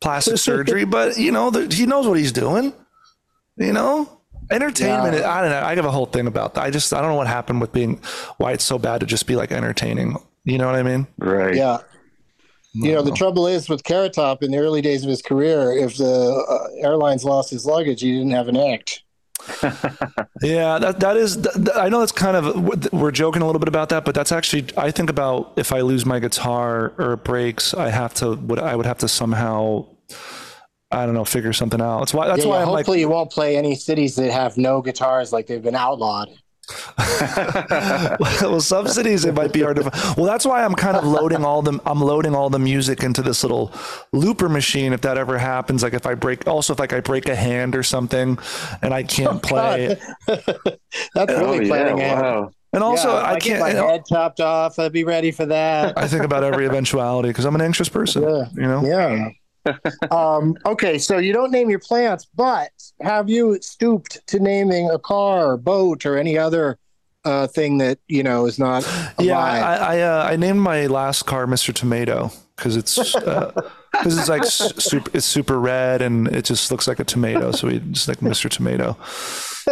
plastic 0.00 0.38
surgery, 0.38 0.84
but 0.84 1.16
you 1.18 1.32
know, 1.32 1.50
the, 1.50 1.72
he 1.74 1.86
knows 1.86 2.06
what 2.06 2.18
he's 2.18 2.32
doing. 2.32 2.72
You 3.56 3.72
know, 3.72 4.20
entertainment. 4.50 5.16
Yeah. 5.16 5.30
I 5.30 5.42
don't 5.42 5.50
know. 5.50 5.62
I 5.62 5.74
have 5.74 5.84
a 5.84 5.90
whole 5.90 6.06
thing 6.06 6.26
about 6.26 6.54
that. 6.54 6.62
I 6.62 6.70
just 6.70 6.92
I 6.92 7.00
don't 7.00 7.10
know 7.10 7.16
what 7.16 7.26
happened 7.26 7.60
with 7.60 7.72
being 7.72 8.00
why 8.36 8.52
it's 8.52 8.64
so 8.64 8.78
bad 8.78 9.00
to 9.00 9.06
just 9.06 9.26
be 9.26 9.36
like 9.36 9.52
entertaining. 9.52 10.16
You 10.44 10.58
know 10.58 10.66
what 10.66 10.76
I 10.76 10.82
mean? 10.82 11.06
Right. 11.18 11.54
yeah. 11.54 11.78
You 12.74 12.92
know, 12.92 13.02
the 13.02 13.12
trouble 13.12 13.46
is 13.46 13.68
with 13.68 13.82
Carrot 13.82 14.12
Top 14.12 14.42
in 14.42 14.52
the 14.52 14.58
early 14.58 14.80
days 14.80 15.02
of 15.02 15.10
his 15.10 15.22
career, 15.22 15.72
if 15.72 15.96
the 15.96 16.04
uh, 16.04 16.86
airlines 16.86 17.24
lost 17.24 17.50
his 17.50 17.66
luggage, 17.66 18.02
he 18.02 18.12
didn't 18.12 18.30
have 18.30 18.46
an 18.46 18.56
act. 18.56 19.02
Yeah, 20.40 20.78
that 20.78 21.00
that 21.00 21.16
is. 21.16 21.36
th- 21.36 21.54
th- 21.54 21.76
I 21.76 21.88
know 21.88 22.02
it's 22.02 22.12
kind 22.12 22.36
of 22.36 22.92
we're 22.92 23.10
joking 23.10 23.42
a 23.42 23.46
little 23.46 23.58
bit 23.58 23.66
about 23.68 23.88
that, 23.88 24.04
but 24.04 24.14
that's 24.14 24.30
actually 24.30 24.66
I 24.76 24.92
think 24.92 25.10
about 25.10 25.52
if 25.56 25.72
I 25.72 25.80
lose 25.80 26.06
my 26.06 26.20
guitar 26.20 26.92
or 26.96 27.14
it 27.14 27.24
breaks, 27.24 27.74
I 27.74 27.88
have 27.90 28.14
to 28.14 28.34
would 28.36 28.60
I 28.60 28.76
would 28.76 28.86
have 28.86 28.98
to 28.98 29.08
somehow 29.08 29.86
I 30.90 31.04
don't 31.04 31.14
know 31.14 31.24
figure 31.24 31.52
something 31.52 31.80
out. 31.80 32.00
That's 32.00 32.14
why 32.14 32.28
that's 32.28 32.44
Yeah, 32.44 32.46
why 32.46 32.60
yeah, 32.60 32.62
I'm 32.62 32.70
like 32.70 32.86
hopefully 32.86 33.00
you 33.00 33.08
won't 33.08 33.30
play 33.30 33.56
any 33.56 33.74
cities 33.74 34.16
that 34.16 34.30
have 34.32 34.56
no 34.56 34.80
guitars 34.82 35.32
like 35.32 35.46
they've 35.46 35.62
been 35.62 35.74
outlawed. 35.74 36.30
well, 38.20 38.60
some 38.60 38.86
cities 38.88 39.24
it 39.24 39.34
might 39.34 39.52
be 39.52 39.62
hard 39.62 39.76
to. 39.76 39.90
find. 39.90 40.16
Well, 40.16 40.26
that's 40.26 40.44
why 40.44 40.64
I'm 40.64 40.74
kind 40.74 40.96
of 40.96 41.04
loading 41.04 41.44
all 41.44 41.62
the 41.62 41.80
I'm 41.86 42.00
loading 42.00 42.34
all 42.34 42.50
the 42.50 42.58
music 42.58 43.02
into 43.02 43.22
this 43.22 43.42
little 43.42 43.72
looper 44.12 44.48
machine. 44.48 44.92
If 44.92 45.00
that 45.02 45.16
ever 45.18 45.38
happens, 45.38 45.82
like 45.82 45.94
if 45.94 46.06
I 46.06 46.14
break, 46.14 46.46
also 46.46 46.72
if 46.74 46.78
like 46.78 46.92
I 46.92 47.00
break 47.00 47.28
a 47.28 47.34
hand 47.36 47.74
or 47.74 47.82
something, 47.82 48.38
and 48.82 48.92
I 48.94 49.02
can't 49.02 49.36
oh, 49.36 49.38
play, 49.38 49.96
That's 50.26 51.32
Oh, 51.32 51.40
really 51.40 51.64
yeah. 51.64 51.68
planning 51.68 52.00
ahead. 52.00 52.22
Wow. 52.22 52.50
and 52.72 52.82
also 52.82 53.12
Yeah, 53.12 53.18
if 53.20 53.24
I 53.36 53.38
can't. 53.40 53.60
my 53.60 53.70
head 53.70 54.04
chopped 54.06 54.40
off. 54.40 54.78
I'd 54.78 54.92
be 54.92 55.04
ready 55.04 55.30
for 55.30 55.46
that. 55.46 55.96
I 55.96 56.06
think 56.08 56.24
about 56.24 56.44
every 56.44 56.66
eventuality 56.68 57.28
because 57.30 57.44
I'm 57.44 57.54
an 57.54 57.60
anxious 57.62 57.88
person. 57.88 58.22
Yeah. 58.22 58.44
You 58.54 58.62
know. 58.62 58.84
yeah. 58.84 59.28
Um, 60.10 60.56
okay, 60.66 60.98
so 60.98 61.18
you 61.18 61.32
don't 61.32 61.50
name 61.50 61.70
your 61.70 61.78
plants, 61.78 62.26
but 62.34 62.70
have 63.00 63.28
you 63.28 63.58
stooped 63.60 64.26
to 64.28 64.38
naming 64.40 64.90
a 64.90 64.98
car, 64.98 65.52
or 65.52 65.56
boat, 65.56 66.06
or 66.06 66.16
any 66.16 66.38
other 66.38 66.78
uh, 67.24 67.46
thing 67.46 67.78
that 67.78 67.98
you 68.08 68.22
know 68.22 68.46
is 68.46 68.58
not 68.58 68.84
alive? 69.18 69.26
Yeah, 69.26 69.38
I 69.38 69.96
I, 69.96 70.00
uh, 70.00 70.28
I 70.30 70.36
named 70.36 70.60
my 70.60 70.86
last 70.86 71.24
car 71.26 71.46
Mr. 71.46 71.74
Tomato 71.74 72.30
because 72.56 72.76
it's 72.76 72.94
because 73.14 74.18
it's 74.18 74.28
like 74.28 74.44
super 74.44 75.10
it's 75.14 75.26
super 75.26 75.58
red 75.60 76.02
and 76.02 76.28
it 76.28 76.44
just 76.44 76.70
looks 76.70 76.86
like 76.88 77.00
a 77.00 77.04
tomato, 77.04 77.52
so 77.52 77.68
we 77.68 77.78
just 77.80 78.08
like 78.08 78.18
Mr. 78.20 78.48
Tomato. 78.50 78.96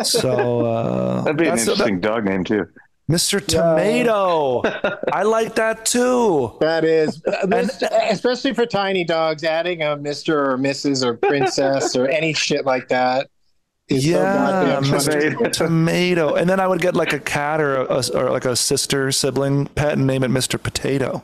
So 0.05 0.67
uh, 0.67 1.23
That'd 1.23 1.37
be 1.39 1.45
an 1.45 1.51
that's- 1.57 1.65
that- 1.67 1.73
interesting 1.73 2.01
dog 2.01 2.25
name 2.25 2.45
too. 2.45 2.67
Mr. 3.11 3.45
Tomato. 3.45 4.63
I 5.13 5.23
like 5.23 5.55
that 5.55 5.85
too. 5.87 6.57
That 6.61 6.85
is, 6.85 7.23
uh, 7.25 7.47
mis- 7.47 7.83
especially 8.11 8.53
for 8.53 8.67
tiny 8.67 9.05
dogs, 9.05 9.45
adding 9.45 9.83
a 9.83 9.97
Mister 9.97 10.51
or 10.53 10.59
Mrs. 10.59 11.05
or 11.05 11.17
Princess 11.17 11.95
or 11.95 12.09
any 12.09 12.33
shit 12.33 12.65
like 12.67 12.89
that 12.89 13.29
is 13.89 14.03
so 14.05 14.11
Yeah, 14.11 14.23
goddamn 14.35 14.85
funny. 14.85 14.99
Mr. 15.37 15.53
Tomato. 15.53 16.35
And 16.37 16.51
then 16.51 16.59
I 16.59 16.67
would 16.67 16.81
get 16.81 16.97
like 16.97 17.13
a 17.13 17.21
cat 17.21 17.61
or 17.61 17.77
a, 17.83 18.03
or 18.15 18.31
like 18.31 18.45
a 18.45 18.57
sister 18.57 19.13
sibling 19.13 19.67
pet 19.67 19.93
and 19.93 20.07
name 20.07 20.25
it 20.25 20.31
Mr. 20.33 20.61
Potato. 20.61 21.23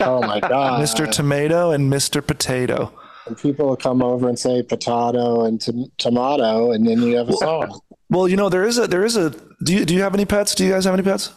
Oh 0.00 0.22
my 0.22 0.40
god, 0.40 0.80
Mr. 0.82 1.10
Tomato 1.10 1.70
and 1.72 1.92
Mr. 1.92 2.26
Potato. 2.26 2.90
And 3.26 3.36
people 3.36 3.66
will 3.66 3.76
come 3.76 4.02
over 4.02 4.26
and 4.28 4.38
say 4.38 4.62
potato 4.62 5.44
and 5.44 5.60
tom- 5.60 5.90
tomato, 5.98 6.72
and 6.72 6.86
then 6.86 7.02
you 7.02 7.16
have 7.16 7.28
a 7.28 7.34
song. 7.34 7.80
Well, 8.14 8.28
you 8.28 8.36
know 8.36 8.48
there 8.48 8.64
is 8.64 8.78
a 8.78 8.86
there 8.86 9.04
is 9.04 9.16
a. 9.16 9.30
Do 9.64 9.74
you 9.74 9.84
do 9.84 9.92
you 9.92 10.02
have 10.02 10.14
any 10.14 10.24
pets? 10.24 10.54
Do 10.54 10.64
you 10.64 10.70
guys 10.70 10.84
have 10.84 10.94
any 10.94 11.02
pets? 11.02 11.32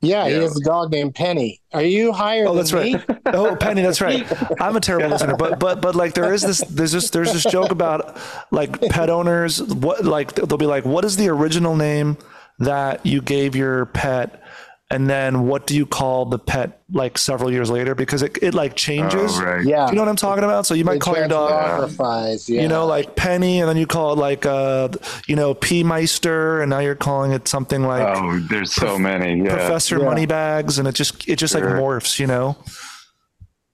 Yeah, 0.00 0.28
he 0.28 0.34
has 0.34 0.56
a 0.56 0.64
dog 0.64 0.90
named 0.90 1.14
Penny. 1.14 1.62
Are 1.72 1.82
you 1.82 2.12
higher? 2.12 2.46
Oh, 2.46 2.54
than 2.54 2.56
that's 2.56 2.72
right. 2.72 3.04
Oh, 3.26 3.56
Penny, 3.56 3.80
that's 3.80 4.02
right. 4.02 4.26
I'm 4.60 4.76
a 4.76 4.80
terrible 4.80 5.08
listener, 5.08 5.36
but 5.36 5.58
but 5.58 5.80
but 5.80 5.94
like 5.94 6.14
there 6.14 6.32
is 6.32 6.42
this 6.42 6.60
there's 6.68 6.92
this 6.92 7.10
there's 7.10 7.32
this 7.32 7.42
joke 7.44 7.70
about 7.70 8.18
like 8.50 8.80
pet 8.82 9.10
owners. 9.10 9.62
What 9.62 10.04
like 10.04 10.34
they'll 10.34 10.58
be 10.58 10.66
like, 10.66 10.84
what 10.84 11.04
is 11.04 11.16
the 11.16 11.28
original 11.28 11.76
name 11.76 12.16
that 12.60 13.04
you 13.04 13.20
gave 13.20 13.56
your 13.56 13.86
pet, 13.86 14.42
and 14.94 15.10
then 15.10 15.46
what 15.46 15.66
do 15.66 15.74
you 15.74 15.86
call 15.86 16.24
the 16.24 16.38
pet 16.38 16.80
like 16.92 17.18
several 17.18 17.50
years 17.52 17.68
later 17.70 17.94
because 17.94 18.22
it 18.22 18.38
it 18.42 18.54
like 18.54 18.76
changes. 18.76 19.38
Oh, 19.38 19.44
right. 19.44 19.64
Yeah. 19.66 19.86
Do 19.86 19.92
you 19.92 19.96
know 19.96 20.02
what 20.02 20.08
I'm 20.08 20.16
talking 20.16 20.44
about? 20.44 20.66
So 20.66 20.74
you 20.74 20.84
might 20.84 20.96
It 20.96 21.00
call 21.00 21.16
your 21.16 21.28
dog. 21.28 21.50
transmogrifies, 21.50 22.48
Yeah. 22.48 22.62
You 22.62 22.68
know, 22.68 22.86
like 22.86 23.16
Penny, 23.16 23.60
and 23.60 23.68
then 23.68 23.76
you 23.76 23.86
call 23.86 24.12
it 24.12 24.18
like, 24.18 24.46
uh, 24.46 24.88
you 25.26 25.36
know, 25.36 25.54
P 25.54 25.82
Meister, 25.82 26.60
and 26.60 26.70
now 26.70 26.78
you're 26.78 26.94
calling 26.94 27.32
it 27.32 27.48
something 27.48 27.82
like 27.82 28.06
Oh, 28.16 28.38
there's 28.48 28.72
so 28.72 28.98
many. 28.98 29.42
Yeah. 29.44 29.54
Professor 29.54 29.98
Yeah. 29.98 30.04
Moneybags, 30.04 30.78
and 30.78 30.86
it 30.88 30.94
just 30.94 31.28
it 31.28 31.36
just 31.36 31.54
like 31.54 31.64
morphs, 31.64 32.18
you 32.20 32.26
know. 32.26 32.56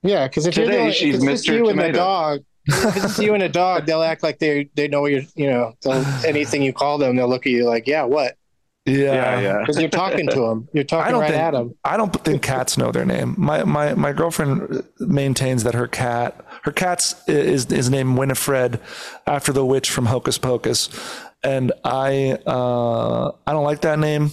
Yeah, 0.03 0.27
because 0.27 0.47
if 0.47 0.57
you're 0.57 0.67
Today, 0.67 0.87
the 0.87 0.93
she's 0.93 1.23
if 1.23 1.29
it's 1.29 1.47
Mr. 1.47 1.57
you 1.57 1.69
and 1.69 1.79
the 1.79 1.93
dog, 1.93 2.41
if 2.67 3.05
it's 3.05 3.19
you 3.19 3.35
and 3.35 3.43
a 3.43 3.49
dog, 3.51 3.85
they'll 3.85 4.03
act 4.03 4.23
like 4.23 4.39
they 4.39 4.71
they 4.75 4.89
know 4.89 5.05
you're 5.07 5.23
you 5.35 5.51
know 5.51 5.75
anything 6.25 6.63
you 6.63 6.73
call 6.73 6.97
them, 6.97 7.17
they'll 7.17 7.29
look 7.29 7.47
at 7.47 7.53
you 7.53 7.65
like, 7.67 7.87
yeah, 7.87 8.05
what? 8.05 8.37
Yeah, 8.87 9.41
yeah. 9.41 9.59
Because 9.61 9.79
you're 9.79 9.91
talking 9.91 10.27
to 10.29 10.41
them, 10.41 10.69
you're 10.73 10.85
talking 10.97 11.15
right 11.17 11.31
think 11.31 11.41
at 11.43 11.51
them. 11.53 11.75
I 11.85 11.97
don't 11.97 12.13
think 12.25 12.43
cats 12.43 12.79
know 12.79 12.91
their 12.91 13.05
name. 13.05 13.35
My 13.37 13.65
my 13.65 13.95
my 13.95 14.13
girlfriend 14.13 14.83
maintains 14.99 15.65
that 15.65 15.75
her 15.75 15.87
cat 15.87 16.45
her 16.63 16.73
cat's 16.73 17.15
is 17.29 17.67
is 17.67 17.91
named 17.91 18.17
Winifred 18.19 18.81
after 19.27 19.53
the 19.53 19.65
witch 19.65 19.91
from 19.91 20.07
Hocus 20.07 20.39
Pocus, 20.39 20.89
and 21.43 21.73
I 21.85 22.39
uh, 22.47 23.33
I 23.47 23.53
don't 23.53 23.65
like 23.65 23.83
that 23.83 23.99
name. 23.99 24.31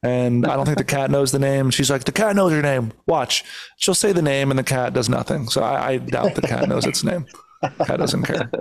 And 0.00 0.46
I 0.46 0.54
don't 0.54 0.64
think 0.64 0.78
the 0.78 0.84
cat 0.96 1.10
knows 1.10 1.32
the 1.32 1.40
name. 1.40 1.70
She's 1.70 1.90
like, 1.90 2.04
the 2.04 2.12
cat 2.12 2.36
knows 2.36 2.52
your 2.52 2.62
name. 2.62 2.92
Watch. 3.08 3.44
She'll 3.78 3.96
say 3.96 4.12
the 4.12 4.22
name 4.22 4.52
and 4.52 4.58
the 4.58 4.62
cat 4.62 4.94
does 4.94 5.08
nothing. 5.08 5.48
So 5.48 5.60
I, 5.60 5.88
I 5.88 5.96
doubt 5.98 6.36
the 6.36 6.42
cat 6.42 6.68
knows 6.68 6.86
its 6.86 7.02
name. 7.02 7.26
Cat 7.62 7.98
doesn't 7.98 8.22
care. 8.24 8.50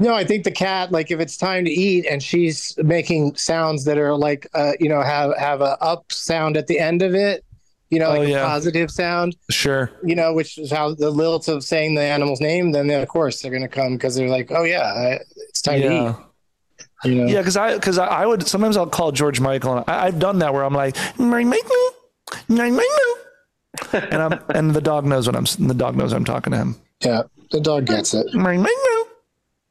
No, 0.00 0.14
I 0.14 0.24
think 0.24 0.44
the 0.44 0.50
cat, 0.50 0.90
like 0.92 1.10
if 1.10 1.20
it's 1.20 1.36
time 1.36 1.66
to 1.66 1.70
eat 1.70 2.06
and 2.06 2.22
she's 2.22 2.74
making 2.78 3.34
sounds 3.36 3.84
that 3.84 3.98
are 3.98 4.14
like, 4.14 4.46
uh, 4.54 4.72
you 4.80 4.88
know, 4.88 5.02
have 5.02 5.36
have 5.36 5.60
a 5.60 5.76
up 5.82 6.10
sound 6.10 6.56
at 6.56 6.68
the 6.68 6.78
end 6.78 7.02
of 7.02 7.14
it, 7.14 7.44
you 7.90 7.98
know, 7.98 8.08
like 8.08 8.30
Oh, 8.30 8.34
a 8.34 8.42
positive 8.42 8.90
sound, 8.90 9.36
Sure. 9.50 9.90
you 10.02 10.14
know, 10.14 10.32
which 10.32 10.56
is 10.56 10.70
how 10.72 10.94
the 10.94 11.10
lilt 11.10 11.48
of 11.48 11.62
saying 11.62 11.96
the 11.96 12.00
animal's 12.02 12.40
name. 12.40 12.72
Then 12.72 12.88
of 12.88 13.06
course 13.08 13.42
they're 13.42 13.52
gonna 13.52 13.68
come 13.68 13.92
because 13.98 14.14
they're 14.14 14.30
like, 14.30 14.50
oh 14.52 14.62
yeah, 14.62 15.18
it's 15.50 15.60
time 15.60 15.82
Yeah. 15.82 15.88
to 15.88 15.94
eat. 17.04 17.10
You 17.10 17.14
know, 17.16 17.26
Yeah, 17.26 17.40
because 17.40 17.58
I 17.58 17.74
because 17.74 17.98
I, 17.98 18.06
I 18.06 18.24
would 18.26 18.48
sometimes 18.48 18.78
I'll 18.78 18.86
call 18.86 19.12
George 19.12 19.38
Michael 19.38 19.76
and 19.76 19.84
I, 19.86 20.06
I've 20.06 20.18
done 20.18 20.38
that 20.38 20.54
where 20.54 20.64
I'm 20.64 20.72
like 20.74 20.96
"My 21.18 21.44
Michael, 21.44 21.90
my 22.48 22.70
Michael," 22.70 24.00
and 24.10 24.22
I'm 24.22 24.40
and 24.54 24.70
the 24.74 24.80
dog 24.80 25.04
knows 25.04 25.26
what 25.26 25.36
I'm 25.36 25.44
the 25.66 25.74
dog 25.74 25.94
knows 25.94 26.12
I'm 26.14 26.24
talking 26.24 26.52
to 26.52 26.56
him. 26.56 26.76
yeah, 27.04 27.22
the 27.50 27.60
dog 27.60 27.86
gets 27.86 28.14
it. 28.14 28.26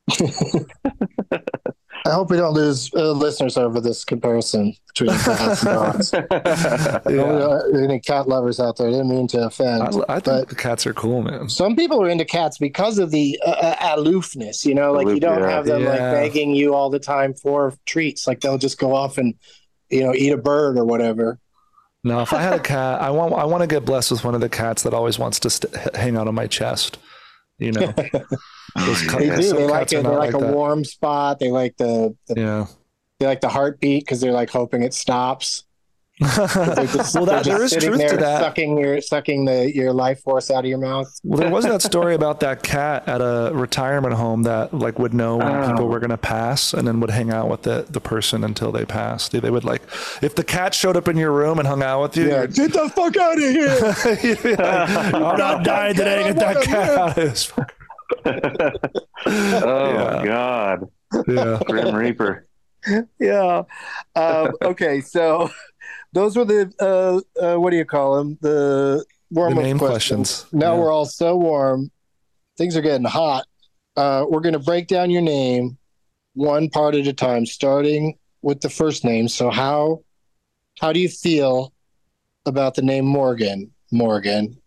I 2.06 2.12
hope 2.12 2.32
we 2.32 2.38
don't 2.38 2.54
lose 2.54 2.90
uh, 2.94 3.12
listeners 3.12 3.58
over 3.58 3.82
this 3.82 4.06
comparison 4.06 4.74
between 4.88 5.16
cats 5.20 5.64
and 5.64 5.74
dogs. 5.76 6.14
Yeah. 7.10 7.60
Any 7.84 8.00
cat 8.00 8.28
lovers 8.28 8.60
out 8.60 8.78
there? 8.78 8.88
I 8.88 8.92
didn't 8.92 9.10
mean 9.10 9.28
to 9.30 9.46
offend. 9.46 9.84
I, 9.84 9.88
I 9.88 10.20
think 10.20 10.24
but 10.26 10.50
the 10.50 10.56
cats 10.56 10.88
are 10.88 10.94
cool, 10.94 11.22
man. 11.22 11.50
some 11.50 11.76
people 11.76 12.02
are 12.02 12.10
into 12.10 12.26
cats 12.26 12.58
because 12.58 13.00
of 13.00 13.12
the 13.12 13.40
uh, 13.46 13.50
uh, 13.50 13.96
aloofness. 13.98 14.66
You 14.66 14.76
know, 14.76 14.94
like 14.94 15.08
you 15.08 15.20
don't 15.20 15.42
yeah. 15.42 15.50
have 15.50 15.66
them 15.66 15.84
like 15.84 16.00
begging 16.00 16.56
you 16.56 16.74
all 16.74 16.90
the 16.90 17.00
time 17.00 17.34
for 17.34 17.74
treats. 17.86 18.28
Like 18.28 18.42
they'll 18.42 18.58
just 18.58 18.80
go 18.80 18.96
off 18.96 19.18
and 19.18 19.36
you 19.90 20.04
know 20.04 20.14
eat 20.14 20.32
a 20.32 20.38
bird 20.38 20.78
or 20.78 20.86
whatever. 20.86 21.40
No, 22.04 22.22
if 22.22 22.32
I 22.32 22.42
had 22.42 22.54
a 22.54 22.60
cat, 22.60 23.02
I 23.02 23.10
want 23.12 23.34
I 23.34 23.46
want 23.46 23.62
to 23.62 23.68
get 23.68 23.86
blessed 23.86 24.12
with 24.12 24.24
one 24.24 24.36
of 24.36 24.42
the 24.42 24.50
cats 24.50 24.84
that 24.84 24.94
always 24.94 25.20
wants 25.20 25.40
to 25.42 25.50
st- 25.50 25.96
hang 25.96 26.16
out 26.16 26.28
on 26.28 26.36
my 26.36 26.48
chest. 26.48 26.98
You 27.60 27.74
know, 27.74 27.93
oh, 28.78 28.86
Those 28.86 29.01
cat- 29.03 29.20
They 29.20 29.36
do. 29.36 29.43
some 29.43 29.57
They 29.57 29.66
like 29.66 29.88
it. 29.88 29.97
They 29.97 30.01
not 30.01 30.14
like, 30.14 30.34
like 30.34 30.41
a 30.41 30.45
that. 30.45 30.55
warm 30.55 30.84
spot. 30.86 31.39
They 31.39 31.51
like 31.51 31.76
the, 31.78 32.16
the 32.28 32.39
yeah. 32.39 32.66
they 33.20 33.26
like 33.26 33.41
the 33.41 33.49
heartbeat 33.49 34.05
because 34.05 34.22
they're 34.22 34.32
like 34.32 34.49
hoping 34.49 34.82
it 34.82 34.93
stops. 34.93 35.66
Just, 36.22 37.16
well, 37.16 37.26
that, 37.26 37.46
there 37.46 37.64
is 37.64 37.72
truth 37.72 37.98
there 37.98 38.10
to 38.10 38.18
that. 38.18 38.42
sucking 38.42 38.78
your 38.78 39.00
sucking 39.00 39.46
the 39.46 39.74
your 39.74 39.94
life 39.94 40.22
force 40.22 40.52
out 40.52 40.60
of 40.60 40.66
your 40.66 40.78
mouth. 40.78 41.08
Well, 41.24 41.40
there 41.40 41.50
was 41.50 41.64
that 41.66 41.82
story 41.82 42.14
about 42.14 42.42
that 42.42 42.62
cat 42.62 43.08
at 43.08 43.22
a 43.22 43.52
retirement 43.54 44.14
home 44.16 44.44
that 44.44 44.74
like 44.74 45.00
would 45.00 45.14
know 45.14 45.38
when 45.38 45.48
Oh. 45.48 45.68
people 45.72 45.88
were 45.88 46.00
going 46.00 46.10
to 46.10 46.18
pass 46.18 46.74
and 46.74 46.86
then 46.86 47.00
would 47.00 47.10
hang 47.10 47.32
out 47.32 47.48
with 47.50 47.62
the, 47.62 47.86
the 47.90 48.02
person 48.02 48.44
until 48.44 48.72
they 48.74 48.84
passed. 48.84 49.32
They, 49.32 49.40
they 49.40 49.50
would 49.50 49.64
like, 49.64 49.82
if 50.22 50.36
the 50.36 50.44
cat 50.44 50.74
showed 50.74 50.98
up 50.98 51.08
in 51.08 51.16
your 51.16 51.32
room 51.32 51.58
and 51.58 51.66
hung 51.68 51.82
out 51.82 52.02
with 52.02 52.18
you, 52.18 52.28
Yeah, 52.28 52.46
get 52.48 52.74
the 52.74 52.90
fuck 52.90 53.16
out 53.16 53.38
of 53.38 53.44
here. 53.44 53.70
like, 54.58 55.14
I'm 55.16 55.38
not 55.38 55.64
dying 55.64 55.96
today. 55.96 56.24
Get 56.34 56.36
that 56.38 56.64
cat 56.64 56.98
out 56.98 57.10
of 57.10 57.16
this. 57.16 57.52
Oh 59.26 59.92
Yeah. 59.94 60.26
God, 60.26 60.90
Yeah. 61.28 61.60
Grim 61.66 61.96
Reaper. 61.96 62.46
yeah. 63.20 63.64
Um, 64.16 64.52
okay, 64.62 65.02
so 65.02 65.50
those 66.14 66.36
were 66.36 66.45
the 66.45 66.72
uh, 66.80 67.22
uh, 67.41 67.60
what 67.60 67.72
do 67.72 67.78
you 67.78 67.86
call 67.86 68.18
them? 68.18 68.38
The 68.41 69.05
warm 69.32 69.55
The 69.55 69.62
up 69.72 69.78
questions. 69.78 70.41
questions. 70.41 70.45
Now 70.53 70.74
Yeah. 70.74 70.80
we're 70.80 70.91
all 70.91 71.05
so 71.05 71.38
warm. 71.38 71.91
Things 72.57 72.76
are 72.76 72.82
getting 72.82 73.05
hot. 73.05 73.45
Uh, 73.95 74.26
we're 74.30 74.41
going 74.41 74.53
to 74.53 74.60
break 74.60 74.88
down 74.88 75.10
your 75.10 75.22
name 75.22 75.78
one 76.34 76.70
part 76.70 76.95
at 76.95 77.07
a 77.07 77.14
time, 77.14 77.45
starting 77.45 78.18
with 78.41 78.62
the 78.62 78.70
first 78.70 79.03
name. 79.03 79.28
So 79.28 79.49
how 79.49 80.01
how 80.80 80.93
do 80.93 80.99
you 80.99 81.10
feel 81.10 81.74
about 82.45 82.76
the 82.76 82.82
name 82.82 83.05
Morgan? 83.05 83.72
Morgan. 83.91 84.57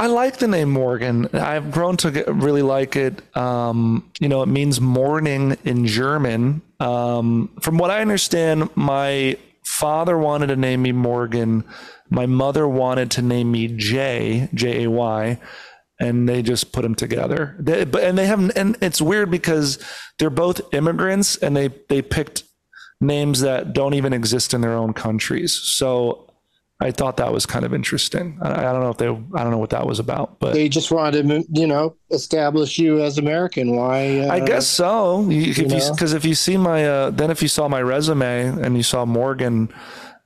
I 0.00 0.06
like 0.06 0.36
the 0.36 0.46
name 0.46 0.70
Morgan. 0.70 1.26
I've 1.34 1.72
grown 1.72 1.96
to 1.98 2.12
get, 2.12 2.28
really 2.28 2.62
like 2.62 2.94
it. 2.94 3.20
Um, 3.36 4.08
you 4.20 4.28
know, 4.28 4.42
it 4.42 4.46
means 4.46 4.80
morning 4.80 5.56
in 5.64 5.86
German. 5.88 6.62
Um, 6.78 7.50
from 7.60 7.78
what 7.78 7.90
I 7.90 8.00
understand, 8.00 8.68
my 8.76 9.36
father 9.78 10.18
wanted 10.18 10.48
to 10.48 10.56
name 10.56 10.82
me 10.82 10.92
Morgan. 10.92 11.64
My 12.10 12.26
mother 12.26 12.66
wanted 12.66 13.10
to 13.12 13.22
name 13.22 13.50
me 13.52 13.68
Jay, 13.68 14.48
J 14.54 14.84
A 14.84 14.90
Y, 14.90 15.40
and 16.00 16.28
they 16.28 16.42
just 16.42 16.72
put 16.72 16.82
them 16.82 16.94
together. 16.94 17.56
They, 17.58 17.84
but 17.84 18.02
and 18.02 18.16
they 18.16 18.26
have, 18.26 18.56
and 18.56 18.76
it's 18.80 19.00
weird 19.00 19.30
because 19.30 19.78
they're 20.18 20.30
both 20.30 20.60
immigrants, 20.72 21.36
and 21.36 21.56
they 21.56 21.68
they 21.88 22.02
picked 22.02 22.44
names 23.00 23.40
that 23.40 23.72
don't 23.72 23.94
even 23.94 24.12
exist 24.12 24.54
in 24.54 24.60
their 24.60 24.72
own 24.72 24.92
countries. 24.92 25.52
So 25.52 26.27
I 26.80 26.92
thought 26.92 27.16
that 27.16 27.32
was 27.32 27.44
kind 27.44 27.64
of 27.64 27.74
interesting. 27.74 28.38
I, 28.40 28.50
I 28.50 28.72
don't 28.72 28.82
know 28.82 28.90
if 28.90 28.98
they, 28.98 29.08
I 29.08 29.42
don't 29.42 29.50
know 29.50 29.58
what 29.58 29.70
that 29.70 29.84
was 29.84 29.98
about, 29.98 30.38
but 30.38 30.54
They 30.54 30.68
just 30.68 30.92
wanted 30.92 31.26
to, 31.26 31.44
you 31.60 31.66
know, 31.66 31.96
establish 32.10 32.78
you 32.78 33.02
as 33.02 33.18
American. 33.18 33.74
Why? 33.74 34.20
Uh, 34.20 34.32
I 34.32 34.40
guess 34.40 34.68
so. 34.68 35.28
You, 35.28 35.50
if 35.50 35.58
you, 35.58 35.66
because 35.66 36.12
if 36.12 36.24
you 36.24 36.36
see 36.36 36.56
my, 36.56 36.86
uh, 36.86 37.10
then 37.10 37.30
if 37.32 37.42
you 37.42 37.48
saw 37.48 37.66
my 37.66 37.82
resume 37.82 38.46
and 38.62 38.76
you 38.76 38.84
saw 38.84 39.04
Morgan 39.04 39.68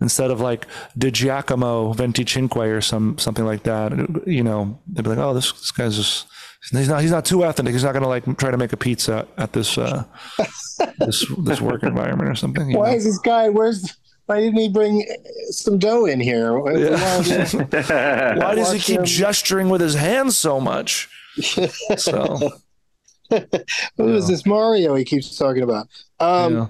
instead 0.03 0.31
of 0.31 0.41
like 0.43 0.67
Di 0.99 1.11
Giacomo 1.11 1.95
Venticinque 1.95 2.57
or 2.57 2.83
some 2.83 3.17
something 3.17 3.47
like 3.47 3.63
that, 3.63 3.93
you 4.27 4.43
know, 4.43 4.79
they'd 4.89 5.03
be 5.03 5.11
like, 5.11 5.19
oh, 5.19 5.33
this, 5.33 5.53
this 5.53 5.71
guy's 5.71 5.97
just. 5.97 6.27
He's 6.71 6.89
not. 6.89 7.03
He's 7.03 7.11
not 7.11 7.25
too 7.25 7.45
ethnic. 7.45 7.73
He's 7.73 7.83
not 7.83 7.91
going 7.91 8.05
to 8.05 8.09
like 8.09 8.39
try 8.39 8.53
to 8.53 8.57
make 8.57 8.73
a 8.73 8.77
pizza 8.77 9.27
at 9.37 9.53
this 9.53 9.77
uh, 9.77 10.05
this 11.01 11.27
this 11.39 11.61
work 11.61 11.83
environment 11.83 12.31
or 12.31 12.37
something. 12.37 12.73
Why 12.73 12.91
know? 12.91 12.97
is 12.97 13.05
this 13.05 13.19
guy? 13.19 13.49
Where's? 13.49 13.97
Why 14.27 14.41
didn't 14.41 14.59
he 14.61 14.69
bring 14.69 15.05
some 15.51 15.79
dough 15.79 16.05
in 16.07 16.21
here? 16.21 16.59
Why- 16.59 16.75
Yeah. 16.75 16.93
why- 17.23 18.37
Why 18.39 18.55
does 18.55 18.73
he 18.73 18.79
keep 18.79 19.01
him. 19.01 19.05
gesturing 19.05 19.69
with 19.69 19.81
his 19.81 19.95
hands 19.95 20.39
so 20.39 20.61
much? 20.61 21.09
So 21.97 22.51
Who 23.97 24.15
is 24.15 24.29
this 24.29 24.45
Mario 24.45 24.95
he 24.95 25.05
keeps 25.05 25.37
talking 25.37 25.63
about? 25.63 25.89
Um, 26.21 26.55
yeah. 26.55 26.67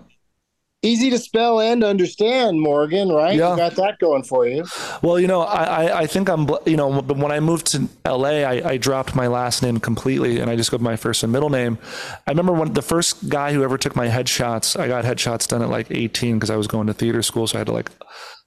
Easy 0.84 1.10
to 1.10 1.18
spell 1.18 1.60
and 1.60 1.84
understand, 1.84 2.60
Morgan, 2.60 3.08
right? 3.08 3.36
Yeah. 3.36 3.52
You 3.52 3.56
got 3.56 3.76
that 3.76 4.00
going 4.00 4.24
for 4.24 4.48
you. 4.48 4.64
Well, 5.00 5.20
you 5.20 5.28
know, 5.28 5.42
I, 5.42 6.00
I, 6.00 6.06
think 6.08 6.28
I'm, 6.28 6.48
you 6.66 6.76
know, 6.76 7.00
but 7.00 7.18
when 7.18 7.30
I 7.30 7.38
moved 7.38 7.66
to 7.68 7.88
LA, 8.04 8.42
I, 8.42 8.70
I 8.70 8.76
dropped 8.78 9.14
my 9.14 9.28
last 9.28 9.62
name 9.62 9.78
completely 9.78 10.40
and 10.40 10.50
I 10.50 10.56
just 10.56 10.72
go 10.72 10.74
with 10.76 10.82
my 10.82 10.96
first 10.96 11.22
and 11.22 11.32
middle 11.32 11.50
name. 11.50 11.78
I 12.26 12.32
remember 12.32 12.52
when 12.52 12.72
the 12.72 12.82
first 12.82 13.28
guy 13.28 13.52
who 13.52 13.62
ever 13.62 13.78
took 13.78 13.94
my 13.94 14.08
headshots, 14.08 14.78
I 14.78 14.88
got 14.88 15.04
headshots 15.04 15.46
done 15.46 15.62
at 15.62 15.68
like 15.68 15.88
18 15.88 16.34
because 16.34 16.50
I 16.50 16.56
was 16.56 16.66
going 16.66 16.88
to 16.88 16.94
theater 16.94 17.22
school. 17.22 17.46
So 17.46 17.58
I 17.58 17.60
had 17.60 17.68
to 17.68 17.72
like, 17.72 17.90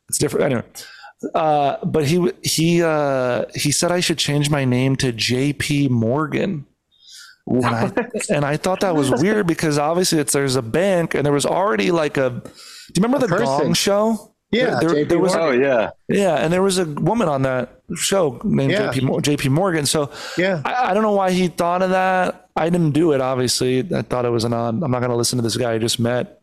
it's 0.09 0.17
different. 0.17 0.45
Anyway. 0.45 0.63
Uh, 1.33 1.77
but 1.85 2.05
he, 2.05 2.33
he, 2.43 2.83
uh, 2.83 3.45
he 3.55 3.71
said 3.71 3.93
I 3.93 4.01
should 4.01 4.17
change 4.17 4.49
my 4.49 4.65
name 4.65 4.97
to 4.97 5.13
JP 5.13 5.89
Morgan. 5.89 6.65
And 7.47 7.65
I, 7.65 7.91
and 8.29 8.45
I 8.45 8.57
thought 8.57 8.79
that 8.79 8.95
was 8.95 9.11
weird 9.11 9.45
because 9.53 9.77
obviously 9.77 10.19
it's, 10.19 10.33
there's 10.33 10.55
a 10.55 10.61
bank 10.61 11.13
and 11.13 11.25
there 11.25 11.33
was 11.33 11.45
already 11.45 11.91
like 11.91 12.17
a, 12.17 12.29
do 12.31 12.41
you 12.95 13.03
remember 13.03 13.19
the 13.19 13.27
person. 13.27 13.45
Gong 13.45 13.73
show? 13.73 14.31
Yeah, 14.51 14.79
There- 14.79 14.89
JP 14.89 15.09
there 15.09 15.19
was- 15.19 15.35
oh 15.35 15.51
yeah. 15.51 15.91
Yeah, 16.07 16.35
and 16.35 16.51
there 16.51 16.61
was 16.63 16.77
a 16.79 16.85
woman 16.85 17.27
on 17.27 17.41
that 17.43 17.81
show 17.95 18.39
named 18.43 18.71
Yeah. 18.71 18.91
JP, 18.91 19.21
JP 19.21 19.49
Morgan. 19.51 19.85
So 19.85 20.09
Yeah. 20.37 20.61
I, 20.65 20.91
I 20.91 20.93
don't 20.93 21.03
know 21.03 21.11
why 21.11 21.31
he 21.31 21.47
thought 21.47 21.81
of 21.81 21.91
that. 21.91 22.49
I 22.55 22.69
didn't 22.69 22.91
do 22.91 23.11
it, 23.11 23.21
obviously. 23.21 23.79
I 23.93 24.01
thought 24.01 24.25
it 24.25 24.29
was 24.29 24.43
an 24.45 24.53
odd. 24.53 24.81
I'm 24.81 24.91
not 24.91 24.99
going 24.99 25.09
to 25.11 25.15
listen 25.17 25.37
to 25.37 25.43
this 25.43 25.57
guy 25.57 25.73
I 25.73 25.77
just 25.77 25.99
met 25.99 26.41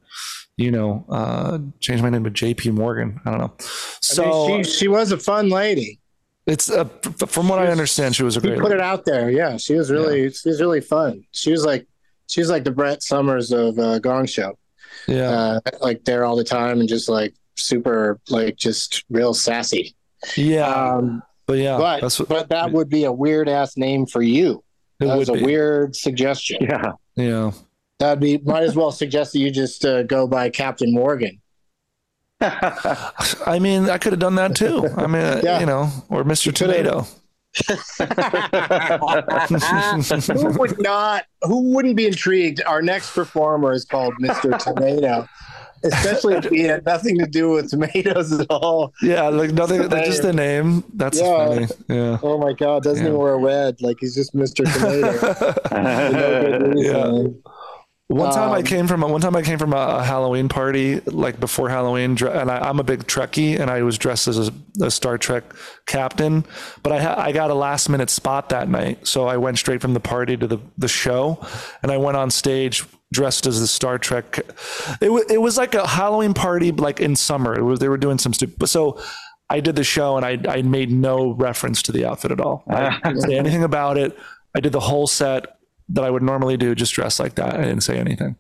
you 0.59 0.71
know, 0.71 1.03
uh, 1.09 1.59
change 1.81 2.03
my 2.03 2.11
name 2.11 2.23
to 2.25 2.31
JP 2.31 2.75
Morgan. 2.75 3.19
I 3.25 3.31
don't 3.31 3.39
know. 3.41 3.53
I 3.59 3.65
So 4.03 4.49
mean, 4.49 4.65
she 4.65 4.71
she 4.71 4.89
was 4.89 5.11
a 5.11 5.17
fun 5.17 5.49
lady. 5.49 5.99
It's 6.47 6.71
uh, 6.71 6.85
from 7.29 7.49
what 7.49 7.59
I 7.61 7.69
understand, 7.69 8.17
she 8.17 8.25
was 8.25 8.37
a 8.37 8.41
She 8.41 8.49
great. 8.49 8.59
put 8.61 8.73
it 8.73 8.81
out 8.81 9.05
there. 9.05 9.31
Yeah, 9.31 9.57
she 9.57 9.75
was 9.75 9.91
really 9.91 10.31
she 10.33 10.49
was 10.49 10.61
really 10.61 10.81
fun. 10.81 11.25
She 11.33 11.53
was 11.53 11.65
like 11.65 11.87
she 12.29 12.41
was 12.41 12.51
like 12.51 12.65
the 12.65 12.71
Brett 12.73 13.03
Somers 13.03 13.53
of 13.53 13.79
uh, 13.79 13.99
Gong 14.01 14.27
Show. 14.27 14.59
yeah, 15.07 15.31
Uh, 15.31 15.61
like 15.81 16.05
there 16.05 16.25
all 16.25 16.35
the 16.37 16.45
time 16.45 16.81
and 16.81 16.89
just 16.89 17.09
like 17.09 17.35
super 17.57 18.19
like 18.29 18.57
just 18.57 19.05
real 19.11 19.35
sassy. 19.35 19.95
yeah, 20.37 20.67
Um, 20.95 21.23
but 21.47 21.59
yeah, 21.59 21.77
but 21.79 22.01
that's 22.01 22.19
what 22.19 22.29
but 22.29 22.49
that 22.49 22.73
would 22.73 22.89
be 22.89 23.05
a 23.05 23.13
weird 23.13 23.49
ass 23.49 23.77
name 23.77 24.07
for 24.07 24.23
you. 24.23 24.65
it 25.01 25.07
That 25.07 25.19
was 25.19 25.29
a 25.29 25.35
be. 25.35 25.43
weird 25.45 25.95
suggestion. 25.95 26.59
Yeah. 26.63 26.93
Yeah, 27.15 27.53
That'd 27.99 28.21
be 28.21 28.39
might 28.39 28.63
as 28.63 28.75
well 28.75 28.91
suggest 28.91 29.35
that 29.35 29.41
you 29.41 29.51
just 29.51 29.85
uh, 29.85 30.03
go 30.05 30.27
by 30.27 30.49
Captain 30.49 30.93
Morgan. 30.95 31.42
I 32.43 33.59
mean, 33.61 33.89
I 33.91 33.99
could 33.99 34.13
have 34.13 34.21
done 34.21 34.35
that 34.37 34.57
too. 34.57 34.89
I 34.97 35.07
mean, 35.07 35.23
uh, 35.23 35.41
Yeah. 35.45 35.61
you 35.61 35.67
know, 35.67 35.89
or 36.09 36.25
Mr. 36.25 36.53
Tomato. 36.53 37.07
who 40.43 40.59
would 40.59 40.81
not? 40.81 41.25
Who 41.43 41.75
wouldn't 41.75 41.97
be 41.97 42.07
intrigued? 42.07 42.63
Our 42.65 42.81
next 42.83 43.15
performer 43.15 43.73
is 43.73 43.85
called 43.85 44.15
Mr. 44.21 44.59
Tomato, 44.59 45.29
especially 45.85 46.35
if 46.37 46.45
he 46.47 46.61
had 46.63 46.85
nothing 46.87 47.19
to 47.19 47.27
do 47.27 47.51
with 47.51 47.69
tomatoes 47.71 48.33
at 48.33 48.47
all. 48.51 48.95
Yeah, 49.03 49.29
like 49.29 49.51
nothing. 49.51 49.87
That's 49.89 50.09
just 50.09 50.23
the 50.23 50.33
name. 50.33 50.83
That's 50.95 51.21
Yeah. 51.21 51.47
funny. 51.47 51.67
Yeah. 51.89 52.19
Oh 52.23 52.39
my 52.39 52.55
God! 52.55 52.83
Doesn't 52.85 53.05
Yeah. 53.05 53.11
even 53.11 53.21
wear 53.21 53.37
red. 53.37 53.83
Like 53.83 53.99
he's 54.01 54.15
just 54.15 54.35
Mr. 54.35 54.65
Tomato. 54.73 55.13
No 56.13 56.59
good 56.59 56.75
reason. 56.75 57.43
One 58.13 58.33
time 58.33 58.53
I 58.53 58.59
Um, 58.59 58.65
came 58.65 58.87
from 58.87 59.03
a, 59.03 59.09
one 59.09 59.21
time 59.21 59.35
I 59.37 59.43
came 59.43 59.59
from 59.59 59.73
a, 59.73 59.77
a 60.01 60.05
Halloween 60.05 60.49
party 60.49 61.01
like 61.07 61.41
before 61.41 61.69
Halloween, 61.69 62.17
and 62.23 62.51
I, 62.51 62.59
I'm 62.69 62.79
a 62.79 62.85
big 62.85 63.07
Trekkie, 63.07 63.59
and 63.59 63.71
I 63.71 63.83
was 63.83 63.99
dressed 63.99 64.29
as 64.29 64.49
a, 64.49 64.53
a 64.83 64.91
Star 64.91 65.19
Trek 65.19 65.45
captain. 65.87 66.45
But 66.83 66.93
I 66.93 67.01
ha- 67.03 67.15
I 67.19 67.33
got 67.33 67.51
a 67.51 67.55
last 67.55 67.89
minute 67.89 68.11
spot 68.11 68.49
that 68.51 68.69
night, 68.69 69.07
so 69.07 69.27
I 69.27 69.37
went 69.39 69.59
straight 69.59 69.81
from 69.81 69.95
the 69.95 70.01
party 70.01 70.37
to 70.37 70.47
the 70.47 70.59
the 70.79 70.89
show, 70.89 71.45
and 71.83 71.91
I 71.91 71.97
went 71.97 72.17
on 72.17 72.31
stage 72.31 72.85
dressed 73.13 73.47
as 73.47 73.61
the 73.61 73.67
Star 73.67 73.99
Trek. 73.99 74.41
It 75.01 75.11
was 75.11 75.25
it 75.31 75.41
was 75.41 75.57
like 75.57 75.75
a 75.75 75.87
Halloween 75.87 76.35
party, 76.35 76.73
like 76.73 77.01
in 77.01 77.17
summer. 77.17 77.55
It 77.59 77.63
was 77.63 77.79
they 77.81 77.89
were 77.89 77.99
doing 77.99 78.19
some 78.19 78.33
stupid. 78.35 78.67
So 78.69 79.01
I 79.51 79.61
did 79.61 79.77
the 79.77 79.85
show, 79.85 80.17
and 80.17 80.25
I 80.27 80.39
I 80.49 80.63
made 80.63 80.91
no 80.91 81.33
reference 81.33 81.83
to 81.83 81.93
the 81.93 82.05
outfit 82.05 82.31
at 82.33 82.41
all. 82.41 82.65
I 82.69 82.99
didn't 83.05 83.21
say 83.23 83.37
anything 83.39 83.65
about 83.65 83.97
it. 83.99 84.17
I 84.55 84.61
did 84.61 84.73
the 84.73 84.81
whole 84.81 85.07
set 85.07 85.47
that 85.93 86.05
I 86.05 86.11
would 86.11 86.23
normally 86.23 86.57
do, 86.57 86.75
just 86.75 86.93
dress 86.95 87.21
like 87.21 87.35
that. 87.37 87.55
I 87.55 87.63
didn't 87.63 87.83
say 87.83 87.99
anything, 87.99 88.37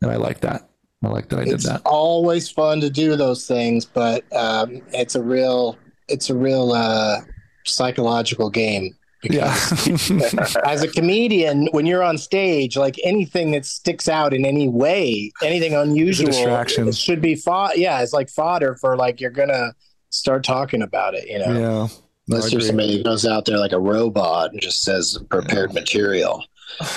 and 0.00 0.10
I 0.10 0.16
like 0.16 0.40
that. 0.40 0.68
I 1.04 1.08
like 1.08 1.28
that 1.30 1.40
I 1.40 1.44
did 1.44 1.54
It's 1.54 1.66
that. 1.66 1.82
always 1.84 2.48
fun 2.48 2.80
to 2.80 2.88
do 2.90 3.16
those 3.16 3.46
things, 3.46 3.84
but 3.84 4.24
um, 4.32 4.80
it's 4.92 5.14
a 5.16 5.22
real 5.22 5.76
it's 6.08 6.30
a 6.30 6.34
real 6.36 6.72
uh, 6.72 7.18
psychological 7.64 8.50
game. 8.50 8.94
Yeah, 9.24 9.54
As 10.66 10.82
a 10.82 10.88
comedian, 10.88 11.68
when 11.70 11.86
you're 11.86 12.02
on 12.02 12.18
stage, 12.18 12.76
like 12.76 12.96
anything 13.04 13.52
that 13.52 13.64
sticks 13.64 14.08
out 14.08 14.34
in 14.34 14.44
any 14.44 14.68
way, 14.68 15.30
anything 15.44 15.74
unusual, 15.74 16.26
distraction. 16.26 16.88
it 16.88 16.96
should 16.96 17.20
be 17.20 17.36
fought. 17.36 17.78
Yeah, 17.78 18.02
it's 18.02 18.12
like 18.12 18.28
fodder 18.28 18.76
for 18.80 18.96
like 18.96 19.20
you're 19.20 19.30
gonna 19.30 19.74
start 20.10 20.42
talking 20.42 20.82
about 20.82 21.14
it. 21.14 21.28
You 21.28 21.38
know, 21.38 21.52
yeah. 21.58 21.88
Unless 22.28 22.52
you're 22.52 22.60
somebody 22.60 22.96
who 22.98 23.04
goes 23.04 23.24
out 23.24 23.44
there 23.44 23.58
like 23.58 23.72
a 23.72 23.78
robot 23.80 24.52
and 24.52 24.60
just 24.60 24.82
says 24.82 25.18
prepared 25.30 25.72
material. 25.72 26.44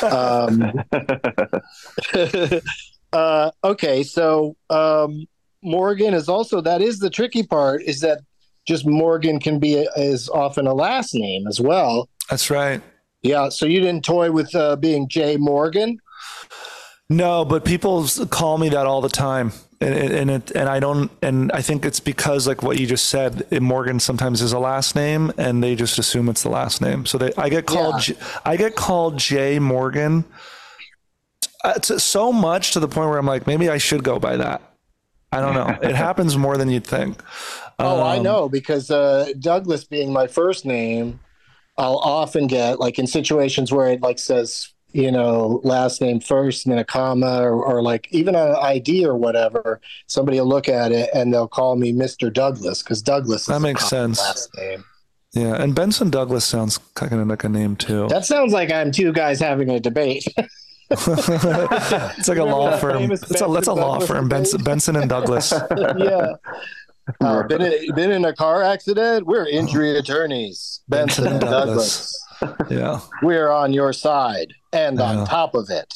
Um, 0.03 0.73
uh, 3.13 3.51
okay, 3.63 4.03
so 4.03 4.55
um, 4.69 5.25
Morgan 5.63 6.13
is 6.13 6.29
also 6.29 6.61
that 6.61 6.81
is 6.81 6.99
the 6.99 7.09
tricky 7.09 7.43
part 7.43 7.81
is 7.83 7.99
that 8.01 8.21
just 8.67 8.85
Morgan 8.85 9.39
can 9.39 9.59
be 9.59 9.87
as 9.95 10.29
often 10.29 10.67
a 10.67 10.73
last 10.73 11.13
name 11.13 11.47
as 11.47 11.59
well. 11.59 12.09
That's 12.29 12.49
right. 12.49 12.81
Yeah, 13.21 13.49
so 13.49 13.65
you 13.65 13.79
didn't 13.79 14.05
toy 14.05 14.31
with 14.31 14.53
uh, 14.55 14.75
being 14.75 15.07
Jay 15.07 15.37
Morgan. 15.37 15.99
No, 17.09 17.45
but 17.45 17.65
people 17.65 18.07
call 18.29 18.57
me 18.57 18.69
that 18.69 18.87
all 18.87 19.01
the 19.01 19.09
time, 19.09 19.51
and 19.81 19.93
and 19.93 20.13
and, 20.13 20.31
it, 20.31 20.51
and 20.51 20.69
I 20.69 20.79
don't, 20.79 21.11
and 21.21 21.51
I 21.51 21.61
think 21.61 21.85
it's 21.85 21.99
because 21.99 22.47
like 22.47 22.63
what 22.63 22.79
you 22.79 22.87
just 22.87 23.07
said, 23.07 23.45
Morgan 23.61 23.99
sometimes 23.99 24.41
is 24.41 24.53
a 24.53 24.59
last 24.59 24.95
name, 24.95 25.31
and 25.37 25.63
they 25.63 25.75
just 25.75 25.99
assume 25.99 26.29
it's 26.29 26.43
the 26.43 26.49
last 26.49 26.81
name. 26.81 27.05
So 27.05 27.17
they, 27.17 27.31
I 27.37 27.49
get 27.49 27.65
called, 27.65 27.99
J 28.01 28.15
I 28.45 28.57
get 28.57 28.75
called 28.75 29.17
Jay 29.17 29.59
Morgan, 29.59 30.25
uh, 31.63 31.73
to, 31.75 31.99
so 31.99 32.31
much 32.31 32.71
to 32.71 32.79
the 32.79 32.87
point 32.87 33.09
where 33.09 33.17
I'm 33.19 33.25
like, 33.25 33.47
maybe 33.47 33.69
I 33.69 33.77
should 33.77 34.03
go 34.03 34.19
by 34.19 34.37
that. 34.37 34.61
I 35.31 35.41
don't 35.41 35.53
know. 35.55 35.77
it 35.81 35.95
happens 35.95 36.37
more 36.37 36.57
than 36.57 36.69
you'd 36.69 36.87
think. 36.87 37.21
Oh, 37.79 38.01
I 38.01 38.17
Um, 38.17 38.23
know 38.23 38.49
because 38.49 38.91
uh, 38.91 39.31
Douglas 39.39 39.85
being 39.85 40.13
my 40.13 40.27
first 40.27 40.65
name, 40.65 41.21
I'll 41.77 41.97
often 41.97 42.47
get 42.47 42.79
like 42.79 42.99
in 42.99 43.07
situations 43.07 43.71
where 43.71 43.89
it 43.91 44.01
like 44.01 44.19
says 44.19 44.69
you 44.95 45.11
know 45.11 45.59
last 45.65 45.99
name 45.99 46.21
first 46.21 46.65
and 46.65 46.71
then 46.71 46.79
a 46.79 46.85
comma 46.85 47.41
or, 47.41 47.61
or 47.61 47.81
like 47.81 48.07
even 48.11 48.33
an 48.33 48.55
ID 48.55 49.05
or 49.05 49.15
whatever. 49.15 49.81
Somebody 50.07 50.39
will 50.39 50.47
look 50.47 50.69
at 50.69 50.93
it 50.93 51.09
and 51.13 51.33
they'll 51.33 51.49
call 51.49 51.75
me 51.75 51.91
Mister 51.91 52.29
Douglas 52.29 52.81
because 52.81 53.01
Douglas 53.01 53.41
is 53.41 53.47
That 53.47 53.59
makes 53.59 53.89
common 53.89 54.15
sense. 54.15 54.19
Last 54.19 54.57
name. 54.57 54.83
Yeah, 55.33 55.61
and 55.61 55.75
Benson 55.75 56.09
Douglas 56.09 56.45
sounds 56.45 56.77
kind 56.93 57.13
of 57.13 57.27
like 57.27 57.43
a 57.43 57.49
name 57.49 57.75
too. 57.75 58.07
That 58.07 58.25
sounds 58.25 58.53
like 58.53 58.71
I'm 58.71 58.91
two 58.93 59.11
guys 59.11 59.37
having 59.41 59.69
a 59.69 59.81
debate. 59.81 60.25
it's 60.89 62.27
like 62.29 62.37
a 62.37 62.43
law 62.45 62.77
firm. 62.77 62.99
famous 62.99 63.21
It's 63.29 63.41
a, 63.41 63.53
it's 63.53 63.67
a 63.67 63.73
law 63.73 63.93
Douglas 63.99 64.07
firm. 64.07 64.29
Benson. 64.29 64.63
Benson 64.63 64.95
and 64.95 65.09
Douglas. 65.09 65.53
yeah. 65.97 66.33
Uh, 67.21 67.43
been, 67.43 67.61
in, 67.61 67.93
been 67.93 68.09
in 68.09 68.25
a 68.25 68.33
car 68.33 68.63
accident? 68.63 69.27
We're 69.27 69.47
injury 69.47 69.95
attorneys. 69.95 70.81
Benson 70.89 71.27
and 71.27 71.39
Douglas. 71.39 72.24
Yeah. 72.69 72.99
We're 73.21 73.49
on 73.51 73.73
your 73.73 73.93
side 73.93 74.53
and 74.73 74.99
Yeah. 74.99 75.05
on 75.19 75.25
top 75.27 75.55
of 75.55 75.69
it. 75.69 75.93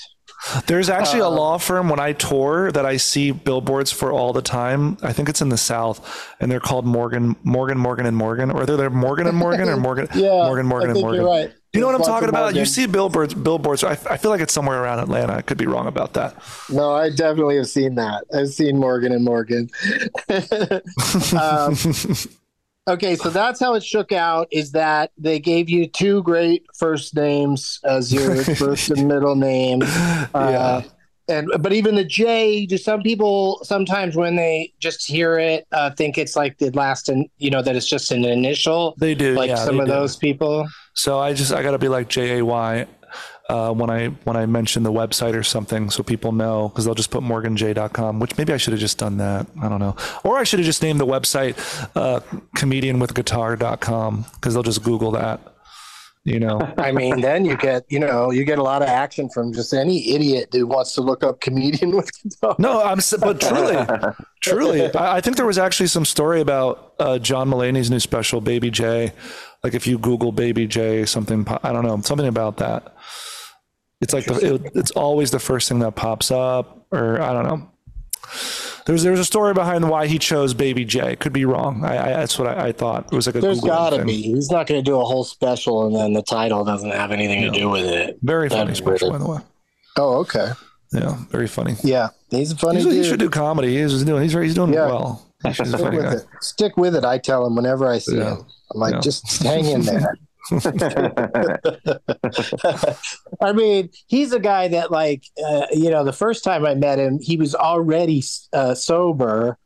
There's 0.68 0.90
actually 0.90 1.20
a 1.20 1.26
Uh, 1.28 1.32
law 1.32 1.58
firm 1.58 1.90
when 1.90 2.00
I 2.00 2.14
tour 2.14 2.72
that 2.72 2.86
I 2.86 2.96
see 2.96 3.32
billboards 3.32 3.92
for 3.92 4.14
all 4.14 4.32
the 4.32 4.42
time. 4.42 4.98
I 5.04 5.12
think 5.12 5.28
it's 5.28 5.42
in 5.42 5.50
the 5.50 5.58
South, 5.58 6.00
and 6.40 6.50
they're 6.50 6.62
called 6.62 6.86
Morgan, 6.86 7.36
Morgan, 7.44 7.78
Morgan 7.78 8.06
and 8.06 8.16
Morgan, 8.16 8.50
or 8.50 8.66
they're, 8.66 8.78
they're 8.78 8.90
Morgan 8.90 9.28
and 9.28 9.36
Morgan 9.36 9.68
or 9.68 9.76
Morgan, 9.88 10.08
Yeah. 10.14 10.30
Morgan, 10.46 10.66
Morgan 10.66 10.92
and 10.92 11.02
Morgan. 11.02 11.26
Right. 11.26 11.52
You 11.74 11.82
know 11.82 11.88
what 11.88 11.96
I'm 11.96 12.02
talking 12.04 12.30
about? 12.30 12.56
You 12.56 12.66
see 12.66 12.88
billboards, 12.88 13.34
billboards. 13.34 13.84
I, 13.84 13.92
I 13.92 14.16
feel 14.18 14.32
like 14.32 14.40
it's 14.42 14.54
somewhere 14.54 14.82
around 14.82 15.00
Atlanta. 15.00 15.34
I 15.34 15.42
could 15.42 15.58
be 15.58 15.68
wrong 15.68 15.88
about 15.88 16.14
that. 16.14 16.36
No, 16.70 16.94
I 16.96 17.10
definitely 17.10 17.58
have 17.58 17.68
seen 17.68 17.96
that. 17.96 18.24
I've 18.34 18.48
seen 18.50 18.80
Morgan 18.80 19.12
and 19.12 19.24
Morgan. 19.26 19.70
um, 21.40 21.76
okay, 22.90 23.16
so 23.16 23.30
that's 23.30 23.60
how 23.60 23.74
it 23.76 23.84
shook 23.84 24.12
out. 24.12 24.48
Is 24.52 24.72
that 24.74 25.12
they 25.18 25.40
gave 25.40 25.70
you 25.70 25.88
two 25.88 26.22
great 26.24 26.66
first 26.78 27.16
names 27.16 27.80
as 27.84 28.12
your 28.14 28.44
first 28.44 28.90
and 28.92 29.08
middle 29.08 29.36
name. 29.36 29.82
yeah. 29.82 30.28
Uh, 30.34 30.82
and 31.30 31.48
but 31.60 31.72
even 31.74 31.94
the 31.94 32.04
J, 32.04 32.66
do 32.66 32.76
some 32.78 33.04
people 33.04 33.60
sometimes 33.64 34.16
when 34.16 34.36
they 34.36 34.74
just 34.80 35.06
hear 35.06 35.38
it 35.38 35.68
uh, 35.72 35.92
think 35.92 36.18
it's 36.18 36.36
like 36.36 36.58
the 36.58 36.72
last 36.72 37.08
and 37.08 37.30
you 37.38 37.52
know 37.52 37.62
that 37.62 37.76
it's 37.76 37.88
just 37.88 38.12
an 38.12 38.26
initial, 38.26 38.96
They 38.98 39.14
do. 39.14 39.36
like 39.36 39.50
yeah, 39.50 39.56
some 39.56 39.80
of 39.80 39.86
do. 39.86 39.92
those 39.92 40.16
people. 40.18 40.68
So 40.96 41.20
I 41.20 41.34
just 41.34 41.54
I 41.54 41.62
got 41.62 41.72
to 41.72 41.78
be 41.78 41.88
like 41.88 42.10
J 42.10 42.40
A 42.40 42.46
Y 42.46 42.88
uh, 43.50 43.74
when 43.74 43.90
I 43.90 44.08
when 44.26 44.38
I 44.38 44.46
mention 44.46 44.84
the 44.84 44.92
website 44.92 45.34
or 45.34 45.44
something, 45.44 45.90
so 45.90 46.04
people 46.04 46.32
know 46.32 46.70
because 46.70 46.86
they'll 46.86 46.96
just 46.96 47.10
put 47.10 47.24
morganj.com, 47.24 48.20
which 48.20 48.38
maybe 48.38 48.54
I 48.54 48.58
should 48.58 48.74
have 48.74 48.80
just 48.80 49.00
done 49.00 49.18
that. 49.18 49.48
I 49.62 49.68
don't 49.68 49.80
know, 49.80 49.96
or 50.24 50.38
I 50.38 50.44
should 50.44 50.60
have 50.60 50.68
just 50.68 50.84
named 50.84 51.00
the 51.00 51.08
website 51.08 51.58
uh, 51.96 52.20
comedianwithguitar.com 52.56 54.26
because 54.36 54.54
they'll 54.54 54.64
just 54.64 54.84
Google 54.84 55.12
that. 55.12 55.42
You 56.26 56.40
know, 56.40 56.60
I 56.78 56.92
mean, 56.92 57.22
then 57.22 57.44
you 57.44 57.58
get 57.58 57.86
you 57.90 58.00
know 58.00 58.30
you 58.30 58.46
get 58.46 58.60
a 58.60 58.64
lot 58.64 58.84
of 58.84 58.88
action 58.88 59.30
from 59.30 59.52
just 59.52 59.74
any 59.74 60.14
idiot 60.14 60.50
who 60.52 60.68
wants 60.68 60.94
to 60.94 61.02
look 61.02 61.24
up 61.24 61.42
comedian 61.42 61.96
with 61.96 62.12
guitar. 62.22 62.56
no, 62.60 62.84
I'm 62.84 63.00
but 63.20 63.42
truly, 63.42 63.78
truly, 64.42 64.94
I, 64.94 65.18
I 65.18 65.22
think 65.22 65.38
there 65.38 65.48
was 65.48 65.58
actually 65.58 65.88
some 65.88 66.06
story 66.06 66.40
about 66.40 66.94
uh, 67.00 67.18
John 67.18 67.50
Mulaney's 67.50 67.90
new 67.90 68.00
special, 68.00 68.42
Baby 68.42 68.70
J. 68.70 69.12
Like 69.64 69.74
if 69.74 69.88
you 69.88 69.98
Google 69.98 70.32
Baby 70.32 70.68
J, 70.68 71.06
something 71.06 71.48
I 71.64 71.74
don't 71.74 71.84
know, 71.84 72.00
something 72.02 72.28
about 72.28 72.58
that. 72.58 72.96
It's 74.02 74.14
like 74.14 74.26
the, 74.26 74.56
it, 74.56 74.72
it's 74.76 74.92
always 74.92 75.32
the 75.32 75.40
first 75.40 75.68
thing 75.70 75.80
that 75.80 75.96
pops 75.96 76.32
up, 76.32 76.86
or 76.92 77.22
I 77.22 77.34
don't 77.34 77.46
know. 77.46 77.70
There's 78.86 79.04
there's 79.04 79.20
a 79.20 79.26
story 79.26 79.54
behind 79.54 79.88
why 79.90 80.08
he 80.08 80.18
chose 80.18 80.54
Baby 80.54 80.86
J. 80.86 81.16
Could 81.16 81.34
be 81.34 81.46
wrong. 81.46 81.84
I, 81.84 81.98
I 81.98 82.10
that's 82.14 82.40
what 82.40 82.48
I, 82.48 82.68
I 82.68 82.72
thought. 82.72 83.12
It 83.12 83.16
was 83.16 83.28
like 83.28 83.36
a 83.36 83.42
There's 83.42 83.60
Google 83.60 83.76
got 83.76 83.90
to 83.92 83.98
thing. 83.98 84.08
be. 84.08 84.22
He's 84.22 84.50
not 84.50 84.68
going 84.68 84.84
to 84.84 84.90
do 84.90 85.00
a 85.00 85.04
whole 85.06 85.24
special 85.24 85.86
and 85.86 85.96
then 85.96 86.14
the 86.14 86.24
title 86.24 86.64
doesn't 86.64 86.92
have 86.92 87.12
anything 87.12 87.42
to 87.42 87.52
do 87.52 87.70
with 87.70 87.86
it. 87.86 88.18
Very 88.24 88.50
funny 88.50 88.72
That'd 88.72 88.74
be 88.86 88.92
special, 88.92 89.12
by 89.12 89.18
the 89.18 89.28
way. 89.28 89.40
Oh, 89.98 90.20
okay. 90.20 90.52
Yeah, 90.94 91.18
very 91.30 91.48
funny. 91.48 91.76
Yeah, 91.84 92.10
he's 92.32 92.54
funny 92.54 92.82
He's, 92.82 92.92
he 92.94 93.04
should 93.04 93.20
do 93.20 93.30
comedy. 93.30 93.78
He's 93.80 94.04
doing. 94.04 94.24
He's 94.24 94.34
he's 94.34 94.56
doing 94.56 94.74
Yeah. 94.74 94.88
well. 94.88 95.26
He's 95.44 95.56
Stick 95.56 95.68
with 95.92 96.02
guy. 96.04 96.14
it. 96.14 96.26
Stick 96.42 96.78
with 96.78 96.96
it. 96.96 97.06
I 97.06 97.18
tell 97.20 97.46
him 97.46 97.56
whenever 97.56 97.88
I 97.88 98.00
see 98.00 98.18
Yeah. 98.18 98.38
him. 98.38 98.46
I'm 98.74 98.80
like, 98.80 98.94
Yeah. 98.96 99.00
just 99.02 99.44
hang 99.44 99.66
in 99.66 99.82
there. 99.82 100.16
I 103.42 103.54
mean, 103.54 103.90
he's 104.08 104.34
a 104.34 104.40
guy 104.40 104.68
that, 104.70 104.92
like, 104.92 105.24
uh, 105.46 105.68
you 105.72 105.90
know, 105.90 106.04
the 106.04 106.14
first 106.14 106.44
time 106.44 106.66
I 106.66 106.76
met 106.76 107.00
him, 107.00 107.20
he 107.22 107.38
was 107.38 107.56
already 107.56 108.24
uh, 108.54 108.76
sober 108.76 109.58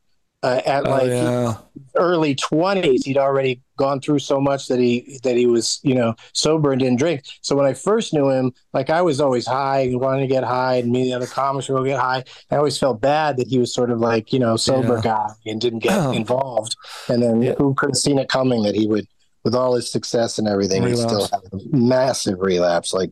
uh, 0.42 0.60
at 0.66 0.86
Oh, 0.86 0.90
like 0.90 1.10
yeah. 1.10 1.54
early 1.96 2.34
twenties. 2.34 3.04
He'd 3.06 3.16
already 3.16 3.62
gone 3.78 4.00
through 4.00 4.18
so 4.18 4.38
much 4.40 4.68
that 4.68 4.78
he 4.78 5.18
that 5.22 5.36
he 5.36 5.46
was, 5.46 5.80
you 5.82 5.94
know, 5.94 6.14
sober 6.34 6.70
and 6.72 6.80
didn't 6.80 6.98
drink. 6.98 7.22
So 7.40 7.56
when 7.56 7.64
I 7.66 7.72
first 7.72 8.12
knew 8.12 8.28
him, 8.28 8.52
like 8.74 8.90
I 8.90 9.00
was 9.00 9.20
always 9.22 9.46
high 9.46 9.80
and 9.80 9.98
wanting 10.00 10.28
to 10.28 10.32
get 10.32 10.44
high, 10.44 10.74
and 10.76 10.92
me 10.92 11.02
and 11.02 11.10
the 11.10 11.14
other 11.16 11.26
comics 11.26 11.68
would 11.70 11.76
go 11.78 11.84
get 11.84 11.98
high. 11.98 12.24
I 12.50 12.56
always 12.56 12.76
felt 12.78 13.00
bad 13.00 13.38
that 13.38 13.46
he 13.48 13.58
was 13.58 13.72
sort 13.72 13.90
of 13.90 14.00
like, 14.00 14.32
you 14.34 14.38
know, 14.38 14.56
sober 14.56 14.96
Yeah. 14.96 15.00
guy 15.00 15.28
and 15.46 15.58
didn't 15.60 15.78
get 15.78 15.94
Um, 15.94 16.14
involved. 16.14 16.76
And 17.08 17.22
then 17.22 17.40
Yeah. 17.42 17.54
who 17.56 17.72
could 17.74 17.90
have 17.90 17.96
seen 17.96 18.18
it 18.18 18.28
coming 18.28 18.62
that 18.64 18.74
he 18.74 18.86
would, 18.86 19.06
with 19.44 19.54
all 19.54 19.74
his 19.74 19.90
success 19.90 20.38
and 20.38 20.48
everything, 20.48 20.82
he'd 20.86 20.96
still 20.96 21.08
Relapse. 21.16 21.30
have 21.30 21.42
a 21.52 21.76
massive 21.76 22.40
relapse. 22.40 22.92
Like 22.92 23.10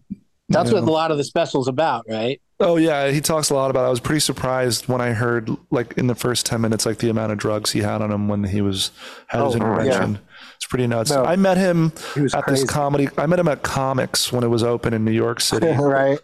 that's 0.49 0.71
Yeah. 0.71 0.81
what 0.81 0.89
a 0.89 0.93
lot 0.93 1.11
of 1.11 1.19
the 1.19 1.25
specials 1.25 1.69
about, 1.69 2.05
right? 2.09 2.41
Oh 2.61 2.77
yeah, 2.77 3.09
he 3.11 3.21
talks 3.21 3.51
a 3.51 3.55
lot 3.55 3.71
about. 3.71 3.85
It. 3.85 3.87
I 3.89 3.91
was 3.91 4.01
pretty 4.01 4.21
surprised 4.21 4.87
when 4.89 5.01
I 5.01 5.13
heard 5.13 5.51
like 5.71 5.95
in 5.97 6.07
the 6.07 6.15
first 6.15 6.47
ten 6.47 6.61
minutes, 6.61 6.87
like 6.87 6.99
the 6.99 7.09
amount 7.11 7.33
of 7.33 7.39
drugs 7.39 7.73
he 7.73 7.81
had 7.81 8.01
on 8.03 8.13
him 8.13 8.29
when 8.29 8.45
he 8.45 8.61
was 8.61 8.93
had 9.27 9.45
his 9.45 9.55
Oh, 9.55 9.57
intervention. 9.57 10.19
It's 10.57 10.67
pretty 10.67 10.87
nuts. 10.87 11.11
No. 11.11 11.25
I 11.25 11.35
met 11.37 11.57
him 11.57 11.87
at 11.87 12.45
crazy. 12.45 12.63
this 12.63 12.65
comedy. 12.65 13.09
I 13.19 13.27
met 13.27 13.41
him 13.41 13.49
at 13.49 13.63
Comix 13.63 14.31
when 14.33 14.45
it 14.45 14.49
was 14.49 14.63
open 14.63 14.95
in 14.95 15.05
New 15.05 15.11
York 15.13 15.41
City, 15.41 15.67
right. 15.79 16.21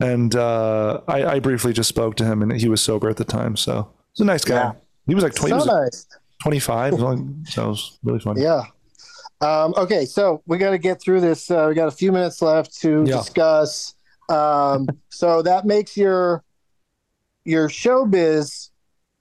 and 0.00 0.34
uh, 0.36 1.00
I, 1.08 1.24
I 1.24 1.38
briefly 1.40 1.72
just 1.72 1.88
spoke 1.88 2.16
to 2.16 2.24
him, 2.26 2.42
and 2.42 2.52
he 2.52 2.68
was 2.68 2.82
sober 2.82 3.08
at 3.08 3.16
the 3.16 3.24
time. 3.24 3.56
So 3.56 3.90
he's 4.12 4.20
a 4.20 4.24
nice 4.26 4.44
guy. 4.44 4.56
Yeah. 4.56 4.72
He 5.06 5.14
was 5.14 5.24
like 5.24 5.34
20, 5.34 5.58
So 5.60 5.64
he 5.64 5.80
nice. 5.80 6.06
25, 6.42 6.98
so 6.98 7.10
it 7.64 7.68
was 7.68 7.98
really 8.02 8.20
funny. 8.20 8.42
Yeah. 8.42 8.64
Um, 9.40 9.72
okay, 9.76 10.04
so 10.04 10.42
we 10.46 10.58
got 10.58 10.70
to 10.70 10.78
get 10.78 11.00
through 11.00 11.20
this. 11.20 11.50
Uh, 11.50 11.66
we 11.68 11.74
got 11.74 11.88
a 11.88 11.92
few 11.92 12.12
minutes 12.12 12.42
left 12.42 12.78
to 12.80 13.04
Yeah. 13.06 13.16
discuss. 13.16 13.94
Um, 14.28 14.86
so 15.08 15.42
that 15.42 15.64
makes 15.66 15.96
your 15.96 16.44
your 17.44 17.68
showbiz 17.68 18.68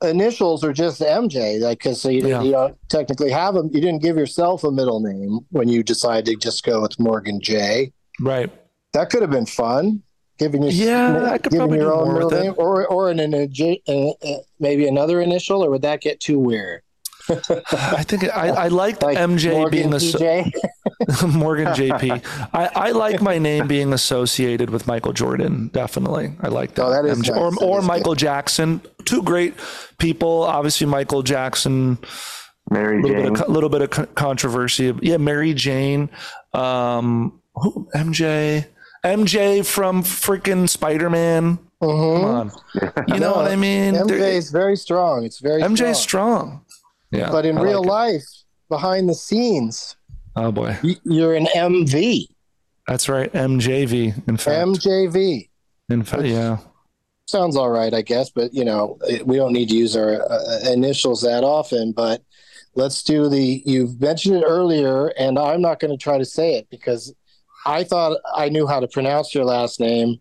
initials 0.03 0.63
are 0.63 0.73
just 0.73 1.01
MJ, 1.01 1.59
like 1.59 1.79
because 1.79 2.01
so 2.01 2.09
you, 2.09 2.27
Yeah. 2.27 2.41
you 2.43 2.51
don't 2.51 2.77
technically 2.89 3.31
have 3.31 3.53
them. 3.53 3.69
You 3.73 3.79
didn't 3.81 4.01
give 4.01 4.17
yourself 4.17 4.63
a 4.63 4.71
middle 4.71 4.99
name 4.99 5.39
when 5.51 5.67
you 5.69 5.83
decided 5.83 6.25
to 6.25 6.35
just 6.35 6.63
go 6.63 6.81
with 6.81 6.99
Morgan 6.99 7.39
J. 7.41 7.91
Right. 8.19 8.51
That 8.93 9.09
could 9.09 9.21
have 9.21 9.31
been 9.31 9.45
fun. 9.45 10.03
Giving 10.37 10.63
you 10.63 10.69
Yeah, 10.69 11.31
I 11.31 11.37
could 11.37 11.51
giving 11.51 11.67
probably 11.67 11.77
your 11.79 11.93
own 11.93 12.13
middle 12.13 12.29
name, 12.29 12.53
or 12.57 12.87
or 12.87 13.09
an, 13.09 13.19
an, 13.19 13.33
uh, 13.35 13.91
uh, 13.91 14.37
maybe 14.59 14.87
another 14.87 15.21
initial, 15.21 15.63
or 15.63 15.69
would 15.69 15.81
that 15.81 15.99
get 16.01 16.19
too 16.21 16.39
weird? 16.39 16.81
I 17.29 18.03
think 18.03 18.23
I, 18.35 18.49
I 18.49 18.67
liked 18.69 19.01
Like 19.03 19.17
MJ 19.17 19.51
Morgan 19.51 19.71
being 19.71 19.93
a 19.93 19.97
PJ? 19.97 20.51
Morgan 21.33 21.67
JP. 21.67 22.49
I, 22.53 22.69
I 22.75 22.91
like 22.91 23.21
my 23.21 23.37
name 23.37 23.67
being 23.67 23.93
associated 23.93 24.69
with 24.69 24.87
Michael 24.87 25.13
Jordan. 25.13 25.69
Definitely, 25.73 26.33
I 26.41 26.47
like 26.49 26.75
that. 26.75 26.83
Oh, 26.85 26.89
that 26.91 27.05
is 27.05 27.17
MJ 27.19 27.29
nice. 27.29 27.37
or 27.39 27.51
That 27.51 27.65
or 27.65 27.79
is 27.79 27.85
Michael 27.85 28.15
Jackson. 28.15 28.81
Two 29.05 29.21
great 29.23 29.53
people. 29.97 30.43
Obviously, 30.43 30.87
Michael 30.87 31.23
Jackson. 31.23 31.97
Mary 32.71 32.99
A 32.99 33.01
little 33.01 33.23
Jane. 33.23 33.33
bit 33.33 33.41
of 33.43 33.49
little 33.49 33.69
bit 33.69 33.81
of 33.97 34.15
controversy. 34.15 34.93
Yeah, 35.01 35.17
Mary 35.17 35.53
Jane. 35.53 36.09
Um, 36.53 37.39
who, 37.55 37.87
MJ. 37.95 38.65
MJ 39.05 39.65
from 39.65 40.03
freaking 40.03 40.67
Spider 40.67 41.09
Man. 41.09 41.57
Come 41.81 41.89
Mhm. 41.89 42.23
on, 42.25 42.51
you 43.07 43.19
know 43.21 43.31
No, 43.31 43.35
what 43.37 43.49
I 43.49 43.55
mean? 43.55 43.95
MJ 43.95 44.07
There- 44.17 44.29
is 44.31 44.51
very 44.51 44.75
strong. 44.75 45.23
It's 45.23 45.39
very 45.39 45.61
MJ 45.63 45.77
strong. 45.77 45.91
is 45.91 45.97
strong. 45.99 46.61
Yeah, 47.11 47.31
But 47.31 47.45
in 47.45 47.57
I 47.57 47.61
real 47.61 47.83
like 47.83 47.85
it. 47.85 48.13
life, 48.13 48.25
behind 48.69 49.09
the 49.09 49.15
scenes, 49.15 49.95
oh 50.35 50.51
boy, 50.51 50.77
you're 51.03 51.33
an 51.35 51.47
MV, 51.55 52.27
that's 52.87 53.07
right. 53.09 53.31
MJV. 53.33 54.27
In 54.27 54.37
fact, 54.37 54.67
MJV. 54.67 55.49
in 55.89 56.03
fact, 56.03 56.23
yeah. 56.23 56.57
Sounds 57.27 57.55
all 57.55 57.69
right, 57.69 57.93
I 57.93 58.01
guess. 58.01 58.31
But 58.31 58.53
you 58.53 58.65
know, 58.65 58.97
we 59.25 59.37
don't 59.37 59.53
need 59.53 59.69
to 59.69 59.75
use 59.75 59.95
our 59.95 60.21
uh, 60.31 60.59
initials 60.71 61.21
that 61.21 61.43
often. 61.43 61.91
But 61.91 62.23
let's 62.75 63.03
do 63.03 63.29
the. 63.29 63.61
You've 63.65 64.01
mentioned 64.01 64.37
it 64.37 64.43
earlier, 64.47 65.07
and 65.09 65.37
I'm 65.37 65.61
not 65.61 65.79
going 65.79 65.91
to 65.91 65.97
try 66.03 66.17
to 66.17 66.25
say 66.25 66.55
it 66.55 66.67
because 66.71 67.13
I 67.67 67.83
thought 67.83 68.17
I 68.35 68.49
knew 68.49 68.65
how 68.65 68.79
to 68.79 68.87
pronounce 68.87 69.35
your 69.35 69.45
last 69.45 69.79
name. 69.79 70.19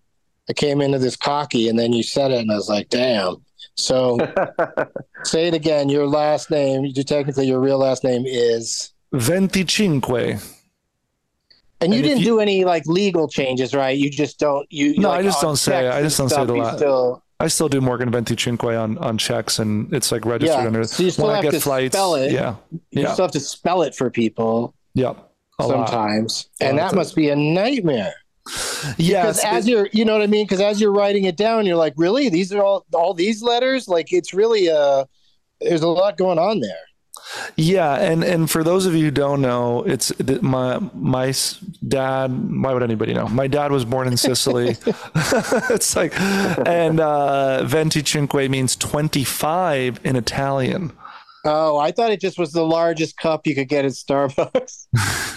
I 0.50 0.52
came 0.52 0.80
into 0.82 0.98
this 0.98 1.16
cocky, 1.16 1.68
and 1.70 1.78
then 1.78 1.92
you 1.94 2.02
said 2.02 2.30
it, 2.30 2.40
and 2.40 2.52
I 2.52 2.56
was 2.56 2.68
like, 2.68 2.90
"Damn." 2.90 3.42
So 3.78 4.18
say 5.24 5.46
it 5.48 5.54
again. 5.54 5.88
Your 5.88 6.06
last 6.06 6.50
name, 6.50 6.84
you 6.84 6.92
technically 7.04 7.46
your 7.46 7.60
real 7.60 7.78
last 7.78 8.04
name 8.04 8.24
is, 8.26 8.92
Venticinque. 9.12 10.08
and 10.08 10.32
you 10.32 10.38
And 11.80 11.94
if 11.94 12.02
didn't 12.02 12.18
you- 12.18 12.24
do 12.24 12.40
any 12.40 12.64
like 12.64 12.82
legal 12.86 13.28
changes, 13.28 13.74
right? 13.74 13.96
You 13.96 14.10
just 14.10 14.38
don't. 14.38 14.66
You 14.70 14.98
No, 14.98 15.10
like, 15.10 15.20
I 15.20 15.22
just 15.22 15.40
don't 15.40 15.56
say 15.56 15.86
it. 15.86 15.92
I 15.92 16.02
just 16.02 16.18
don't 16.18 16.28
say 16.28 16.34
stuff, 16.34 16.46
the 16.48 16.54
you 16.54 16.62
la- 16.62 16.76
Still, 16.76 17.22
I 17.40 17.46
still 17.46 17.68
do 17.68 17.80
Morgan 17.80 18.10
Venticinque 18.10 18.64
on 18.64 18.98
on 18.98 19.16
checks, 19.16 19.60
and 19.60 19.92
it's 19.94 20.10
like 20.10 20.24
registered 20.24 20.58
Yeah, 20.60 20.66
under. 20.66 20.84
so 20.84 21.04
you 21.04 21.10
still 21.12 21.26
when 21.26 21.34
I 21.34 21.36
have 21.36 21.44
get 21.44 21.52
to 21.52 21.60
flights, 21.60 21.94
spell 21.96 22.16
it. 22.16 22.32
yeah, 22.32 22.56
you 22.72 23.02
yeah, 23.02 23.12
still 23.12 23.26
have 23.26 23.32
to 23.32 23.40
spell 23.40 23.82
it 23.82 23.94
for 23.94 24.10
people 24.10 24.74
yeah. 24.94 25.14
A 25.60 25.64
sometimes, 25.64 26.48
A 26.60 26.64
and 26.66 26.78
that 26.78 26.94
must 26.94 27.14
be 27.16 27.30
a 27.30 27.36
nightmare. 27.36 28.14
Yeah, 28.96 29.22
Because 29.22 29.44
as 29.44 29.68
you're, 29.68 29.88
you 29.92 30.04
know 30.04 30.12
what 30.12 30.22
I 30.22 30.26
mean? 30.26 30.44
Because 30.44 30.60
as 30.60 30.80
you're 30.80 30.92
writing 30.92 31.24
it 31.24 31.36
down, 31.36 31.66
you're 31.66 31.76
like, 31.76 31.94
really? 31.96 32.28
These 32.28 32.52
are 32.52 32.62
all 32.62 32.86
all 32.92 33.14
these 33.14 33.42
letters? 33.42 33.88
Like 33.88 34.12
it's 34.12 34.32
really 34.32 34.70
uh 34.70 35.04
There's 35.60 35.82
a 35.82 35.88
lot 35.88 36.16
going 36.16 36.38
on 36.38 36.60
there. 36.60 36.88
Yeah, 37.56 37.94
and 37.96 38.24
and 38.24 38.50
for 38.50 38.64
those 38.64 38.86
of 38.86 38.94
you 38.94 39.06
who 39.06 39.10
don't 39.10 39.42
know, 39.42 39.82
it's 39.82 40.12
my 40.40 40.78
my 40.94 41.34
dad. 41.86 42.62
Why 42.62 42.72
would 42.72 42.82
anybody 42.82 43.12
know? 43.12 43.28
My 43.28 43.48
dad 43.48 43.70
was 43.70 43.84
born 43.84 44.06
in 44.06 44.16
Sicily. 44.16 44.70
it's 45.14 45.94
like, 45.94 46.18
and 46.18 47.00
uh, 47.00 47.64
venticinque 47.64 48.48
means 48.48 48.76
twenty 48.76 49.24
five 49.24 50.00
in 50.04 50.16
Italian. 50.16 50.92
Oh, 51.44 51.78
I 51.78 51.92
thought 51.92 52.10
it 52.10 52.20
just 52.20 52.38
was 52.38 52.52
the 52.52 52.64
largest 52.64 53.16
cup 53.16 53.46
you 53.46 53.54
could 53.54 53.68
get 53.68 53.84
at 53.84 53.92
Starbucks. 53.92 54.86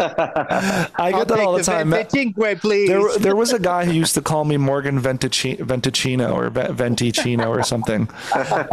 I 0.00 1.12
get 1.12 1.28
that 1.28 1.38
all 1.40 1.52
the 1.54 1.62
time. 1.62 1.90
Venticinque, 1.90 2.36
please. 2.60 2.88
There, 2.88 3.18
there 3.18 3.36
was 3.36 3.52
a 3.52 3.58
guy 3.58 3.84
who 3.84 3.92
used 3.92 4.14
to 4.14 4.22
call 4.22 4.44
me 4.44 4.56
Morgan 4.56 5.00
Ventici- 5.00 5.58
Venticino 5.58 6.32
or 6.34 6.50
Ve- 6.50 6.72
Venticino 6.72 7.48
or 7.48 7.62
something. 7.62 8.08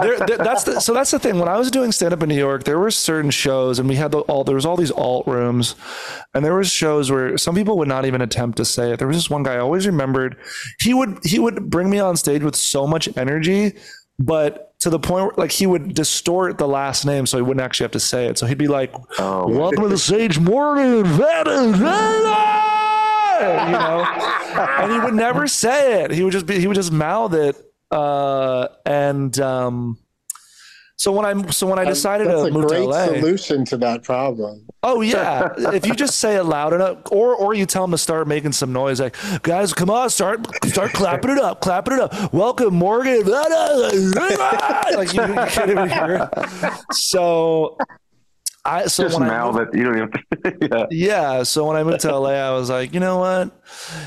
There, 0.02 0.18
there- 0.20 0.38
that's 0.38 0.64
the, 0.64 0.80
so 0.80 0.94
that's 0.94 1.12
the 1.12 1.20
thing. 1.20 1.40
When 1.40 1.48
I 1.50 1.58
was 1.58 1.72
doing 1.72 1.92
stand 1.92 2.14
up 2.14 2.24
in 2.24 2.30
New 2.30 2.36
York, 2.38 2.64
there 2.64 2.80
were 2.80 2.92
certain 2.92 3.32
shows, 3.32 3.80
and 3.80 3.88
we 3.90 3.96
had 3.96 4.12
the, 4.12 4.20
all 4.22 4.44
there 4.44 4.56
was 4.56 4.66
all 4.66 4.78
these 4.78 4.92
alt 4.92 5.28
rooms, 5.28 5.76
and 6.34 6.44
there 6.46 6.56
was 6.56 6.70
shows 6.72 7.12
where 7.12 7.38
some 7.38 7.56
people 7.56 7.78
would 7.78 7.88
not 7.88 8.06
even 8.06 8.22
attempt 8.22 8.58
to 8.58 8.66
say 8.66 8.94
it. 8.94 9.00
There 9.00 9.08
was 9.08 9.18
this 9.18 9.30
one 9.30 9.44
guy 9.44 9.56
I 9.56 9.60
always 9.60 9.86
remembered. 9.86 10.38
He 10.80 10.94
would 10.94 11.20
he 11.24 11.40
would 11.40 11.70
bring 11.70 11.90
me 11.90 12.00
on 12.00 12.18
stage 12.18 12.44
with 12.44 12.56
so 12.56 12.88
much 12.88 13.10
energy, 13.18 13.74
but 14.20 14.67
to 14.80 14.90
the 14.90 15.00
point 15.00 15.26
where 15.26 15.34
like 15.38 15.52
he 15.52 15.66
would 15.66 15.94
distort 15.94 16.58
the 16.58 16.68
last 16.68 17.06
name 17.06 17.26
so 17.26 17.38
he 17.38 17.42
wouldn't 17.42 17.64
actually 17.64 17.86
have 17.86 17.92
to 17.92 18.00
say 18.00 18.28
it. 18.28 18.38
So 18.38 18.46
he'd 18.46 18.58
be 18.58 18.68
like, 18.68 18.94
Oh, 19.20 19.48
"Welcome 19.48 19.84
to 19.84 19.90
the 19.90 19.98
stage, 19.98 20.40
Morgan 20.40 21.04
Venticino," 21.04 21.76
you 23.66 23.72
know, 23.72 24.06
and 24.80 24.92
he 24.92 25.00
would 25.00 25.14
never 25.14 25.48
say 25.48 26.04
it. 26.04 26.12
He 26.12 26.24
would 26.24 26.34
just 26.34 26.46
be 26.46 26.60
he 26.60 26.68
would 26.68 26.76
just 26.76 26.92
mouth 26.92 27.34
it. 27.34 27.56
Uh, 27.90 28.68
and 28.86 29.40
um, 29.40 29.98
so 30.98 31.12
when 31.12 31.26
I 31.26 31.50
so 31.52 31.68
when 31.68 31.78
I 31.78 31.84
um, 31.84 31.90
decided 31.90 32.28
That's 32.28 32.42
to 32.42 32.48
a 32.48 32.52
move 32.52 32.64
to 32.64 32.68
great 32.70 32.88
LA, 32.88 33.06
solution 33.06 33.64
to 33.66 33.78
that 33.78 34.04
problem. 34.04 34.66
Oh 34.82 35.02
yeah, 35.02 35.54
if 35.72 35.86
you 35.86 35.94
just 35.94 36.18
say 36.18 36.38
it 36.38 36.44
loud 36.44 36.74
enough, 36.74 36.98
or 37.12 37.36
or 37.36 37.54
you 37.54 37.68
tell 37.68 37.84
them 37.84 37.92
to 37.92 38.00
start 38.00 38.28
making 38.28 38.54
some 38.54 38.74
noise, 38.74 39.00
like 39.00 39.16
guys, 39.44 39.74
come 39.74 39.92
on, 39.92 40.10
start 40.10 40.48
start 40.66 40.94
clapping 40.94 41.30
it 41.30 41.38
up, 41.38 41.62
clapping 41.62 41.94
it 41.94 42.00
up. 42.00 42.34
Welcome, 42.34 42.74
Morgan. 42.74 43.26
like 43.28 45.14
you, 45.14 45.22
you 45.22 45.34
can't 45.36 45.70
even 45.70 45.88
hear. 45.88 46.32
So 46.92 47.78
I 48.68 48.86
so 48.88 49.04
just 49.04 49.20
when 49.20 49.30
I 49.30 49.32
mouth 49.38 49.56
moved, 49.56 49.74
it. 49.74 49.78
You 49.78 49.84
don't 49.86 49.96
even. 49.98 50.70
yeah. 50.72 50.86
yeah, 50.92 51.44
so 51.44 51.66
when 51.66 51.78
I 51.78 51.84
moved 51.84 52.02
to 52.02 52.16
LA, 52.18 52.32
I 52.32 52.52
was 52.52 52.70
like, 52.70 52.94
you 52.94 53.00
know 53.00 53.18
what? 53.20 53.52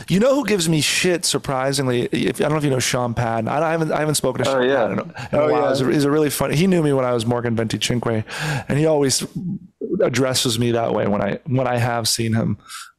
You 0.08 0.20
know 0.20 0.34
who 0.34 0.44
gives 0.46 0.68
me 0.68 0.80
shit? 0.80 1.24
Surprisingly, 1.24 2.02
if 2.12 2.36
I 2.40 2.44
don't 2.44 2.52
know 2.52 2.58
if 2.58 2.64
you 2.64 2.70
know 2.70 2.78
Sean 2.78 3.14
Patton. 3.14 3.48
I, 3.48 3.60
I 3.62 3.70
haven't 3.72 3.90
I 3.90 4.00
haven't 4.00 4.16
spoken 4.16 4.44
to 4.44 4.50
Oh, 4.50 4.54
Sean 4.60 4.68
yeah. 4.68 4.76
Patton 4.76 4.92
in 4.92 4.98
a, 4.98 5.02
in 5.02 5.28
Oh, 5.32 5.48
a 5.48 5.52
while. 5.52 5.62
yeah. 5.62 5.68
He's, 5.70 5.80
a, 5.80 5.92
he's 5.92 6.04
a 6.04 6.10
really 6.10 6.30
funny. 6.30 6.56
He 6.56 6.66
knew 6.66 6.82
me 6.82 6.92
when 6.92 7.04
I 7.04 7.12
was 7.12 7.24
Morgan 7.26 7.56
Venti 7.56 7.78
Venticinque, 7.78 8.24
and 8.68 8.78
he 8.78 8.86
always 8.86 9.26
addresses 10.02 10.58
me 10.58 10.72
that 10.72 10.92
way 10.92 11.06
when 11.06 11.22
I 11.22 11.38
when 11.46 11.66
I 11.66 11.76
have 11.78 12.06
seen 12.08 12.32
him. 12.34 12.58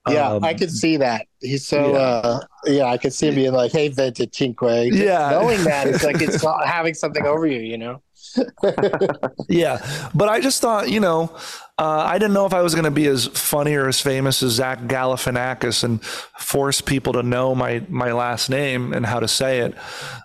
Yeah, 0.10 0.32
Um, 0.32 0.44
I 0.44 0.56
could 0.56 0.72
see 0.72 0.98
that. 0.98 1.28
He's 1.42 1.68
so 1.68 1.92
yeah. 1.92 1.98
uh 2.00 2.40
yeah, 2.66 2.86
I 2.86 2.98
could 2.98 3.14
see 3.14 3.28
him 3.28 3.36
being 3.36 3.54
like, 3.54 3.72
"Hey, 3.72 3.90
Venticinque." 3.90 4.58
Just 4.60 4.98
Yeah. 4.98 5.30
knowing 5.30 5.64
that 5.66 5.86
it's 5.88 6.04
like 6.04 6.22
it's 6.22 6.44
having 6.66 6.96
something 6.96 7.24
over 7.26 7.46
you, 7.46 7.60
you 7.60 7.78
know. 7.78 8.02
yeah, 9.50 10.10
but 10.14 10.30
I 10.30 10.40
just 10.40 10.62
thought, 10.62 10.90
you 10.90 11.00
know, 11.00 11.36
uh, 11.78 12.06
I 12.06 12.20
didn't 12.20 12.34
know 12.34 12.46
if 12.46 12.54
I 12.54 12.62
was 12.62 12.76
going 12.76 12.86
to 12.86 12.92
be 12.92 13.08
as 13.08 13.28
funny 13.28 13.74
or 13.74 13.88
as 13.88 14.00
famous 14.00 14.44
as 14.44 14.52
Zach 14.52 14.82
Galifianakis 14.82 15.84
and 15.84 16.04
force 16.04 16.80
people 16.80 17.14
to 17.14 17.24
know 17.24 17.56
my 17.56 17.84
my 17.90 18.12
last 18.12 18.50
name 18.50 18.94
and 18.94 19.06
how 19.06 19.20
to 19.20 19.28
say 19.28 19.60
it. 19.60 19.74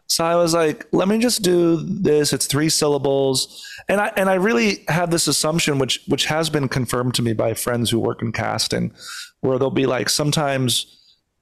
So 0.09 0.25
I 0.25 0.37
was 0.37 0.53
like, 0.53 0.87
let 0.93 1.09
me 1.09 1.19
just 1.19 1.43
do 1.43 1.77
this. 1.77 2.33
It's 2.33 2.47
three 2.47 2.69
syllables, 2.69 3.67
and 3.89 4.01
I 4.01 4.13
and 4.17 4.29
I 4.29 4.35
really 4.35 4.85
have 4.89 5.11
this 5.11 5.29
assumption, 5.29 5.79
which 5.79 6.03
which 6.09 6.27
has 6.27 6.51
been 6.51 6.69
confirmed 6.69 7.15
to 7.15 7.23
me 7.23 7.33
by 7.33 7.55
friends 7.55 7.91
who 7.91 8.01
work 8.01 8.21
in 8.21 8.33
casting, 8.33 8.93
where 9.41 9.59
they'll 9.59 9.71
be 9.71 9.87
like, 9.87 10.09
sometimes 10.11 10.93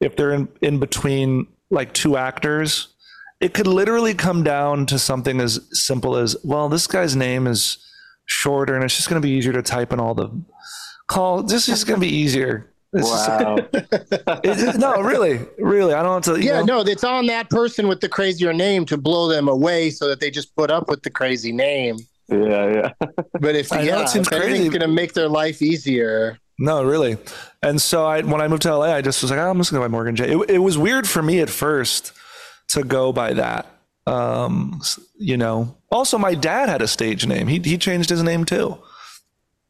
if 0.00 0.16
they're 0.16 0.32
in, 0.32 0.48
in 0.60 0.78
between 0.78 1.46
like 1.70 1.92
two 1.92 2.16
actors, 2.16 2.93
it 3.40 3.52
could 3.54 3.66
literally 3.66 4.14
come 4.14 4.42
down 4.42 4.86
to 4.86 4.98
something 4.98 5.40
as 5.40 5.60
simple 5.72 6.16
as, 6.16 6.36
well, 6.44 6.68
this 6.68 6.86
guy's 6.86 7.14
name 7.16 7.46
is 7.46 7.78
shorter 8.26 8.74
and 8.74 8.84
it's 8.84 8.96
just 8.96 9.08
going 9.08 9.20
to 9.20 9.26
be 9.26 9.32
easier 9.32 9.52
to 9.52 9.62
type 9.62 9.92
in 9.92 10.00
all 10.00 10.14
the 10.14 10.30
call. 11.08 11.42
This 11.42 11.68
is 11.68 11.84
going 11.84 12.00
to 12.00 12.06
be 12.06 12.12
easier. 12.14 12.70
It's 12.92 13.08
just- 13.10 13.28
Wow. 13.28 13.56
it- 13.72 14.78
no, 14.78 15.02
really, 15.02 15.40
really. 15.58 15.94
I 15.94 16.02
don't 16.02 16.24
have 16.24 16.34
to. 16.36 16.40
you 16.40 16.48
Yeah, 16.48 16.60
know- 16.62 16.82
no, 16.82 16.90
it's 16.90 17.04
on 17.04 17.26
that 17.26 17.50
person 17.50 17.88
with 17.88 18.00
the 18.00 18.08
crazier 18.08 18.52
name 18.52 18.86
to 18.86 18.96
blow 18.96 19.28
them 19.28 19.48
away 19.48 19.90
so 19.90 20.08
that 20.08 20.20
they 20.20 20.30
just 20.30 20.54
put 20.56 20.70
up 20.70 20.88
with 20.88 21.02
the 21.02 21.10
crazy 21.10 21.52
name. 21.52 21.96
yeah, 22.28 22.72
yeah. 23.00 23.08
But 23.40 23.56
if 23.56 23.70
I 23.72 23.78
know, 23.78 23.82
yeah, 23.82 24.02
it 24.02 24.08
seems 24.08 24.28
if 24.28 24.32
anything's 24.32 24.58
crazy. 24.58 24.68
going 24.70 24.80
to 24.80 24.88
make 24.88 25.12
their 25.12 25.28
life 25.28 25.60
easier, 25.60 26.38
No, 26.58 26.82
really. 26.84 27.18
And 27.62 27.82
so 27.82 28.06
I, 28.06 28.22
when 28.22 28.40
I 28.40 28.48
moved 28.48 28.62
to 28.62 28.74
LA, 28.74 28.94
I 28.94 29.02
just 29.02 29.20
was 29.22 29.30
like, 29.30 29.40
oh, 29.40 29.50
I'm 29.50 29.58
just 29.58 29.70
going 29.72 29.82
to 29.82 29.88
buy 29.88 29.90
Morgan 29.90 30.14
J. 30.16 30.32
It, 30.32 30.50
it 30.50 30.58
was 30.58 30.78
weird 30.78 31.06
for 31.08 31.20
me 31.22 31.40
at 31.40 31.50
first 31.50 32.12
to 32.74 32.84
go 32.84 33.12
by 33.12 33.32
that. 33.34 33.66
Um, 34.06 34.82
you 35.18 35.36
know, 35.36 35.74
also 35.90 36.18
my 36.18 36.34
dad 36.34 36.68
had 36.68 36.82
a 36.82 36.88
stage 36.88 37.26
name. 37.26 37.48
He, 37.48 37.58
he 37.58 37.78
changed 37.78 38.10
his 38.10 38.22
name 38.22 38.44
too. 38.44 38.78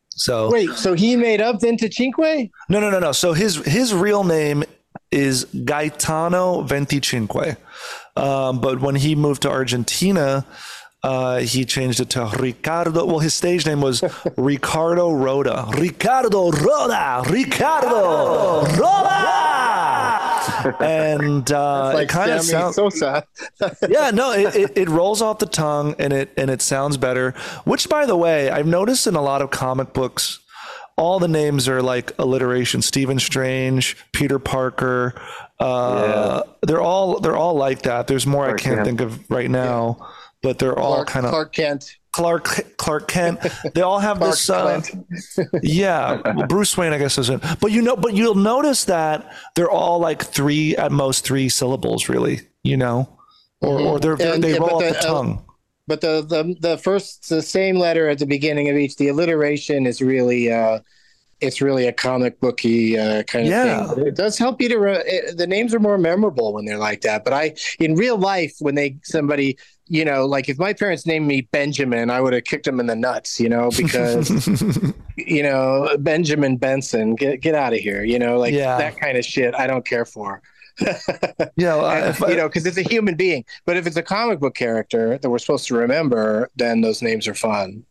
So 0.08 0.50
wait, 0.50 0.70
so 0.70 0.94
he 0.94 1.16
made 1.16 1.40
up 1.40 1.60
then 1.60 1.76
Venticinque? 1.78 2.50
no, 2.68 2.80
no, 2.80 2.90
no, 2.90 2.98
no. 2.98 3.12
So 3.12 3.32
his, 3.32 3.56
his 3.64 3.92
real 3.92 4.24
name 4.24 4.64
is 5.10 5.44
Gaetano 5.64 6.62
Venticinque. 6.62 7.56
Um, 8.16 8.60
but 8.60 8.80
when 8.80 8.94
he 8.94 9.14
moved 9.14 9.42
to 9.42 9.50
Argentina, 9.50 10.46
uh, 11.02 11.38
he 11.38 11.64
changed 11.64 12.00
it 12.00 12.10
to 12.10 12.30
Ricardo. 12.38 13.04
Well, 13.04 13.18
his 13.18 13.34
stage 13.34 13.66
name 13.66 13.80
was 13.80 14.02
Ricardo 14.36 15.12
Roda. 15.12 15.66
Ricardo 15.76 16.50
Roda. 16.50 17.22
Ricardo 17.28 18.64
Roda. 18.76 19.63
And 20.80 21.50
uh, 21.52 21.92
Like 21.94 22.04
it 22.04 22.08
kind 22.08 22.30
of 22.30 22.42
Sammy 22.42 22.72
sounds 22.72 22.76
Sosa. 22.76 23.26
yeah, 23.88 24.10
no, 24.10 24.32
it, 24.32 24.54
it, 24.54 24.72
it 24.76 24.88
rolls 24.88 25.22
off 25.22 25.38
the 25.38 25.46
tongue 25.46 25.94
and 25.98 26.12
it 26.12 26.32
and 26.36 26.50
it 26.50 26.62
sounds 26.62 26.96
better. 26.96 27.32
Which, 27.64 27.88
by 27.88 28.06
the 28.06 28.16
way, 28.16 28.50
I've 28.50 28.66
noticed 28.66 29.06
in 29.06 29.14
a 29.14 29.22
lot 29.22 29.42
of 29.42 29.50
comic 29.50 29.92
books, 29.92 30.40
all 30.96 31.18
the 31.18 31.28
names 31.28 31.68
are 31.68 31.82
like 31.82 32.12
alliteration. 32.18 32.82
Stephen 32.82 33.18
Strange, 33.18 33.96
Peter 34.12 34.38
Parker. 34.38 35.14
Uh, 35.60 36.42
They're 36.62 36.80
all 36.82 37.20
they're 37.20 37.36
all 37.36 37.54
like 37.54 37.82
that. 37.82 38.06
There's 38.06 38.26
more 38.26 38.44
Clark 38.46 38.60
I 38.60 38.62
can't 38.62 38.76
Kent. 38.76 38.86
think 38.86 39.00
of 39.00 39.30
right 39.30 39.50
now, 39.50 40.08
but 40.44 40.58
they're 40.60 40.78
all 40.78 40.94
Clark, 40.96 41.08
kind 41.08 41.26
of 41.26 41.30
Clark 41.30 41.52
Kent. 41.52 41.96
Clark 42.12 42.76
Clark 42.76 43.08
Kent. 43.08 43.40
They 43.74 43.80
all 43.80 43.98
have 43.98 44.20
this. 44.28 44.48
Uh, 44.48 44.80
yeah, 45.62 46.22
Bruce 46.48 46.76
Wayne, 46.76 46.92
I 46.92 46.98
guess, 46.98 47.18
isn't. 47.18 47.42
But 47.60 47.72
you 47.72 47.82
know, 47.82 47.96
but 47.96 48.14
you'll 48.14 48.36
notice 48.36 48.84
that 48.84 49.34
they're 49.56 49.70
all 49.70 49.98
like 49.98 50.22
three 50.22 50.76
at 50.76 50.92
most 50.92 51.24
three 51.24 51.48
syllables, 51.48 52.08
really. 52.08 52.42
You 52.62 52.76
know, 52.76 53.18
or, 53.60 53.80
or 53.80 53.98
they're, 53.98 54.16
they're, 54.16 54.34
And- 54.34 54.44
they 54.44 54.58
roll 54.58 54.76
off 54.76 54.82
the, 54.82 54.90
the 54.90 54.98
uh, 54.98 55.02
tongue. 55.02 55.44
But 55.86 56.00
the, 56.00 56.22
the 56.22 56.56
the 56.60 56.78
first 56.78 57.28
the 57.28 57.42
same 57.42 57.76
letter 57.76 58.08
at 58.08 58.18
the 58.18 58.26
beginning 58.26 58.68
of 58.68 58.76
each, 58.76 58.96
the 58.96 59.08
alliteration 59.08 59.86
is 59.86 60.00
really 60.00 60.52
uh 60.52 60.78
it's 61.44 61.60
really 61.60 61.86
a 61.86 61.92
comic 61.92 62.40
booky 62.40 62.98
uh, 62.98 63.22
kind 63.24 63.44
of 63.46 63.50
Yeah. 63.50 63.86
thing. 63.86 63.94
But 63.96 64.06
it 64.06 64.16
does 64.16 64.36
help 64.38 64.60
you 64.60 64.68
to 64.70 64.78
re- 64.78 65.02
it, 65.06 65.36
the 65.36 65.46
names 65.46 65.74
are 65.74 65.80
more 65.80 65.98
memorable 65.98 66.52
when 66.52 66.64
they're 66.64 66.78
like 66.78 67.02
that. 67.02 67.24
But 67.24 67.32
I 67.32 67.54
in 67.78 67.94
real 67.94 68.16
life 68.18 68.54
when 68.60 68.74
they 68.74 68.96
somebody 69.02 69.56
you 69.86 70.04
know 70.04 70.24
like 70.24 70.48
if 70.48 70.58
my 70.58 70.72
parents 70.72 71.06
named 71.06 71.26
me 71.26 71.42
Benjamin, 71.42 72.10
I 72.10 72.20
would 72.20 72.32
have 72.32 72.44
kicked 72.44 72.64
them 72.64 72.80
in 72.80 72.86
the 72.86 72.96
nuts, 72.96 73.38
you 73.38 73.48
know, 73.48 73.70
because 73.76 74.28
you 75.16 75.42
know 75.42 75.96
Benjamin 75.98 76.56
Benson, 76.56 77.14
get 77.14 77.40
get 77.40 77.54
out 77.54 77.72
of 77.72 77.78
here, 77.80 78.02
you 78.02 78.18
know, 78.18 78.38
like 78.38 78.54
Yeah. 78.54 78.78
that 78.78 78.98
kind 78.98 79.16
of 79.18 79.24
shit. 79.24 79.54
I 79.54 79.66
don't 79.66 79.84
care 79.86 80.04
for. 80.04 80.42
yeah, 81.56 81.76
well, 81.76 81.86
And, 81.88 82.24
I- 82.24 82.28
you 82.30 82.36
know, 82.36 82.48
because 82.48 82.66
it's 82.66 82.76
a 82.78 82.82
human 82.82 83.14
being. 83.14 83.44
But 83.64 83.76
if 83.76 83.86
it's 83.86 83.96
a 83.96 84.02
comic 84.02 84.40
book 84.40 84.54
character 84.56 85.18
that 85.18 85.30
we're 85.30 85.38
supposed 85.38 85.68
to 85.68 85.74
remember, 85.76 86.50
then 86.56 86.80
those 86.80 87.00
names 87.00 87.28
are 87.28 87.34
fun. 87.34 87.84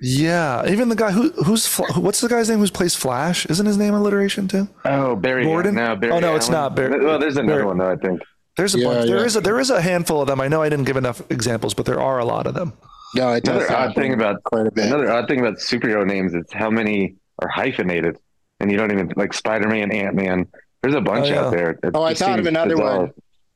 Yeah. 0.00 0.66
Even 0.68 0.88
the 0.88 0.96
guy 0.96 1.10
who 1.12 1.30
who's 1.44 1.66
what's 1.96 2.20
the 2.20 2.28
guy's 2.28 2.48
name 2.50 2.58
who 2.58 2.68
plays 2.68 2.94
Flash? 2.94 3.46
Isn't 3.46 3.66
his 3.66 3.76
name 3.78 3.94
alliteration 3.94 4.48
too? 4.48 4.68
Oh, 4.84 5.16
Barry 5.16 5.44
Gordon? 5.44 5.74
No, 5.76 5.96
Barry 5.96 6.12
Oh, 6.12 6.20
no, 6.20 6.34
it's 6.36 6.48
not 6.48 6.74
Barry- 6.74 7.04
Well, 7.04 7.18
there's 7.18 7.36
another 7.36 7.58
Barry- 7.60 7.66
one 7.66 7.78
though. 7.78 7.90
I 7.90 7.96
think. 7.96 8.20
There's 8.56 8.74
a 8.74 8.78
Yeah, 8.78 8.88
bunch. 8.88 9.06
There 9.06 9.18
yeah. 9.18 9.24
is 9.24 9.36
a 9.36 9.40
there 9.40 9.58
is 9.60 9.70
a 9.70 9.80
handful 9.80 10.20
of 10.20 10.28
them. 10.28 10.40
I 10.40 10.48
know 10.48 10.62
I 10.62 10.68
didn't 10.68 10.84
give 10.84 10.96
enough 10.96 11.20
examples, 11.30 11.74
but 11.74 11.86
there 11.86 12.00
are 12.00 12.18
a 12.18 12.24
lot 12.24 12.46
of 12.46 12.54
them. 12.54 12.72
No, 13.16 13.32
it 13.32 13.44
does. 13.44 13.64
Another 13.68 13.76
odd 13.76 13.94
thing 13.94 14.12
about 14.12 14.42
quite 14.44 14.66
a 14.66 14.70
bit. 14.72 14.86
another 14.86 15.10
odd 15.10 15.28
thing 15.28 15.40
about 15.40 15.54
superhero 15.58 16.04
names 16.06 16.34
is 16.34 16.44
how 16.52 16.70
many 16.70 17.16
are 17.40 17.48
hyphenated, 17.48 18.18
and 18.60 18.70
you 18.70 18.76
don't 18.76 18.90
even 18.92 19.12
like 19.16 19.32
Spider-Man, 19.32 19.90
Ant-Man. 19.92 20.46
There's 20.82 20.94
a 20.94 21.00
bunch 21.00 21.26
Oh, 21.26 21.28
yeah. 21.30 21.40
out 21.44 21.50
there. 21.52 21.70
It 21.70 21.90
Oh, 21.94 22.02
I 22.02 22.10
just 22.10 22.22
thought 22.22 22.38
of 22.38 22.46
another 22.46 22.74
bizarre. 22.76 22.98
one. 23.00 23.12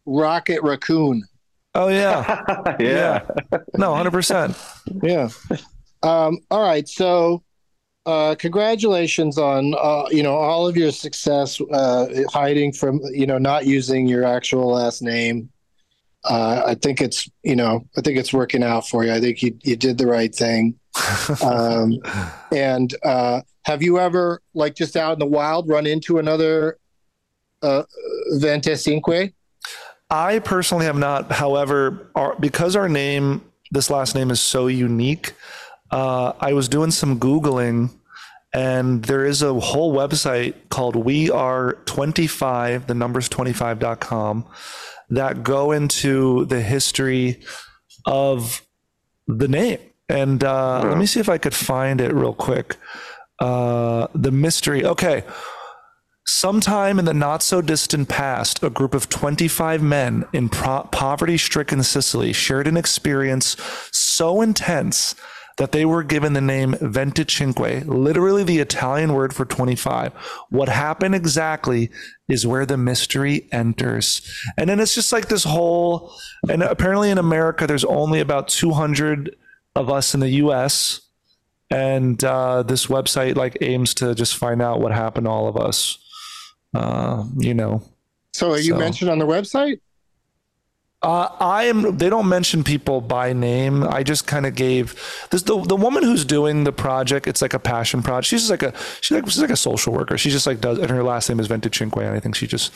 Rocket 0.07 0.62
Raccoon. 0.62 1.22
Oh 1.74 1.89
yeah, 1.89 2.74
yeah. 2.80 3.20
no, 3.76 3.95
hundred 3.95 4.12
percent. 4.12 4.57
Yeah. 5.03 5.28
Um, 6.03 6.38
all 6.51 6.62
right. 6.62 6.88
So, 6.88 7.42
uh, 8.07 8.34
congratulations 8.36 9.36
on 9.36 9.74
uh, 9.78 10.07
you 10.11 10.22
know 10.22 10.34
all 10.34 10.66
of 10.66 10.76
your 10.76 10.90
success 10.90 11.61
uh, 11.72 12.07
hiding 12.30 12.72
from 12.72 13.01
you 13.12 13.26
know 13.26 13.38
not 13.38 13.66
using 13.66 14.07
your 14.07 14.24
actual 14.24 14.72
last 14.72 15.03
name. 15.03 15.51
Uh, 16.24 16.62
I 16.66 16.74
think 16.74 17.01
it's 17.01 17.28
you 17.42 17.57
know 17.57 17.86
I 17.96 18.01
think 18.01 18.18
it's 18.18 18.32
working 18.32 18.62
out 18.62 18.88
for 18.88 19.05
you. 19.05 19.12
I 19.12 19.20
think 19.20 19.42
you 19.42 19.57
you 19.62 19.76
did 19.76 19.99
the 19.99 20.07
right 20.07 20.34
thing. 20.34 20.78
Um, 21.42 21.99
and 22.53 22.94
uh, 23.05 23.42
have 23.64 23.82
you 23.82 23.99
ever 23.99 24.40
like 24.55 24.74
just 24.74 24.96
out 24.96 25.12
in 25.12 25.18
the 25.18 25.26
wild 25.26 25.68
run 25.68 25.86
into 25.86 26.18
another 26.18 26.78
uh, 27.62 27.82
Venticinque? 28.38 29.34
I 30.11 30.38
personally 30.38 30.86
have 30.86 30.96
not. 30.96 31.30
However, 31.30 32.11
our, 32.14 32.34
because 32.40 32.76
our 32.76 32.88
name, 32.88 33.42
this 33.70 33.90
last 33.90 34.14
name 34.14 34.30
is 34.30 34.40
so 34.40 34.66
unique, 34.66 35.34
uh, 35.91 36.32
I 36.41 36.53
was 36.53 36.68
doing 36.68 36.91
some 36.91 37.18
Googling 37.18 37.91
and 38.53 39.05
there 39.05 39.24
is 39.24 39.43
a 39.43 39.53
whole 39.55 39.95
website 39.95 40.55
called 40.70 40.97
We 40.97 41.30
Are 41.30 41.74
25, 41.84 42.86
the 42.86 42.95
numbers 42.95 43.28
25.com, 43.28 44.47
that 45.11 45.43
go 45.43 45.72
into 45.72 46.47
the 46.47 46.61
history 46.62 47.41
of 48.07 48.62
the 49.26 49.49
name. 49.49 49.78
And 50.09 50.43
uh, 50.43 50.82
let 50.82 50.97
me 50.97 51.05
see 51.05 51.20
if 51.20 51.28
I 51.28 51.36
could 51.36 51.55
find 51.55 52.01
it 52.01 52.14
real 52.14 52.32
quick. 52.32 52.76
Uh, 53.39 54.07
the 54.14 54.32
mystery. 54.32 54.84
Okay. 54.84 55.24
Sometime 56.26 56.99
in 56.99 57.05
the 57.05 57.14
not 57.14 57.43
so 57.43 57.61
distant 57.62 58.09
past, 58.09 58.62
a 58.62 58.70
group 58.70 58.95
of 58.95 59.09
25 59.09 59.82
men 59.82 60.24
in 60.32 60.49
pro- 60.49 60.84
poverty 60.84 61.39
stricken 61.39 61.82
Sicily 61.82 62.32
shared 62.32 62.66
an 62.66 62.76
experience 62.76 63.57
so 63.93 64.41
intense 64.41 65.14
that 65.59 65.72
they 65.72 65.84
were 65.84 66.02
given 66.02 66.32
the 66.32 66.40
name 66.40 66.74
Venticinque, 66.80 67.59
literally 67.86 68.44
the 68.44 68.59
Italian 68.59 69.12
word 69.12 69.34
for 69.34 69.44
25. 69.44 70.12
What 70.50 70.68
happened 70.68 71.14
exactly 71.14 71.90
is 72.28 72.46
where 72.46 72.64
the 72.64 72.76
mystery 72.76 73.48
enters. 73.52 74.22
And 74.56 74.70
then 74.70 74.80
it's 74.80 74.94
just 74.94 75.12
like 75.12 75.28
this 75.28 75.44
whole, 75.44 76.12
and 76.48 76.62
apparently 76.62 77.11
in 77.11 77.18
America, 77.18 77.66
there's 77.66 77.84
only 77.84 78.20
about 78.20 78.48
200 78.48 79.36
of 79.74 79.90
us 79.90 80.14
in 80.14 80.20
the 80.20 80.30
US. 80.30 81.00
And 81.70 82.22
uh, 82.24 82.62
this 82.62 82.86
website 82.86 83.36
like 83.36 83.59
aims 83.61 83.92
to 83.94 84.14
just 84.14 84.36
find 84.36 84.62
out 84.62 84.80
what 84.80 84.92
happened 84.92 85.26
to 85.26 85.30
all 85.30 85.48
of 85.48 85.56
us. 85.56 85.98
Uh, 86.74 87.24
you 87.36 87.52
know, 87.54 87.82
So 88.32 88.54
you 88.54 88.72
So- 88.74 88.78
mentioned 88.78 89.11
on 89.11 89.18
the 89.18 89.26
website? 89.26 89.80
Uh, 91.01 91.28
I 91.38 91.64
am. 91.64 91.96
They 91.96 92.11
don't 92.11 92.28
mention 92.28 92.64
people 92.64 93.01
by 93.01 93.32
name. 93.32 93.84
I 93.84 94.03
just 94.03 94.26
kind 94.26 94.46
of 94.46 94.57
gave 94.57 94.94
this 95.30 95.42
the 95.42 95.61
the 95.62 95.76
woman 95.76 96.03
who's 96.03 96.24
doing 96.24 96.64
the 96.64 96.72
project. 96.72 97.28
It's 97.28 97.40
like 97.40 97.55
a 97.55 97.61
passion 97.61 98.03
project. 98.03 98.26
She's 98.26 98.49
just 98.49 98.51
like 98.51 98.64
a 98.64 98.76
she's 99.01 99.14
like 99.14 99.26
she's 99.26 99.40
like 99.40 99.51
a 99.51 99.57
social 99.57 99.92
worker. 99.92 100.18
She 100.18 100.30
just 100.30 100.46
like 100.46 100.61
does, 100.61 100.78
and 100.78 100.90
her 100.90 101.05
last 101.05 101.28
name 101.28 101.38
is 101.38 101.46
Venticinque, 101.46 101.94
and 101.96 102.16
I 102.16 102.20
think 102.20 102.34
she 102.34 102.49
just 102.49 102.72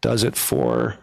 does 0.00 0.24
it 0.24 0.34
for. 0.34 0.96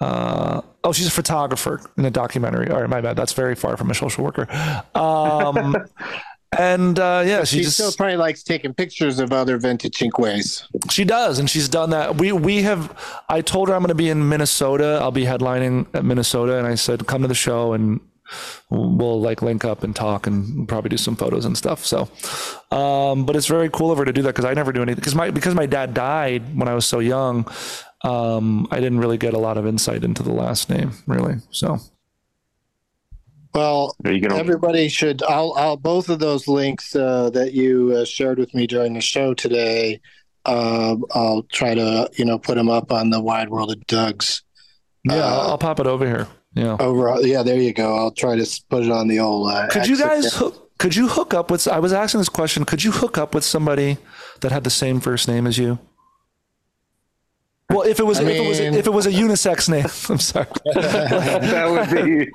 Uh, 0.00 0.60
oh, 0.84 0.92
she's 0.92 1.06
a 1.06 1.10
photographer 1.10 1.80
in 1.96 2.04
a 2.04 2.10
documentary. 2.10 2.70
All 2.70 2.80
right, 2.80 2.90
my 2.90 3.00
bad. 3.00 3.16
That's 3.16 3.32
very 3.32 3.54
far 3.56 3.76
from 3.76 3.90
a 3.90 3.94
social 3.94 4.22
worker. 4.22 4.46
Um, 4.94 5.74
and 6.58 6.98
uh, 6.98 7.22
yeah, 7.24 7.44
she 7.44 7.58
She 7.58 7.64
just 7.64 7.76
still 7.76 7.92
probably 7.92 8.16
likes 8.16 8.42
taking 8.42 8.74
pictures 8.74 9.18
of 9.18 9.32
other 9.32 9.58
vintage 9.58 9.98
Venticinques. 9.98 10.64
She 10.90 11.04
does, 11.04 11.38
and 11.38 11.48
she's 11.48 11.68
done 11.68 11.90
that. 11.90 12.16
We 12.16 12.32
we 12.32 12.62
have. 12.62 12.96
I 13.28 13.40
told 13.40 13.68
her 13.68 13.74
I'm 13.74 13.80
going 13.80 13.88
to 13.88 13.94
be 13.94 14.10
in 14.10 14.28
Minnesota. 14.28 14.98
I'll 15.00 15.10
be 15.10 15.24
headlining 15.24 15.86
at 15.94 16.04
Minnesota, 16.04 16.58
and 16.58 16.66
I 16.66 16.74
said, 16.74 17.06
"Come 17.06 17.22
to 17.22 17.28
the 17.28 17.34
show 17.34 17.72
and 17.72 18.00
we'll 18.70 19.20
like 19.20 19.42
link 19.42 19.64
up 19.64 19.82
and 19.82 19.94
talk 19.94 20.26
and 20.26 20.68
probably 20.68 20.88
do 20.88 20.96
some 20.96 21.16
photos 21.16 21.44
and 21.44 21.56
stuff. 21.56 21.84
So, 21.84 22.08
um, 22.76 23.26
but 23.26 23.36
it's 23.36 23.46
very 23.46 23.68
cool 23.70 23.90
of 23.92 23.98
her 23.98 24.04
to 24.04 24.12
do 24.12 24.22
that 24.22 24.30
because 24.30 24.44
I 24.44 24.54
never 24.54 24.72
do 24.72 24.82
anything 24.82 25.00
because 25.00 25.14
my 25.14 25.30
because 25.30 25.54
my 25.54 25.66
dad 25.66 25.94
died 25.94 26.58
when 26.58 26.68
I 26.68 26.74
was 26.74 26.86
so 26.86 26.98
young. 26.98 27.46
Um, 28.02 28.68
I 28.70 28.80
didn't 28.80 28.98
really 28.98 29.16
get 29.16 29.32
a 29.32 29.38
lot 29.38 29.56
of 29.56 29.66
insight 29.66 30.04
into 30.04 30.22
the 30.22 30.32
last 30.32 30.68
name, 30.68 30.92
really. 31.06 31.36
So, 31.50 31.78
Well, 33.54 33.94
Are 34.04 34.10
you 34.12 34.20
gonna? 34.20 34.40
everybody 34.40 34.88
should. 34.88 35.22
I'll. 35.22 35.52
I'll 35.56 35.76
both 35.76 36.08
of 36.08 36.18
those 36.18 36.48
links 36.48 36.96
uh, 36.96 37.30
that 37.30 37.52
you 37.52 37.92
uh, 37.96 38.04
shared 38.04 38.38
with 38.38 38.52
me 38.54 38.66
during 38.66 38.94
the 38.94 39.00
show 39.00 39.32
today. 39.34 40.00
Um, 40.44 41.04
I'll 41.14 41.42
try 41.52 41.74
to 41.74 42.10
you 42.16 42.24
know 42.24 42.38
put 42.38 42.56
them 42.56 42.68
up 42.68 42.90
on 42.92 43.10
the 43.10 43.20
Wide 43.20 43.50
World 43.50 43.70
of 43.70 43.86
Doug's. 43.86 44.42
yeah, 45.04 45.14
Uh, 45.14 45.18
I'll, 45.28 45.50
I'll 45.52 45.58
pop 45.58 45.78
it 45.80 45.86
over 45.86 46.04
here. 46.06 46.26
Yeah. 46.54 46.76
Over, 46.78 47.16
yeah, 47.22 47.42
there 47.42 47.58
you 47.58 47.72
go. 47.72 47.96
I'll 47.96 48.10
try 48.12 48.36
to 48.36 48.42
s- 48.42 48.60
put 48.60 48.84
it 48.84 48.90
on 48.90 49.08
the 49.08 49.18
old. 49.20 49.50
Uh, 49.50 49.66
Could 49.68 49.86
you 49.88 49.98
guys 49.98 50.22
there. 50.22 50.30
hook? 50.32 50.70
Could 50.78 50.94
you 50.96 51.08
hook 51.08 51.32
up 51.34 51.50
with? 51.50 51.66
I 51.68 51.78
was 51.78 51.92
asking 51.92 52.20
this 52.20 52.28
question. 52.28 52.64
Could 52.64 52.82
you 52.84 52.90
hook 52.92 53.16
up 53.18 53.34
with 53.34 53.44
somebody 53.44 53.98
that 54.40 54.50
had 54.52 54.64
the 54.64 54.70
same 54.70 55.00
first 55.00 55.26
name 55.28 55.46
as 55.46 55.58
you? 55.58 55.78
Well, 57.74 57.82
if 57.88 57.98
it 58.00 58.04
was 58.06 58.20
I 58.20 58.22
if 58.24 58.28
it 58.36 58.48
was 58.48 58.60
mean- 58.60 58.74
if 58.74 58.86
it 58.86 58.90
was 58.92 59.06
a 59.06 59.10
unisex 59.12 59.68
name, 59.68 59.84
I'm 60.08 60.18
sorry, 60.18 60.46
that 60.74 61.68
would 61.70 61.90
be. 62.04 62.30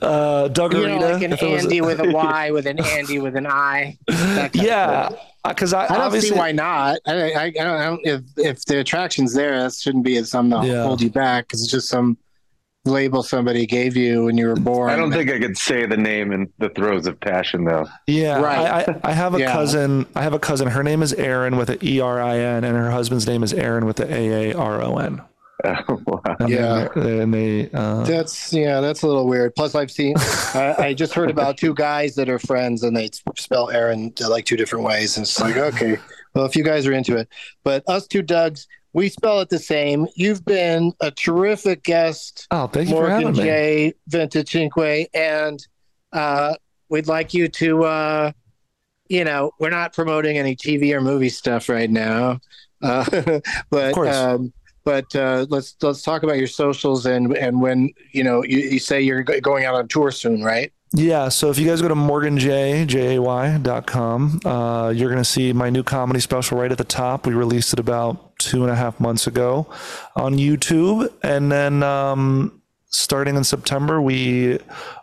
uh, 0.02 0.48
Doug 0.48 0.72
You 0.74 0.86
know, 0.88 0.98
like 0.98 1.22
an 1.22 1.32
if 1.32 1.42
it 1.42 1.50
was- 1.50 1.64
Andy 1.64 1.80
with 1.80 2.00
a 2.00 2.10
Y 2.10 2.50
with 2.50 2.66
an 2.66 2.78
Andy 2.84 3.18
with 3.18 3.36
an 3.36 3.46
I. 3.46 3.98
that 4.06 4.52
kind 4.52 4.56
of 4.56 4.62
yeah, 4.62 5.08
because 5.46 5.72
I, 5.72 5.84
I 5.84 5.88
don't 5.88 6.00
obviously 6.00 6.30
see 6.30 6.36
why 6.36 6.52
not. 6.52 6.98
I, 7.06 7.32
I, 7.32 7.42
I, 7.44 7.50
don't, 7.50 7.66
I 7.66 7.84
don't. 7.86 8.00
If 8.06 8.20
if 8.36 8.64
the 8.64 8.80
attraction's 8.80 9.34
there, 9.34 9.58
that 9.62 9.74
shouldn't 9.74 10.04
be 10.04 10.22
something 10.24 10.60
to 10.62 10.66
Yeah. 10.66 10.82
hold 10.84 11.00
you 11.00 11.10
back. 11.10 11.48
'cause 11.48 11.62
it's 11.62 11.70
just 11.70 11.88
some 11.88 12.16
label 12.86 13.22
somebody 13.22 13.66
gave 13.66 13.96
you 13.96 14.24
when 14.24 14.36
you 14.38 14.46
were 14.46 14.56
born. 14.56 14.90
I 14.90 14.96
don't 14.96 15.10
think 15.12 15.30
I 15.30 15.38
could 15.38 15.56
say 15.58 15.86
the 15.86 15.96
name 15.96 16.32
in 16.32 16.50
the 16.58 16.68
throes 16.70 17.06
of 17.06 17.18
passion, 17.20 17.64
though. 17.64 17.86
Yeah, 18.06 18.40
Right. 18.40 18.58
I, 18.88 18.92
I, 18.92 19.00
I 19.10 19.12
have 19.12 19.34
a 19.34 19.40
Yeah. 19.40 19.52
cousin. 19.52 20.06
I 20.14 20.22
have 20.22 20.32
a 20.34 20.38
cousin. 20.38 20.68
Her 20.68 20.82
name 20.82 21.02
is 21.02 21.12
Erin 21.14 21.56
with 21.56 21.70
a 21.70 21.84
E 21.84 22.00
R 22.00 22.20
I 22.20 22.38
N, 22.38 22.64
and 22.64 22.76
her 22.76 22.90
husband's 22.90 23.26
name 23.26 23.42
is 23.42 23.52
Aaron 23.52 23.86
with 23.86 24.00
a 24.00 24.12
A 24.12 24.50
A 24.50 24.54
R 24.56 24.82
O 24.82 24.96
N. 24.98 25.22
wow. 25.64 26.20
And 26.38 26.48
Yeah. 26.50 26.88
they- 26.94 27.20
and 27.20 27.32
they. 27.34 27.70
Uh, 27.72 28.04
That's 28.04 28.52
yeah, 28.52 28.80
that's 28.80 29.02
a 29.02 29.06
little 29.06 29.26
weird. 29.26 29.54
Plus, 29.54 29.74
I've 29.74 29.90
seen, 29.90 30.14
I, 30.54 30.74
I 30.78 30.94
just 30.94 31.14
heard 31.14 31.30
about 31.30 31.56
two 31.56 31.74
guys 31.74 32.14
that 32.16 32.28
are 32.28 32.38
friends 32.38 32.82
and 32.82 32.96
they 32.96 33.10
spell 33.36 33.70
Aaron 33.70 34.12
uh, 34.22 34.28
like 34.28 34.44
two 34.44 34.56
different 34.56 34.84
ways, 34.84 35.16
and 35.16 35.24
it's 35.24 35.40
like 35.40 35.56
okay, 35.56 35.96
well, 36.34 36.44
if 36.44 36.54
you 36.56 36.62
guys 36.62 36.86
are 36.86 36.92
into 36.92 37.16
it, 37.16 37.28
but 37.64 37.82
us 37.88 38.06
two 38.06 38.22
Dougs, 38.22 38.66
we 38.96 39.10
spell 39.10 39.40
it 39.40 39.50
the 39.50 39.58
same. 39.58 40.06
You've 40.14 40.42
been 40.46 40.90
a 41.00 41.10
terrific 41.10 41.82
guest, 41.82 42.46
oh, 42.50 42.66
thank 42.66 42.88
you 42.88 42.94
for 42.94 43.02
Morgan 43.02 43.26
having 43.26 43.36
me. 43.36 43.44
J. 43.44 43.94
Vintage 44.08 44.50
Cinque, 44.50 45.10
and 45.12 45.64
uh, 46.14 46.54
we'd 46.88 47.06
like 47.06 47.34
you 47.34 47.46
to, 47.48 47.84
uh, 47.84 48.32
you 49.08 49.22
know, 49.22 49.50
we're 49.60 49.68
not 49.68 49.92
promoting 49.92 50.38
any 50.38 50.56
TV 50.56 50.94
or 50.94 51.02
movie 51.02 51.28
stuff 51.28 51.68
right 51.68 51.90
now, 51.90 52.40
uh, 52.82 53.04
but 53.70 53.98
Of 53.98 54.06
um, 54.06 54.52
but 54.86 55.14
uh, 55.14 55.44
let's 55.50 55.76
let's 55.82 56.00
talk 56.00 56.22
about 56.22 56.38
your 56.38 56.46
socials 56.46 57.04
and 57.04 57.36
and 57.36 57.60
when 57.60 57.90
you 58.12 58.24
know 58.24 58.42
you, 58.44 58.60
you 58.60 58.78
say 58.78 59.02
you're 59.02 59.22
going 59.22 59.66
out 59.66 59.74
on 59.74 59.88
tour 59.88 60.10
soon, 60.10 60.42
right? 60.42 60.72
Yeah, 60.92 61.28
so 61.30 61.50
if 61.50 61.58
you 61.58 61.66
guys 61.66 61.82
go 61.82 61.88
to 61.88 61.94
morganj.com, 61.94 62.40
uh, 64.44 64.90
you're 64.90 65.10
going 65.10 65.20
to 65.20 65.24
see 65.24 65.52
my 65.52 65.68
new 65.68 65.82
comedy 65.82 66.20
special 66.20 66.58
right 66.58 66.70
at 66.70 66.78
the 66.78 66.84
top. 66.84 67.26
We 67.26 67.34
released 67.34 67.72
it 67.72 67.80
about 67.80 68.38
two 68.38 68.62
and 68.62 68.70
a 68.70 68.76
half 68.76 69.00
months 69.00 69.26
ago 69.26 69.66
on 70.14 70.36
YouTube. 70.36 71.12
And 71.22 71.50
then 71.50 71.82
um, 71.82 72.62
starting 72.86 73.34
in 73.36 73.42
September, 73.44 74.00
we 74.00 74.60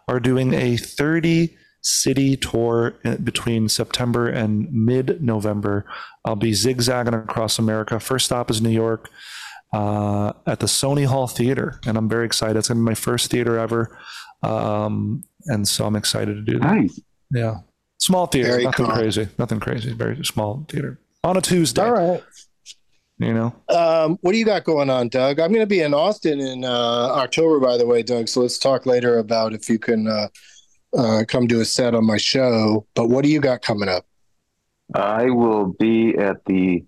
are 0.08 0.22
doing 0.22 0.54
a 0.54 0.78
30 0.78 1.56
city 1.82 2.38
tour 2.38 2.92
between 3.24 3.68
September 3.68 4.30
and 4.30 4.72
mid 4.72 5.22
November. 5.22 5.86
I'll 6.24 6.38
be 6.38 6.54
zigzagging 6.54 7.14
across 7.14 7.60
America. 7.60 8.00
First 8.00 8.26
stop 8.26 8.50
is 8.50 8.62
New 8.62 8.70
York 8.70 9.10
uh, 9.74 10.32
at 10.48 10.62
the 10.62 10.68
Sony 10.68 11.06
Hall 11.06 11.28
Theater. 11.28 11.82
And 11.86 11.98
I'm 11.98 12.08
very 12.08 12.26
excited. 12.26 12.56
It's 12.56 12.70
to 12.70 12.76
be 12.76 12.80
my 12.80 12.96
first 12.96 13.30
theater 13.30 13.60
ever. 13.60 13.98
Um, 14.44 15.24
and 15.48 15.68
so 15.68 15.86
I'm 15.86 15.96
excited 15.96 16.36
to 16.36 16.42
do 16.42 16.60
that. 16.60 16.74
Nice. 16.74 17.00
Yeah. 17.32 17.58
Small 18.00 18.26
theater, 18.28 18.52
Very 18.52 18.64
nothing 18.66 18.86
cool. 18.86 18.96
crazy. 18.96 19.28
Nothing 19.38 19.60
crazy. 19.60 19.94
Very 19.94 20.24
small 20.26 20.66
theater. 20.68 21.00
On 21.24 21.38
a 21.38 21.42
Tuesday, 21.42 21.82
All 21.84 21.94
right. 21.94 22.22
you 23.18 23.34
know. 23.34 23.56
Um, 23.70 24.18
what 24.22 24.34
do 24.34 24.38
you 24.38 24.46
got 24.46 24.66
going 24.66 24.90
on, 24.90 25.08
Doug? 25.08 25.40
I'm 25.40 25.50
going 25.54 25.62
to 25.62 25.68
be 25.68 25.80
in 25.80 25.94
Austin 25.94 26.40
in 26.42 26.66
uh, 26.66 26.68
October, 27.14 27.60
by 27.62 27.78
the 27.78 27.86
way, 27.86 28.04
Doug. 28.04 28.28
So 28.28 28.42
let's 28.42 28.58
talk 28.58 28.86
later 28.86 29.20
about 29.20 29.54
if 29.54 29.70
you 29.70 29.80
can 29.80 30.08
uh, 30.08 30.28
uh, 30.98 31.24
come 31.28 31.48
do 31.48 31.62
a 31.62 31.66
set 31.66 31.96
on 31.96 32.06
my 32.06 32.18
show. 32.18 32.86
But 32.94 33.08
what 33.08 33.24
do 33.24 33.30
you 33.32 33.40
got 33.40 33.62
coming 33.62 33.88
up? 33.88 34.06
I 34.94 35.30
will 35.30 35.68
be 35.80 36.16
at 36.18 36.44
the 36.46 36.84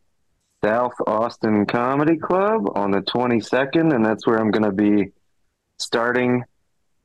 South 0.63 0.93
Austin 1.07 1.65
Comedy 1.65 2.17
Club 2.17 2.69
on 2.75 2.91
the 2.91 3.01
22nd, 3.01 3.95
and 3.95 4.05
that's 4.05 4.27
where 4.27 4.37
I'm 4.37 4.51
going 4.51 4.63
to 4.63 4.71
be 4.71 5.11
starting 5.79 6.43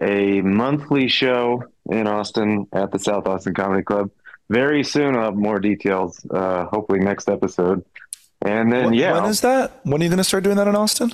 a 0.00 0.40
monthly 0.42 1.08
show 1.08 1.64
in 1.90 2.06
Austin 2.06 2.66
at 2.72 2.90
the 2.92 2.98
South 2.98 3.26
Austin 3.26 3.54
Comedy 3.54 3.82
Club. 3.82 4.10
Very 4.48 4.82
soon, 4.82 5.14
I'll 5.16 5.26
have 5.26 5.36
more 5.36 5.58
details, 5.60 6.24
uh, 6.30 6.64
hopefully, 6.66 6.98
next 7.00 7.28
episode. 7.28 7.84
And 8.42 8.72
then, 8.72 8.86
When- 8.86 8.94
yeah, 8.94 9.12
When 9.20 9.30
is 9.30 9.40
that? 9.42 9.80
When 9.84 10.00
are 10.00 10.04
you 10.04 10.10
going 10.10 10.18
to 10.18 10.24
start 10.24 10.44
doing 10.44 10.56
that 10.56 10.66
in 10.68 10.74
Austin? 10.76 11.12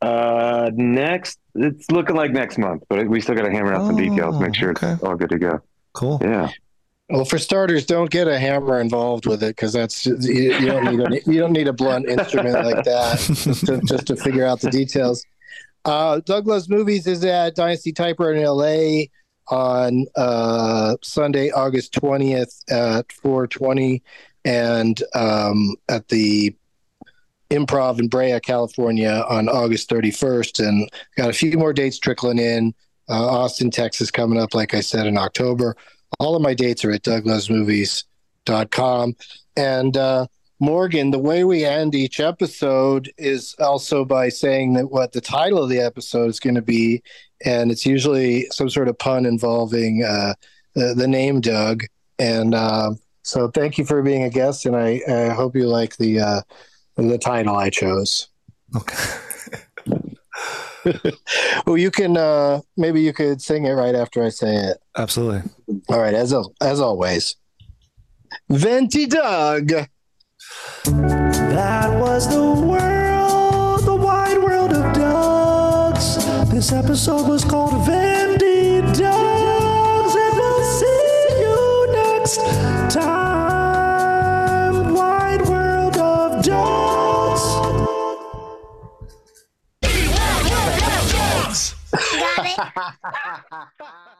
uh, 0.00 0.70
next, 0.74 1.38
it's 1.54 1.90
looking 1.90 2.16
like 2.16 2.32
next 2.32 2.58
month, 2.58 2.82
but 2.88 3.06
we 3.08 3.20
still 3.20 3.34
got 3.36 3.42
to 3.44 3.50
hammer 3.52 3.72
out 3.74 3.86
some 3.86 3.96
details, 3.96 4.34
Oh, 4.36 4.40
make 4.40 4.54
sure 4.54 4.70
okay. 4.70 4.92
it's 4.92 5.02
all 5.02 5.14
good 5.14 5.30
to 5.30 5.38
go. 5.38 5.60
Cool. 5.92 6.18
Yeah. 6.22 6.48
Well, 7.08 7.24
for 7.24 7.38
starters, 7.38 7.84
don't 7.84 8.10
get 8.10 8.26
a 8.26 8.38
hammer 8.38 8.80
involved 8.80 9.26
with 9.26 9.42
it 9.42 9.54
because 9.54 9.72
that's 9.74 10.06
you, 10.06 10.16
you 10.54 10.66
don't 10.66 10.84
need 10.96 11.00
a, 11.00 11.30
you 11.30 11.38
don't 11.38 11.52
need 11.52 11.68
a 11.68 11.72
blunt 11.72 12.08
instrument 12.08 12.64
like 12.64 12.84
that 12.84 13.18
just 13.18 13.66
to, 13.66 13.80
just 13.82 14.06
to 14.06 14.16
figure 14.16 14.46
out 14.46 14.60
the 14.60 14.70
details. 14.70 15.24
Uh, 15.84 16.20
Doug 16.24 16.46
Loves 16.46 16.68
Movies 16.68 17.06
is 17.06 17.24
at 17.24 17.56
Dynasty 17.56 17.92
Typewriter 17.92 18.34
in 18.34 18.44
LA 18.44 19.04
on 19.48 20.06
uh, 20.16 20.96
Sunday, 21.02 21.50
August 21.50 21.92
twentieth 21.92 22.62
at 22.70 23.10
four 23.12 23.46
twenty, 23.46 24.02
and 24.44 25.02
um, 25.14 25.76
at 25.88 26.08
the 26.08 26.54
Improv 27.50 27.98
in 27.98 28.08
Brea, 28.08 28.38
California 28.40 29.24
on 29.28 29.48
August 29.48 29.88
thirty 29.88 30.10
first. 30.10 30.60
And 30.60 30.88
got 31.16 31.30
a 31.30 31.34
few 31.34 31.56
more 31.58 31.72
dates 31.72 31.98
trickling 31.98 32.38
in. 32.38 32.74
Uh, 33.08 33.26
Austin, 33.26 33.70
Texas, 33.70 34.12
coming 34.12 34.38
up, 34.38 34.54
like 34.54 34.74
I 34.74 34.80
said, 34.80 35.06
in 35.06 35.18
October 35.18 35.76
all 36.18 36.34
of 36.36 36.42
my 36.42 36.52
dates 36.54 36.84
are 36.84 36.92
at 36.92 37.02
douglovesmovies.com 37.02 39.16
and 39.56 39.96
uh, 39.96 40.26
morgan 40.62 41.10
the 41.10 41.18
way 41.18 41.44
we 41.44 41.64
end 41.64 41.94
each 41.94 42.20
episode 42.20 43.12
is 43.18 43.54
also 43.58 44.04
by 44.04 44.28
saying 44.28 44.74
that 44.74 44.90
what 44.90 45.12
the 45.12 45.20
title 45.20 45.62
of 45.62 45.68
the 45.68 45.80
episode 45.80 46.30
is 46.30 46.40
going 46.40 46.54
to 46.54 46.62
be 46.62 47.02
and 47.44 47.70
it's 47.70 47.84
usually 47.84 48.46
some 48.50 48.70
sort 48.70 48.88
of 48.88 48.96
pun 48.98 49.26
involving 49.26 50.04
uh, 50.04 50.32
the, 50.74 50.94
the 50.94 51.08
name 51.08 51.40
doug 51.40 51.82
and 52.18 52.54
uh, 52.54 52.92
so 53.22 53.48
thank 53.48 53.76
you 53.76 53.84
for 53.84 54.02
being 54.02 54.22
a 54.22 54.30
guest 54.30 54.64
and 54.64 54.76
i, 54.76 55.00
I 55.08 55.28
hope 55.30 55.56
you 55.56 55.66
like 55.66 55.96
the 55.96 56.20
uh, 56.20 56.40
the 56.96 57.18
title 57.18 57.56
i 57.56 57.68
chose 57.68 58.28
Okay. 58.74 58.96
well 61.66 61.76
you 61.76 61.90
can 61.90 62.16
uh, 62.16 62.60
maybe 62.76 63.00
you 63.00 63.12
could 63.12 63.40
sing 63.42 63.66
it 63.66 63.72
right 63.72 63.94
after 63.94 64.24
i 64.24 64.28
say 64.28 64.54
it 64.54 64.82
Absolutely. 64.96 65.50
All 65.88 66.00
right, 66.00 66.14
as 66.14 66.34
as 66.60 66.80
always, 66.80 67.36
Venti 68.50 69.06
Doug. 69.06 69.72
That 70.84 71.90
was 72.00 72.28
the 72.28 72.42
world, 72.42 73.84
the 73.84 73.94
wide 73.94 74.38
world 74.38 74.72
of 74.72 74.92
Dougs. 74.94 76.16
This 76.50 76.72
episode 76.72 77.28
was 77.28 77.44
called 77.44 77.84
Venti 77.86 78.80
Dougs, 78.92 80.14
and 80.14 80.36
we'll 80.38 80.62
see 80.78 81.26
you 81.40 81.86
next 81.92 82.40
time. 82.94 84.92
Wide 84.94 85.42
world 85.48 85.96
of 85.96 86.44
Dougs. 86.44 87.42
Got 91.90 92.46
it? 92.46 92.58